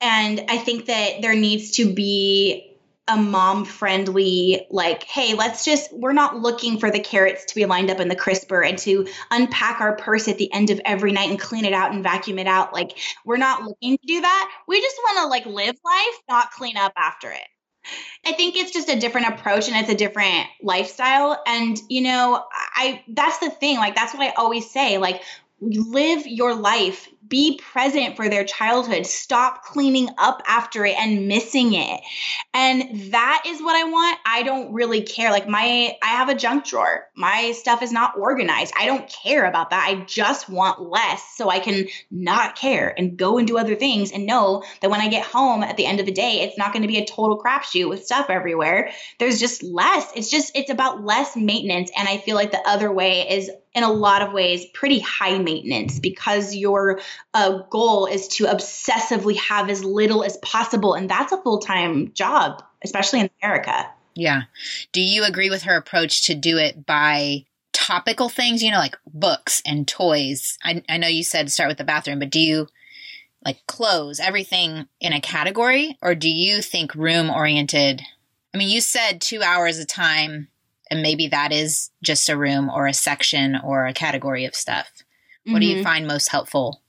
And 0.00 0.44
I 0.48 0.58
think 0.58 0.86
that 0.86 1.22
there 1.22 1.34
needs 1.34 1.72
to 1.72 1.92
be 1.92 2.73
a 3.06 3.16
mom 3.16 3.66
friendly 3.66 4.66
like 4.70 5.02
hey 5.04 5.34
let's 5.34 5.62
just 5.64 5.92
we're 5.92 6.14
not 6.14 6.38
looking 6.38 6.78
for 6.78 6.90
the 6.90 7.00
carrots 7.00 7.44
to 7.44 7.54
be 7.54 7.66
lined 7.66 7.90
up 7.90 8.00
in 8.00 8.08
the 8.08 8.16
crisper 8.16 8.62
and 8.62 8.78
to 8.78 9.06
unpack 9.30 9.80
our 9.80 9.94
purse 9.96 10.26
at 10.26 10.38
the 10.38 10.50
end 10.52 10.70
of 10.70 10.80
every 10.86 11.12
night 11.12 11.28
and 11.28 11.38
clean 11.38 11.66
it 11.66 11.74
out 11.74 11.92
and 11.92 12.02
vacuum 12.02 12.38
it 12.38 12.46
out 12.46 12.72
like 12.72 12.98
we're 13.26 13.36
not 13.36 13.62
looking 13.62 13.98
to 13.98 14.06
do 14.06 14.20
that 14.22 14.50
we 14.66 14.80
just 14.80 14.96
want 15.04 15.18
to 15.18 15.26
like 15.26 15.44
live 15.44 15.76
life 15.84 16.22
not 16.30 16.50
clean 16.52 16.78
up 16.78 16.92
after 16.96 17.30
it 17.30 17.46
I 18.24 18.32
think 18.32 18.56
it's 18.56 18.72
just 18.72 18.88
a 18.88 18.98
different 18.98 19.28
approach 19.28 19.68
and 19.68 19.76
it's 19.76 19.90
a 19.90 19.94
different 19.94 20.46
lifestyle. 20.62 21.42
And, 21.46 21.78
you 21.90 22.00
know, 22.00 22.42
I, 22.52 23.04
that's 23.08 23.38
the 23.38 23.50
thing. 23.50 23.76
Like, 23.76 23.94
that's 23.94 24.14
what 24.14 24.22
I 24.22 24.32
always 24.38 24.70
say. 24.70 24.96
Like, 24.96 25.22
live 25.60 26.26
your 26.26 26.54
life 26.54 27.08
be 27.28 27.58
present 27.72 28.16
for 28.16 28.28
their 28.28 28.44
childhood. 28.44 29.06
Stop 29.06 29.64
cleaning 29.64 30.08
up 30.18 30.42
after 30.46 30.84
it 30.84 30.96
and 30.98 31.28
missing 31.28 31.74
it. 31.74 32.00
And 32.52 33.12
that 33.12 33.44
is 33.46 33.62
what 33.62 33.76
I 33.76 33.84
want. 33.84 34.18
I 34.26 34.42
don't 34.42 34.72
really 34.72 35.02
care. 35.02 35.30
Like 35.30 35.48
my 35.48 35.96
I 36.02 36.06
have 36.06 36.28
a 36.28 36.34
junk 36.34 36.66
drawer. 36.66 37.06
My 37.16 37.52
stuff 37.52 37.82
is 37.82 37.92
not 37.92 38.18
organized. 38.18 38.74
I 38.78 38.86
don't 38.86 39.08
care 39.08 39.46
about 39.46 39.70
that. 39.70 39.86
I 39.88 40.04
just 40.04 40.48
want 40.48 40.82
less 40.82 41.22
so 41.36 41.50
I 41.50 41.60
can 41.60 41.86
not 42.10 42.56
care 42.56 42.94
and 42.96 43.16
go 43.16 43.38
and 43.38 43.46
do 43.46 43.58
other 43.58 43.74
things 43.74 44.12
and 44.12 44.26
know 44.26 44.62
that 44.80 44.90
when 44.90 45.00
I 45.00 45.08
get 45.08 45.24
home 45.24 45.62
at 45.62 45.76
the 45.76 45.86
end 45.86 46.00
of 46.00 46.06
the 46.06 46.12
day, 46.12 46.40
it's 46.40 46.58
not 46.58 46.72
going 46.72 46.82
to 46.82 46.88
be 46.88 46.98
a 46.98 47.06
total 47.06 47.40
crapshoot 47.40 47.88
with 47.88 48.04
stuff 48.04 48.26
everywhere. 48.28 48.90
There's 49.18 49.40
just 49.40 49.62
less. 49.62 50.10
It's 50.14 50.30
just 50.30 50.52
it's 50.54 50.70
about 50.70 51.04
less 51.04 51.36
maintenance 51.36 51.90
and 51.96 52.08
I 52.08 52.18
feel 52.18 52.36
like 52.36 52.50
the 52.50 52.68
other 52.68 52.92
way 52.92 53.28
is 53.28 53.50
in 53.74 53.82
a 53.82 53.92
lot 53.92 54.22
of 54.22 54.32
ways 54.32 54.66
pretty 54.72 55.00
high 55.00 55.36
maintenance 55.38 55.98
because 55.98 56.54
your 56.54 57.00
uh, 57.32 57.62
goal 57.70 58.06
is 58.06 58.28
to 58.28 58.44
obsessively 58.44 59.36
have 59.36 59.70
as 59.70 59.84
little 59.84 60.24
as 60.24 60.36
possible. 60.38 60.94
And 60.94 61.08
that's 61.08 61.32
a 61.32 61.42
full 61.42 61.58
time 61.58 62.12
job, 62.12 62.62
especially 62.82 63.20
in 63.20 63.30
America. 63.42 63.88
Yeah. 64.14 64.42
Do 64.92 65.00
you 65.00 65.24
agree 65.24 65.50
with 65.50 65.62
her 65.64 65.76
approach 65.76 66.26
to 66.26 66.34
do 66.34 66.58
it 66.58 66.86
by 66.86 67.44
topical 67.72 68.28
things, 68.28 68.62
you 68.62 68.70
know, 68.70 68.78
like 68.78 68.96
books 69.06 69.62
and 69.66 69.86
toys? 69.86 70.58
I, 70.62 70.82
I 70.88 70.98
know 70.98 71.08
you 71.08 71.24
said 71.24 71.50
start 71.50 71.68
with 71.68 71.78
the 71.78 71.84
bathroom, 71.84 72.20
but 72.20 72.30
do 72.30 72.40
you 72.40 72.68
like 73.44 73.66
clothes, 73.66 74.20
everything 74.20 74.86
in 75.00 75.12
a 75.12 75.20
category, 75.20 75.98
or 76.00 76.14
do 76.14 76.30
you 76.30 76.62
think 76.62 76.94
room 76.94 77.28
oriented? 77.28 78.00
I 78.54 78.58
mean, 78.58 78.70
you 78.70 78.80
said 78.80 79.20
two 79.20 79.42
hours 79.42 79.78
a 79.78 79.84
time 79.84 80.48
and 80.90 81.02
maybe 81.02 81.28
that 81.28 81.52
is 81.52 81.90
just 82.02 82.28
a 82.28 82.36
room 82.36 82.70
or 82.70 82.86
a 82.86 82.94
section 82.94 83.58
or 83.64 83.86
a 83.86 83.92
category 83.92 84.44
of 84.44 84.54
stuff. 84.54 84.90
What 85.44 85.54
mm-hmm. 85.54 85.60
do 85.60 85.66
you 85.66 85.74
mm-hmm. 85.76 85.84
find 85.84 86.06
most 86.06 86.28
helpful? 86.28 86.80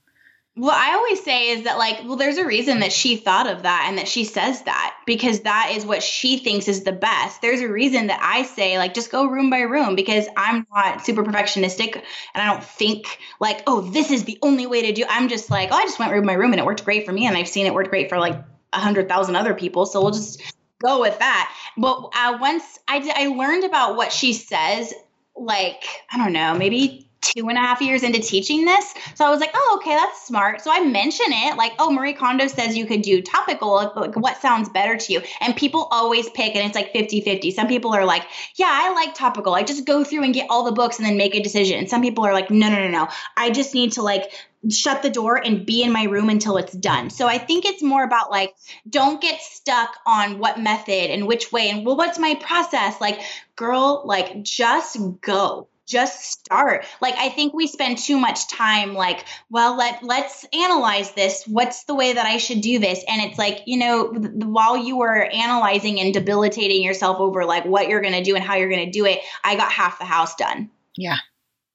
Well, 0.58 0.74
I 0.74 0.94
always 0.94 1.22
say 1.22 1.50
is 1.50 1.64
that 1.64 1.76
like, 1.76 2.02
well, 2.04 2.16
there's 2.16 2.38
a 2.38 2.46
reason 2.46 2.80
that 2.80 2.90
she 2.90 3.16
thought 3.16 3.46
of 3.46 3.64
that 3.64 3.84
and 3.88 3.98
that 3.98 4.08
she 4.08 4.24
says 4.24 4.62
that 4.62 4.96
because 5.04 5.40
that 5.40 5.72
is 5.74 5.84
what 5.84 6.02
she 6.02 6.38
thinks 6.38 6.66
is 6.66 6.82
the 6.82 6.92
best. 6.92 7.42
There's 7.42 7.60
a 7.60 7.68
reason 7.68 8.06
that 8.06 8.20
I 8.22 8.44
say 8.44 8.78
like 8.78 8.94
just 8.94 9.10
go 9.12 9.26
room 9.26 9.50
by 9.50 9.60
room 9.60 9.96
because 9.96 10.26
I'm 10.34 10.66
not 10.74 11.04
super 11.04 11.22
perfectionistic 11.22 11.96
and 11.96 12.42
I 12.42 12.54
don't 12.54 12.64
think 12.64 13.18
like, 13.38 13.64
oh, 13.66 13.82
this 13.82 14.10
is 14.10 14.24
the 14.24 14.38
only 14.40 14.66
way 14.66 14.80
to 14.86 14.92
do. 14.94 15.04
I'm 15.10 15.28
just 15.28 15.50
like, 15.50 15.68
oh, 15.72 15.76
I 15.76 15.82
just 15.82 15.98
went 15.98 16.12
room 16.12 16.26
by 16.26 16.32
room 16.32 16.52
and 16.52 16.60
it 16.60 16.64
worked 16.64 16.86
great 16.86 17.04
for 17.04 17.12
me 17.12 17.26
and 17.26 17.36
I've 17.36 17.48
seen 17.48 17.66
it 17.66 17.74
work 17.74 17.90
great 17.90 18.08
for 18.08 18.18
like 18.18 18.42
a 18.72 18.78
hundred 18.80 19.10
thousand 19.10 19.36
other 19.36 19.52
people. 19.52 19.84
So 19.84 20.00
we'll 20.00 20.12
just 20.12 20.40
go 20.82 21.02
with 21.02 21.18
that. 21.18 21.52
But 21.76 22.12
uh, 22.14 22.38
once 22.40 22.78
I 22.88 23.00
did, 23.00 23.12
I 23.14 23.26
learned 23.26 23.64
about 23.64 23.96
what 23.96 24.10
she 24.10 24.32
says, 24.32 24.94
like 25.36 25.84
I 26.10 26.16
don't 26.16 26.32
know, 26.32 26.54
maybe 26.54 27.05
two 27.20 27.48
and 27.48 27.58
a 27.58 27.60
half 27.60 27.80
years 27.80 28.02
into 28.02 28.20
teaching 28.20 28.64
this. 28.64 28.94
So 29.14 29.24
I 29.24 29.30
was 29.30 29.40
like, 29.40 29.50
oh, 29.54 29.78
okay, 29.80 29.94
that's 29.94 30.26
smart. 30.26 30.60
So 30.60 30.70
I 30.70 30.80
mention 30.84 31.26
it 31.28 31.56
like, 31.56 31.72
oh, 31.78 31.90
Marie 31.90 32.12
Kondo 32.12 32.46
says 32.46 32.76
you 32.76 32.86
could 32.86 33.02
do 33.02 33.22
topical. 33.22 33.92
Like, 33.96 34.16
what 34.16 34.40
sounds 34.40 34.68
better 34.68 34.96
to 34.96 35.12
you? 35.12 35.22
And 35.40 35.56
people 35.56 35.88
always 35.90 36.28
pick, 36.30 36.54
and 36.54 36.66
it's 36.66 36.74
like 36.74 36.92
50 36.92 37.20
50. 37.22 37.50
Some 37.50 37.68
people 37.68 37.94
are 37.94 38.04
like, 38.04 38.24
yeah, 38.56 38.70
I 38.70 38.92
like 38.92 39.14
topical. 39.14 39.54
I 39.54 39.62
just 39.62 39.86
go 39.86 40.04
through 40.04 40.24
and 40.24 40.34
get 40.34 40.46
all 40.50 40.64
the 40.64 40.72
books 40.72 40.98
and 40.98 41.06
then 41.06 41.16
make 41.16 41.34
a 41.34 41.42
decision. 41.42 41.86
Some 41.86 42.02
people 42.02 42.24
are 42.24 42.32
like, 42.32 42.50
no, 42.50 42.68
no, 42.68 42.76
no, 42.76 42.88
no. 42.88 43.08
I 43.36 43.50
just 43.50 43.74
need 43.74 43.92
to 43.92 44.02
like 44.02 44.30
shut 44.70 45.02
the 45.02 45.10
door 45.10 45.36
and 45.36 45.64
be 45.64 45.82
in 45.82 45.92
my 45.92 46.04
room 46.04 46.28
until 46.28 46.56
it's 46.56 46.72
done. 46.72 47.10
So 47.10 47.26
I 47.26 47.38
think 47.38 47.64
it's 47.64 47.82
more 47.82 48.02
about 48.02 48.30
like, 48.30 48.54
don't 48.88 49.20
get 49.20 49.40
stuck 49.40 49.96
on 50.06 50.38
what 50.38 50.58
method 50.58 51.10
and 51.10 51.26
which 51.26 51.52
way 51.52 51.70
and 51.70 51.84
well, 51.86 51.96
what's 51.96 52.18
my 52.18 52.34
process? 52.36 53.00
Like, 53.00 53.20
girl, 53.54 54.02
like, 54.04 54.42
just 54.42 54.98
go 55.20 55.68
just 55.86 56.24
start. 56.24 56.84
Like 57.00 57.14
i 57.16 57.28
think 57.28 57.54
we 57.54 57.66
spend 57.66 57.98
too 57.98 58.18
much 58.18 58.48
time 58.48 58.94
like 58.94 59.24
well 59.50 59.76
let 59.76 60.02
let's 60.02 60.44
analyze 60.52 61.12
this. 61.12 61.44
What's 61.46 61.84
the 61.84 61.94
way 61.94 62.12
that 62.12 62.26
i 62.26 62.36
should 62.38 62.60
do 62.60 62.78
this? 62.78 63.04
And 63.08 63.22
it's 63.22 63.38
like 63.38 63.62
you 63.66 63.78
know 63.78 64.06
while 64.06 64.76
you 64.76 64.98
were 64.98 65.24
analyzing 65.24 66.00
and 66.00 66.12
debilitating 66.12 66.82
yourself 66.82 67.18
over 67.20 67.44
like 67.44 67.64
what 67.64 67.88
you're 67.88 68.02
going 68.02 68.14
to 68.14 68.22
do 68.22 68.34
and 68.34 68.44
how 68.44 68.56
you're 68.56 68.70
going 68.70 68.86
to 68.86 68.90
do 68.90 69.06
it 69.06 69.20
i 69.44 69.56
got 69.56 69.70
half 69.70 69.98
the 69.98 70.04
house 70.04 70.34
done. 70.36 70.70
Yeah. 70.96 71.18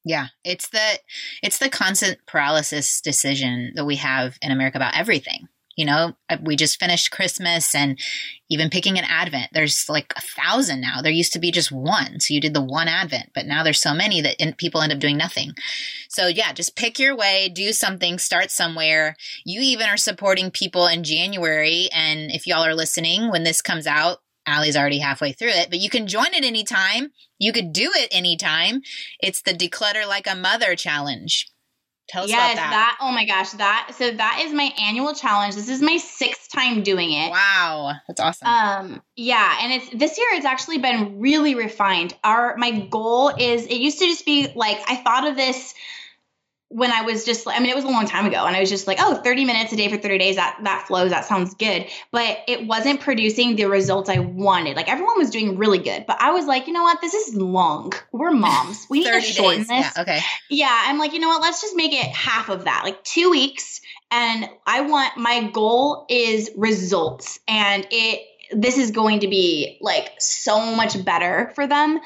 Yeah, 0.04 0.28
it's 0.44 0.70
the 0.70 1.00
it's 1.44 1.60
the 1.60 1.70
constant 1.70 2.18
paralysis 2.26 3.02
decision 3.02 3.74
that 3.76 3.86
we 3.86 3.98
have 3.98 4.36
in 4.42 4.52
America 4.52 4.80
about 4.80 4.98
everything. 4.98 5.48
You 5.78 5.86
know, 5.86 6.14
we 6.42 6.56
just 6.56 6.80
finished 6.80 7.12
Christmas 7.12 7.74
and 7.74 7.98
even 8.50 8.70
picking 8.70 8.98
an 8.98 9.06
Advent. 9.08 9.52
There's 9.54 9.88
like 9.88 10.14
a 10.18 10.22
thousand 10.22 10.82
now. 10.82 11.02
There 11.02 11.12
used 11.12 11.34
to 11.34 11.40
be 11.40 11.50
just 11.50 11.72
one. 11.72 12.20
So 12.20 12.34
you 12.34 12.42
did 12.42 12.54
the 12.54 12.62
one 12.62 12.90
Advent, 12.90 13.32
but 13.34 13.46
now 13.46 13.64
there's 13.64 13.82
so 13.82 13.94
many 13.94 14.22
that 14.22 14.58
people 14.58 14.82
end 14.82 14.92
up 14.92 15.00
doing 15.00 15.18
nothing. 15.18 15.54
So 16.10 16.28
yeah, 16.28 16.52
just 16.52 16.76
pick 16.76 17.00
your 17.00 17.16
way, 17.16 17.48
do 17.48 17.72
something, 17.72 18.20
start 18.20 18.52
somewhere. 18.52 19.16
You 19.46 19.62
even 19.62 19.88
are 19.88 19.98
supporting 19.98 20.52
people 20.52 20.88
in 20.88 21.04
January. 21.04 21.88
And 21.94 22.32
if 22.32 22.46
y'all 22.46 22.66
are 22.66 22.76
listening 22.76 23.32
when 23.32 23.44
this 23.44 23.62
comes 23.62 23.88
out, 23.88 24.18
Allie's 24.46 24.76
already 24.76 25.00
halfway 25.00 25.32
through 25.32 25.52
it, 25.52 25.70
but 25.70 25.80
you 25.80 25.90
can 25.90 26.08
join 26.08 26.34
it 26.34 26.44
anytime. 26.44 27.12
You 27.40 27.54
could 27.54 27.72
do 27.72 27.92
it 27.96 28.10
anytime. 28.12 28.82
It's 29.22 29.44
the 29.44 29.54
Declutter 29.54 30.08
Like 30.08 30.28
a 30.28 30.36
Mother 30.36 30.76
challenge. 30.76 31.50
Tell 32.10 32.24
us 32.24 32.30
yes, 32.30 32.54
about 32.54 32.62
that. 32.62 32.72
that. 32.72 32.98
Oh 33.02 33.12
my 33.12 33.26
gosh, 33.26 33.52
that 33.52 33.94
so 33.98 34.12
that 34.12 34.42
is 34.44 34.54
my 34.54 34.74
annual 34.82 35.14
challenge. 35.14 35.56
This 35.56 35.70
is 35.70 35.82
my 35.82 35.98
sixth 35.98 36.52
time 36.52 36.84
doing 36.84 37.14
it. 37.14 37.32
Wow, 37.32 37.94
that's 38.08 38.20
awesome. 38.20 38.48
Um, 38.48 39.02
yeah, 39.16 39.60
and 39.62 39.72
it's 39.72 39.90
this 39.92 40.18
year. 40.18 40.28
It's 40.34 40.46
actually 40.46 40.80
been 40.80 41.20
really 41.20 41.56
refined. 41.56 42.14
Our 42.24 42.58
my 42.58 42.72
goal 42.72 43.30
is 43.30 43.66
it 43.66 43.76
used 43.76 44.00
to 44.00 44.06
just 44.06 44.26
be 44.26 44.52
like 44.56 44.78
I 44.88 44.98
thought 44.98 45.26
of 45.26 45.38
this 45.38 45.74
when 46.72 46.92
I 46.92 47.02
was 47.02 47.26
just, 47.26 47.48
I 47.48 47.60
mean, 47.60 47.70
it 47.70 47.76
was 47.76 47.84
a 47.84 47.90
long 47.90 48.06
time 48.06 48.26
ago, 48.26 48.46
and 48.46 48.56
I 48.56 48.62
was 48.62 48.70
just 48.70 48.88
like, 48.88 48.98
oh, 49.00 49.16
30 49.16 49.46
minutes 49.46 49.74
a 49.74 49.76
day 49.76 49.90
for 49.90 49.98
30 49.98 50.18
days, 50.18 50.38
that 50.38 50.58
that 50.64 50.88
flows, 50.88 51.12
that 51.12 51.26
sounds 51.26 51.54
good. 51.56 51.88
But 52.12 52.40
it 52.48 52.66
wasn't 52.66 53.02
producing 53.02 53.58
the 53.58 53.66
results 53.66 54.10
I 54.10 54.20
wanted. 54.20 54.78
Like 54.78 54.90
everyone 54.90 55.18
was 55.18 55.30
doing 55.30 55.58
really 55.58 55.80
good, 55.80 56.06
but 56.06 56.22
I 56.22 56.32
was 56.32 56.46
like, 56.46 56.68
you 56.68 56.74
know 56.74 56.84
what, 56.84 57.02
this 57.02 57.14
is 57.14 57.36
long. 57.36 57.94
We're 58.12 58.32
moms. 58.32 58.88
We 58.90 59.00
need 59.00 59.12
to 59.12 59.22
shorten 59.22 59.60
days. 59.60 59.68
this. 59.68 59.92
Yeah, 59.96 60.02
okay. 60.02 60.20
Yeah, 60.50 60.84
I'm 60.86 60.98
like, 60.98 61.14
you 61.14 61.20
know 61.20 61.28
what, 61.28 61.42
let's 61.42 61.62
just 61.62 61.76
make 61.76 61.94
it 61.94 62.06
half 62.06 62.50
of 62.50 62.64
that, 62.64 62.84
like 62.84 63.04
two 63.04 63.30
weeks. 63.30 63.82
And 64.10 64.50
I 64.66 64.82
want 64.82 65.18
my 65.18 65.50
goal 65.52 66.06
is 66.10 66.52
results, 66.56 67.40
and 67.48 67.86
it 67.92 68.22
this 68.52 68.78
is 68.78 68.92
going 68.92 69.20
to 69.20 69.28
be 69.28 69.78
like 69.82 70.12
so 70.20 70.76
much 70.76 71.04
better 71.06 71.52
for 71.56 71.68
them 71.68 72.00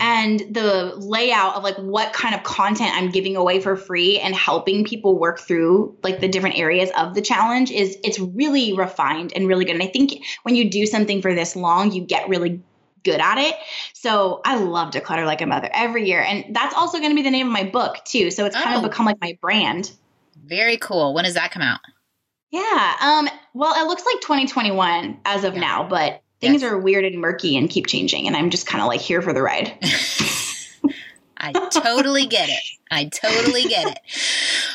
and 0.00 0.40
the 0.50 0.94
layout 0.96 1.54
of 1.54 1.62
like 1.62 1.76
what 1.76 2.12
kind 2.12 2.34
of 2.34 2.42
content 2.42 2.90
i'm 2.94 3.10
giving 3.10 3.36
away 3.36 3.60
for 3.60 3.76
free 3.76 4.18
and 4.18 4.34
helping 4.34 4.84
people 4.84 5.18
work 5.18 5.38
through 5.38 5.96
like 6.02 6.20
the 6.20 6.28
different 6.28 6.58
areas 6.58 6.90
of 6.96 7.14
the 7.14 7.22
challenge 7.22 7.70
is 7.70 7.98
it's 8.04 8.18
really 8.18 8.74
refined 8.74 9.32
and 9.34 9.48
really 9.48 9.64
good 9.64 9.74
and 9.74 9.82
i 9.82 9.88
think 9.88 10.22
when 10.42 10.54
you 10.54 10.70
do 10.70 10.86
something 10.86 11.20
for 11.20 11.34
this 11.34 11.56
long 11.56 11.92
you 11.92 12.02
get 12.02 12.28
really 12.28 12.60
good 13.04 13.20
at 13.20 13.38
it. 13.38 13.54
So 13.94 14.40
I 14.44 14.56
love 14.56 14.92
Declutter 14.92 15.24
Like 15.24 15.40
a 15.40 15.46
Mother 15.46 15.70
every 15.72 16.06
year. 16.06 16.20
And 16.20 16.54
that's 16.54 16.74
also 16.74 16.98
going 16.98 17.10
to 17.10 17.16
be 17.16 17.22
the 17.22 17.30
name 17.30 17.46
of 17.46 17.52
my 17.52 17.64
book, 17.64 18.04
too. 18.04 18.30
So 18.30 18.44
it's 18.44 18.56
kind 18.56 18.74
oh. 18.74 18.78
of 18.78 18.90
become 18.90 19.06
like 19.06 19.20
my 19.20 19.38
brand. 19.40 19.92
Very 20.44 20.76
cool. 20.76 21.14
When 21.14 21.24
does 21.24 21.34
that 21.34 21.50
come 21.50 21.62
out? 21.62 21.80
Yeah. 22.50 22.94
Um, 23.00 23.28
well, 23.54 23.74
it 23.82 23.86
looks 23.86 24.04
like 24.04 24.20
2021 24.20 25.20
as 25.24 25.44
of 25.44 25.54
yeah. 25.54 25.60
now, 25.60 25.88
but 25.88 26.22
things 26.40 26.62
yes. 26.62 26.70
are 26.70 26.78
weird 26.78 27.04
and 27.04 27.20
murky 27.20 27.56
and 27.56 27.68
keep 27.68 27.86
changing. 27.86 28.26
And 28.26 28.36
I'm 28.36 28.50
just 28.50 28.66
kind 28.66 28.80
of 28.80 28.88
like 28.88 29.00
here 29.00 29.22
for 29.22 29.32
the 29.32 29.42
ride. 29.42 29.76
I 31.40 31.52
totally 31.70 32.26
get 32.26 32.48
it. 32.48 32.62
I 32.90 33.04
totally 33.04 33.64
get 33.64 33.86
it. 33.92 33.98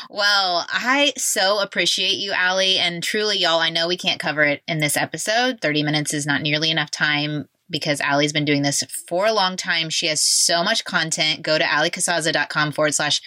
Well, 0.08 0.64
I 0.70 1.12
so 1.16 1.60
appreciate 1.60 2.14
you, 2.14 2.32
Allie. 2.32 2.78
And 2.78 3.02
truly, 3.02 3.38
y'all, 3.38 3.60
I 3.60 3.70
know 3.70 3.86
we 3.86 3.96
can't 3.96 4.20
cover 4.20 4.42
it 4.44 4.62
in 4.66 4.80
this 4.80 4.96
episode. 4.96 5.60
30 5.60 5.82
minutes 5.82 6.14
is 6.14 6.26
not 6.26 6.40
nearly 6.40 6.70
enough 6.70 6.90
time 6.90 7.48
because 7.68 8.00
Allie's 8.00 8.32
been 8.32 8.44
doing 8.44 8.62
this 8.62 8.82
for 9.08 9.26
a 9.26 9.32
long 9.32 9.56
time. 9.56 9.90
She 9.90 10.06
has 10.06 10.24
so 10.24 10.62
much 10.62 10.84
content. 10.84 11.42
Go 11.42 11.58
to 11.58 11.64
alliecasazza.com 11.64 12.72
forward 12.72 12.94
slash 12.94 13.20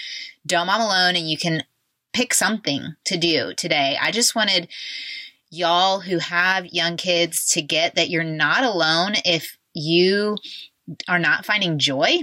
don't 0.46 0.68
mom 0.68 0.82
alone 0.82 1.16
and 1.16 1.30
you 1.30 1.38
can 1.38 1.64
pick 2.14 2.34
something 2.34 2.96
to 3.06 3.18
do 3.18 3.54
today. 3.56 3.98
I 4.02 4.12
just 4.12 4.36
wanted 4.36 4.70
y'all 5.50 6.00
who 6.00 6.20
have 6.20 6.66
young 6.68 6.98
kids 6.98 7.48
to 7.50 7.62
get 7.62 7.96
that 7.96 8.10
you're 8.10 8.24
not 8.24 8.64
alone 8.64 9.14
if 9.26 9.58
you 9.74 10.38
are 11.08 11.20
not 11.20 11.46
finding 11.46 11.80
joy 11.80 12.20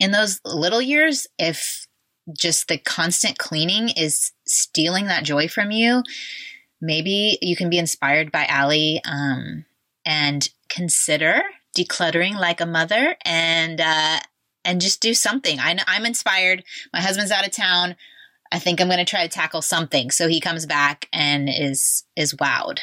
in 0.00 0.10
those 0.12 0.40
little 0.44 0.82
years. 0.82 1.26
If 1.38 1.86
just 2.36 2.68
the 2.68 2.78
constant 2.78 3.38
cleaning 3.38 3.90
is 3.90 4.32
stealing 4.46 5.06
that 5.06 5.24
joy 5.24 5.48
from 5.48 5.70
you, 5.70 6.02
maybe 6.80 7.38
you 7.40 7.56
can 7.56 7.70
be 7.70 7.78
inspired 7.78 8.30
by 8.32 8.44
Allie 8.46 9.00
um, 9.04 9.64
and 10.04 10.48
consider 10.68 11.42
decluttering 11.76 12.34
like 12.34 12.60
a 12.60 12.66
mother 12.66 13.16
and 13.24 13.80
uh, 13.80 14.18
and 14.64 14.80
just 14.80 15.00
do 15.00 15.14
something. 15.14 15.58
I, 15.58 15.78
I'm 15.86 16.04
inspired. 16.04 16.64
My 16.92 17.00
husband's 17.00 17.32
out 17.32 17.46
of 17.46 17.52
town. 17.52 17.96
I 18.50 18.58
think 18.58 18.80
I'm 18.80 18.88
going 18.88 18.98
to 18.98 19.04
try 19.04 19.22
to 19.22 19.28
tackle 19.28 19.62
something. 19.62 20.10
So 20.10 20.28
he 20.28 20.40
comes 20.40 20.66
back 20.66 21.08
and 21.12 21.48
is 21.48 22.04
is 22.16 22.34
wowed. 22.34 22.80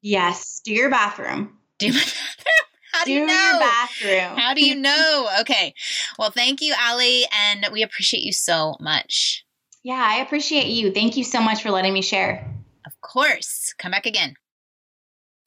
Yes, 0.00 0.60
do 0.64 0.72
your 0.72 0.90
bathroom. 0.90 1.58
Do 1.78 1.88
my 1.88 1.94
bathroom. 1.98 2.68
How 2.92 3.04
do, 3.04 3.06
Do 3.06 3.12
you 3.12 3.26
know? 3.26 3.32
your 3.52 3.60
bathroom. 3.60 4.38
How 4.38 4.54
do 4.54 4.64
you 4.64 4.74
know? 4.74 5.28
Okay. 5.40 5.74
Well, 6.18 6.30
thank 6.30 6.60
you, 6.60 6.74
Allie, 6.78 7.24
and 7.34 7.66
we 7.72 7.82
appreciate 7.82 8.22
you 8.22 8.32
so 8.32 8.76
much. 8.80 9.44
Yeah, 9.82 10.04
I 10.06 10.16
appreciate 10.16 10.66
you. 10.68 10.92
Thank 10.92 11.16
you 11.16 11.24
so 11.24 11.40
much 11.40 11.62
for 11.62 11.70
letting 11.70 11.92
me 11.94 12.02
share. 12.02 12.46
Of 12.86 13.00
course. 13.00 13.74
Come 13.78 13.92
back 13.92 14.06
again. 14.06 14.34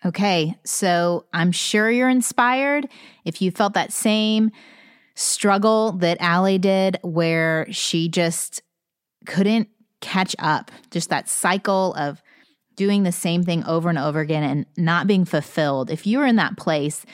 Okay, 0.03 0.55
so 0.65 1.25
I'm 1.33 1.51
sure 1.51 1.89
you're 1.89 2.09
inspired. 2.09 2.87
If 3.23 3.41
you 3.41 3.49
felt 3.51 3.73
that 3.73 3.91
same 3.93 4.51
struggle 5.15 5.93
that 5.93 6.17
Allie 6.19 6.57
did, 6.59 6.97
where 7.01 7.65
she 7.71 8.09
just 8.09 8.61
couldn't 9.25 9.69
catch 10.01 10.35
up, 10.39 10.71
just 10.91 11.09
that 11.09 11.27
cycle 11.27 11.93
of 11.95 12.21
doing 12.75 13.03
the 13.03 13.11
same 13.11 13.43
thing 13.43 13.63
over 13.65 13.89
and 13.89 13.97
over 13.97 14.19
again 14.19 14.43
and 14.43 14.65
not 14.77 15.07
being 15.07 15.25
fulfilled. 15.25 15.89
If 15.89 16.05
you 16.05 16.19
were 16.19 16.25
in 16.25 16.35
that 16.35 16.57
place, 16.57 17.05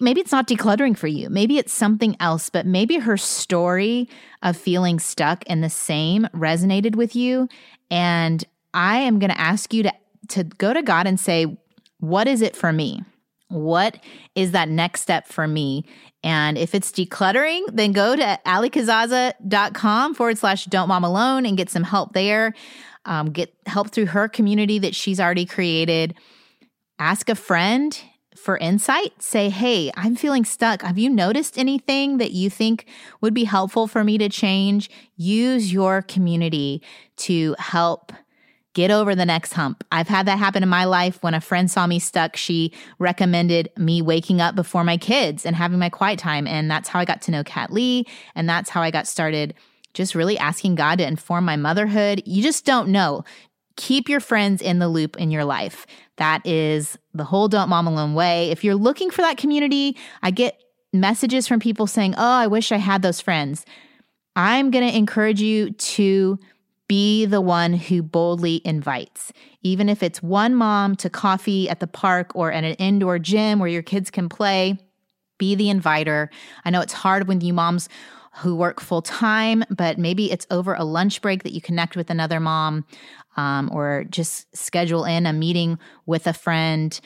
maybe 0.00 0.20
it's 0.20 0.32
not 0.32 0.48
decluttering 0.48 0.96
for 0.96 1.06
you. 1.06 1.28
Maybe 1.28 1.58
it's 1.58 1.72
something 1.72 2.16
else, 2.20 2.48
but 2.50 2.66
maybe 2.66 2.98
her 2.98 3.16
story 3.16 4.08
of 4.42 4.56
feeling 4.56 4.98
stuck 4.98 5.44
in 5.44 5.60
the 5.60 5.70
same 5.70 6.26
resonated 6.34 6.96
with 6.96 7.14
you. 7.14 7.48
And 7.90 8.44
I 8.72 8.98
am 8.98 9.18
going 9.18 9.30
to 9.30 9.40
ask 9.40 9.72
you 9.74 9.82
to, 9.84 9.92
to 10.28 10.44
go 10.44 10.72
to 10.72 10.82
God 10.82 11.06
and 11.06 11.20
say, 11.20 11.58
What 12.00 12.26
is 12.26 12.40
it 12.40 12.56
for 12.56 12.72
me? 12.72 13.02
What 13.48 13.98
is 14.34 14.52
that 14.52 14.68
next 14.68 15.02
step 15.02 15.26
for 15.28 15.46
me? 15.46 15.84
And 16.22 16.56
if 16.56 16.74
it's 16.74 16.90
decluttering, 16.90 17.62
then 17.72 17.92
go 17.92 18.16
to 18.16 18.38
alliecasazza.com 18.46 20.14
forward 20.14 20.38
slash 20.38 20.64
don't 20.64 20.88
mom 20.88 21.04
alone 21.04 21.44
and 21.44 21.56
get 21.56 21.70
some 21.70 21.84
help 21.84 22.14
there. 22.14 22.54
Um, 23.04 23.30
get 23.30 23.54
help 23.66 23.90
through 23.90 24.06
her 24.06 24.28
community 24.28 24.78
that 24.78 24.94
she's 24.94 25.20
already 25.20 25.44
created. 25.44 26.14
Ask 26.98 27.28
a 27.28 27.34
friend 27.34 28.00
for 28.34 28.56
insight. 28.58 29.22
Say, 29.22 29.50
hey, 29.50 29.92
I'm 29.96 30.16
feeling 30.16 30.44
stuck. 30.44 30.82
Have 30.82 30.98
you 30.98 31.10
noticed 31.10 31.58
anything 31.58 32.18
that 32.18 32.32
you 32.32 32.48
think 32.50 32.86
would 33.20 33.34
be 33.34 33.44
helpful 33.44 33.86
for 33.86 34.02
me 34.02 34.18
to 34.18 34.28
change? 34.28 34.90
Use 35.16 35.72
your 35.72 36.02
community 36.02 36.82
to 37.16 37.54
help 37.58 38.12
get 38.74 38.90
over 38.90 39.14
the 39.14 39.24
next 39.24 39.54
hump. 39.54 39.84
I've 39.90 40.08
had 40.08 40.26
that 40.26 40.38
happen 40.38 40.62
in 40.62 40.68
my 40.68 40.84
life. 40.84 41.22
When 41.22 41.32
a 41.32 41.40
friend 41.40 41.70
saw 41.70 41.86
me 41.86 41.98
stuck, 41.98 42.36
she 42.36 42.72
recommended 42.98 43.70
me 43.78 44.02
waking 44.02 44.40
up 44.40 44.54
before 44.54 44.84
my 44.84 44.96
kids 44.96 45.46
and 45.46 45.56
having 45.56 45.78
my 45.78 45.88
quiet 45.88 46.18
time. 46.18 46.46
And 46.46 46.70
that's 46.70 46.88
how 46.88 46.98
I 46.98 47.04
got 47.04 47.22
to 47.22 47.30
know 47.30 47.44
Kat 47.44 47.72
Lee. 47.72 48.04
And 48.34 48.48
that's 48.48 48.68
how 48.68 48.82
I 48.82 48.90
got 48.90 49.06
started 49.06 49.54
just 49.94 50.14
really 50.14 50.36
asking 50.36 50.74
God 50.74 50.98
to 50.98 51.06
inform 51.06 51.44
my 51.44 51.56
motherhood. 51.56 52.22
You 52.26 52.42
just 52.42 52.66
don't 52.66 52.88
know. 52.88 53.24
Keep 53.76 54.08
your 54.08 54.20
friends 54.20 54.60
in 54.60 54.80
the 54.80 54.88
loop 54.88 55.16
in 55.16 55.30
your 55.30 55.44
life. 55.44 55.86
That 56.16 56.44
is 56.44 56.98
the 57.12 57.24
whole 57.24 57.48
Don't 57.48 57.68
Mom 57.68 57.86
Alone 57.86 58.14
way. 58.14 58.50
If 58.50 58.64
you're 58.64 58.74
looking 58.74 59.10
for 59.10 59.22
that 59.22 59.36
community, 59.36 59.96
I 60.22 60.30
get 60.30 60.60
messages 60.92 61.48
from 61.48 61.60
people 61.60 61.86
saying, 61.86 62.14
Oh, 62.16 62.22
I 62.24 62.48
wish 62.48 62.72
I 62.72 62.76
had 62.76 63.02
those 63.02 63.20
friends. 63.20 63.64
I'm 64.36 64.70
going 64.70 64.88
to 64.88 64.96
encourage 64.96 65.40
you 65.40 65.70
to 65.70 66.38
be 66.94 67.26
the 67.26 67.40
one 67.40 67.72
who 67.72 68.04
boldly 68.04 68.62
invites. 68.64 69.32
Even 69.62 69.88
if 69.88 70.00
it's 70.00 70.22
one 70.22 70.54
mom 70.54 70.94
to 70.94 71.10
coffee 71.10 71.68
at 71.68 71.80
the 71.80 71.88
park 71.88 72.30
or 72.36 72.52
at 72.52 72.62
an 72.62 72.74
indoor 72.74 73.18
gym 73.18 73.58
where 73.58 73.68
your 73.68 73.82
kids 73.82 74.12
can 74.12 74.28
play, 74.28 74.78
be 75.36 75.56
the 75.56 75.70
inviter. 75.70 76.30
I 76.64 76.70
know 76.70 76.80
it's 76.80 76.92
hard 76.92 77.26
when 77.26 77.40
you 77.40 77.52
moms 77.52 77.88
who 78.36 78.54
work 78.54 78.80
full 78.80 79.02
time, 79.02 79.64
but 79.70 79.98
maybe 79.98 80.30
it's 80.30 80.46
over 80.52 80.74
a 80.74 80.84
lunch 80.84 81.20
break 81.20 81.42
that 81.42 81.50
you 81.50 81.60
connect 81.60 81.96
with 81.96 82.10
another 82.10 82.38
mom 82.38 82.84
um, 83.36 83.70
or 83.72 84.04
just 84.08 84.56
schedule 84.56 85.04
in 85.04 85.26
a 85.26 85.32
meeting 85.32 85.80
with 86.06 86.28
a 86.28 86.32
friend 86.32 87.00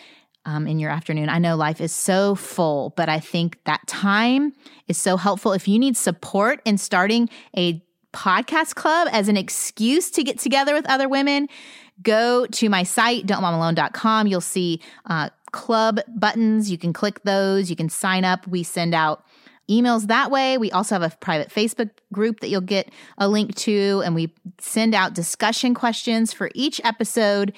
um, 0.45 0.67
in 0.67 0.79
your 0.79 0.91
afternoon. 0.91 1.31
I 1.31 1.39
know 1.39 1.57
life 1.57 1.81
is 1.81 1.93
so 1.93 2.35
full, 2.35 2.93
but 2.95 3.09
I 3.09 3.21
think 3.21 3.59
that 3.65 3.87
time 3.87 4.53
is 4.87 4.99
so 4.99 5.17
helpful. 5.17 5.55
If 5.55 5.67
you 5.67 5.79
need 5.79 5.97
support 5.97 6.61
in 6.67 6.77
starting 6.77 7.31
a 7.57 7.83
podcast 8.13 8.75
club 8.75 9.09
as 9.13 9.29
an 9.29 9.37
excuse 9.37 10.11
to 10.13 10.25
get 10.25 10.39
together 10.39 10.75
with 10.75 10.89
other 10.89 11.09
women, 11.09 11.49
go 12.03 12.47
to 12.47 12.69
my 12.69 12.83
site, 12.83 13.27
don'tmomalone.com. 13.27 14.27
You'll 14.27 14.41
see 14.41 14.81
uh, 15.07 15.31
club 15.53 16.01
buttons. 16.09 16.71
You 16.71 16.79
can 16.79 16.93
click 16.93 17.23
those. 17.23 17.71
You 17.71 17.77
can 17.77 17.89
sign 17.89 18.25
up. 18.25 18.47
We 18.47 18.63
send 18.63 18.95
out 18.95 19.25
emails 19.71 20.07
that 20.07 20.31
way. 20.31 20.59
We 20.59 20.71
also 20.71 20.95
have 20.95 21.03
a 21.03 21.15
private 21.17 21.51
Facebook 21.51 21.91
group 22.13 22.41
that 22.41 22.49
you'll 22.49 22.61
get 22.61 22.91
a 23.19 23.29
link 23.29 23.55
to, 23.57 24.03
and 24.05 24.15
we 24.15 24.35
send 24.59 24.95
out 24.95 25.15
discussion 25.15 25.75
questions 25.75 26.33
for 26.33 26.51
each 26.55 26.81
episode. 26.85 27.53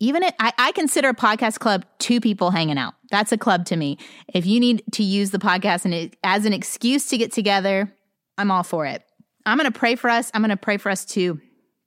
Even 0.00 0.22
it, 0.24 0.34
I, 0.40 0.52
I 0.58 0.72
consider 0.72 1.10
a 1.10 1.14
podcast 1.14 1.60
club 1.60 1.84
two 1.98 2.20
people 2.20 2.50
hanging 2.50 2.78
out. 2.78 2.94
That's 3.10 3.30
a 3.30 3.38
club 3.38 3.66
to 3.66 3.76
me. 3.76 3.98
If 4.34 4.46
you 4.46 4.58
need 4.58 4.82
to 4.92 5.04
use 5.04 5.30
the 5.30 5.38
podcast 5.38 5.84
and 5.84 5.94
it, 5.94 6.16
as 6.24 6.44
an 6.44 6.52
excuse 6.52 7.06
to 7.06 7.18
get 7.18 7.30
together, 7.30 7.92
I'm 8.36 8.50
all 8.50 8.64
for 8.64 8.86
it. 8.86 9.04
I'm 9.46 9.58
going 9.58 9.70
to 9.70 9.78
pray 9.78 9.94
for 9.94 10.10
us. 10.10 10.30
I'm 10.34 10.42
going 10.42 10.50
to 10.50 10.56
pray 10.56 10.76
for 10.76 10.90
us 10.90 11.04
to 11.06 11.40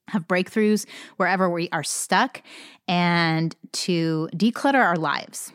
have 0.08 0.28
breakthroughs 0.28 0.86
wherever 1.18 1.50
we 1.50 1.70
are 1.72 1.84
stuck 1.84 2.42
and 2.88 3.56
to 3.72 4.30
declutter 4.36 4.84
our 4.84 4.98
lives. 4.98 5.52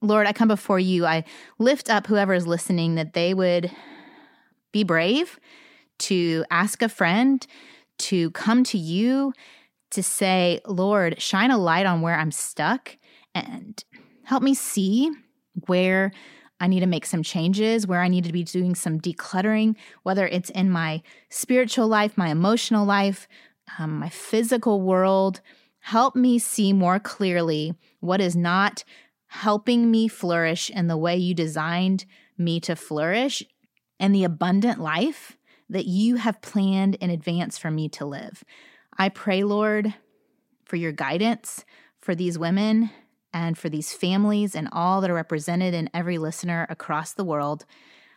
Lord, 0.00 0.26
I 0.26 0.32
come 0.32 0.48
before 0.48 0.80
you. 0.80 1.06
I 1.06 1.24
lift 1.58 1.88
up 1.88 2.06
whoever 2.06 2.34
is 2.34 2.46
listening 2.46 2.96
that 2.96 3.12
they 3.12 3.34
would 3.34 3.70
be 4.72 4.82
brave 4.82 5.38
to 6.00 6.44
ask 6.50 6.82
a 6.82 6.88
friend, 6.88 7.46
to 7.98 8.30
come 8.32 8.64
to 8.64 8.78
you, 8.78 9.32
to 9.92 10.02
say, 10.02 10.60
Lord, 10.66 11.22
shine 11.22 11.50
a 11.50 11.58
light 11.58 11.86
on 11.86 12.00
where 12.00 12.18
I'm 12.18 12.32
stuck 12.32 12.96
and 13.34 13.82
help 14.24 14.42
me 14.42 14.54
see 14.54 15.10
where 15.66 16.10
I 16.62 16.68
need 16.68 16.80
to 16.80 16.86
make 16.86 17.06
some 17.06 17.24
changes, 17.24 17.88
where 17.88 18.00
I 18.00 18.06
need 18.06 18.22
to 18.22 18.32
be 18.32 18.44
doing 18.44 18.76
some 18.76 19.00
decluttering, 19.00 19.74
whether 20.04 20.28
it's 20.28 20.48
in 20.50 20.70
my 20.70 21.02
spiritual 21.28 21.88
life, 21.88 22.16
my 22.16 22.28
emotional 22.28 22.86
life, 22.86 23.26
um, 23.80 23.98
my 23.98 24.08
physical 24.08 24.80
world. 24.80 25.40
Help 25.80 26.14
me 26.14 26.38
see 26.38 26.72
more 26.72 27.00
clearly 27.00 27.74
what 27.98 28.20
is 28.20 28.36
not 28.36 28.84
helping 29.26 29.90
me 29.90 30.06
flourish 30.06 30.70
in 30.70 30.86
the 30.86 30.96
way 30.96 31.16
you 31.16 31.34
designed 31.34 32.04
me 32.38 32.60
to 32.60 32.76
flourish 32.76 33.42
and 33.98 34.14
the 34.14 34.22
abundant 34.22 34.78
life 34.78 35.36
that 35.68 35.86
you 35.86 36.14
have 36.14 36.40
planned 36.42 36.94
in 36.96 37.10
advance 37.10 37.58
for 37.58 37.72
me 37.72 37.88
to 37.88 38.04
live. 38.04 38.44
I 38.96 39.08
pray, 39.08 39.42
Lord, 39.42 39.94
for 40.64 40.76
your 40.76 40.92
guidance 40.92 41.64
for 41.98 42.14
these 42.14 42.38
women 42.38 42.90
and 43.32 43.56
for 43.56 43.68
these 43.68 43.92
families 43.92 44.54
and 44.54 44.68
all 44.72 45.00
that 45.00 45.10
are 45.10 45.14
represented 45.14 45.74
in 45.74 45.90
every 45.94 46.18
listener 46.18 46.66
across 46.68 47.12
the 47.12 47.24
world. 47.24 47.64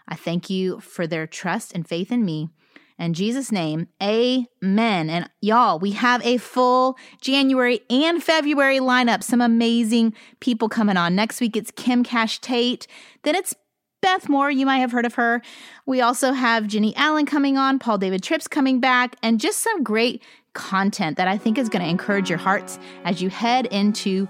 I 0.07 0.16
thank 0.16 0.49
you 0.49 0.80
for 0.80 1.07
their 1.07 1.26
trust 1.28 1.74
and 1.74 1.88
faith 1.88 2.11
in 2.11 2.24
me. 2.24 2.49
In 2.97 3.13
Jesus' 3.13 3.51
name, 3.51 3.89
amen. 4.01 5.09
And 5.09 5.30
y'all, 5.41 5.80
we 5.80 5.91
have 5.91 6.26
a 6.26 6.38
full 6.38 6.97
January 7.20 7.82
and 7.89 8.24
February 8.24 8.80
lineup. 8.80 9.22
Some 9.22 9.41
amazing 9.41 10.13
people 10.39 10.70
coming 10.70 10.95
on. 10.95 11.13
Next 11.13 11.41
week, 11.41 11.57
it's 11.57 11.72
Kim 11.72 12.03
Cash 12.03 12.39
Tate. 12.39 12.88
Then 13.24 13.36
it's 13.36 13.53
Beth 14.01 14.30
Moore. 14.30 14.49
You 14.49 14.66
might 14.66 14.78
have 14.78 14.93
heard 14.93 15.05
of 15.05 15.16
her. 15.16 15.41
We 15.86 15.99
also 15.99 16.32
have 16.32 16.68
Jennie 16.68 16.95
Allen 16.95 17.26
coming 17.26 17.57
on, 17.57 17.80
Paul 17.80 17.97
David 17.97 18.24
Tripp's 18.24 18.47
coming 18.47 18.80
back, 18.80 19.18
and 19.22 19.41
just 19.41 19.59
some 19.59 19.84
great 19.84 20.24
content 20.53 21.18
that 21.18 21.28
I 21.28 21.38
think 21.38 21.57
is 21.57 21.68
going 21.68 21.84
to 21.84 21.89
encourage 21.89 22.30
your 22.30 22.39
hearts 22.39 22.80
as 23.03 23.22
you 23.22 23.30
head 23.30 23.66
into 23.66 24.30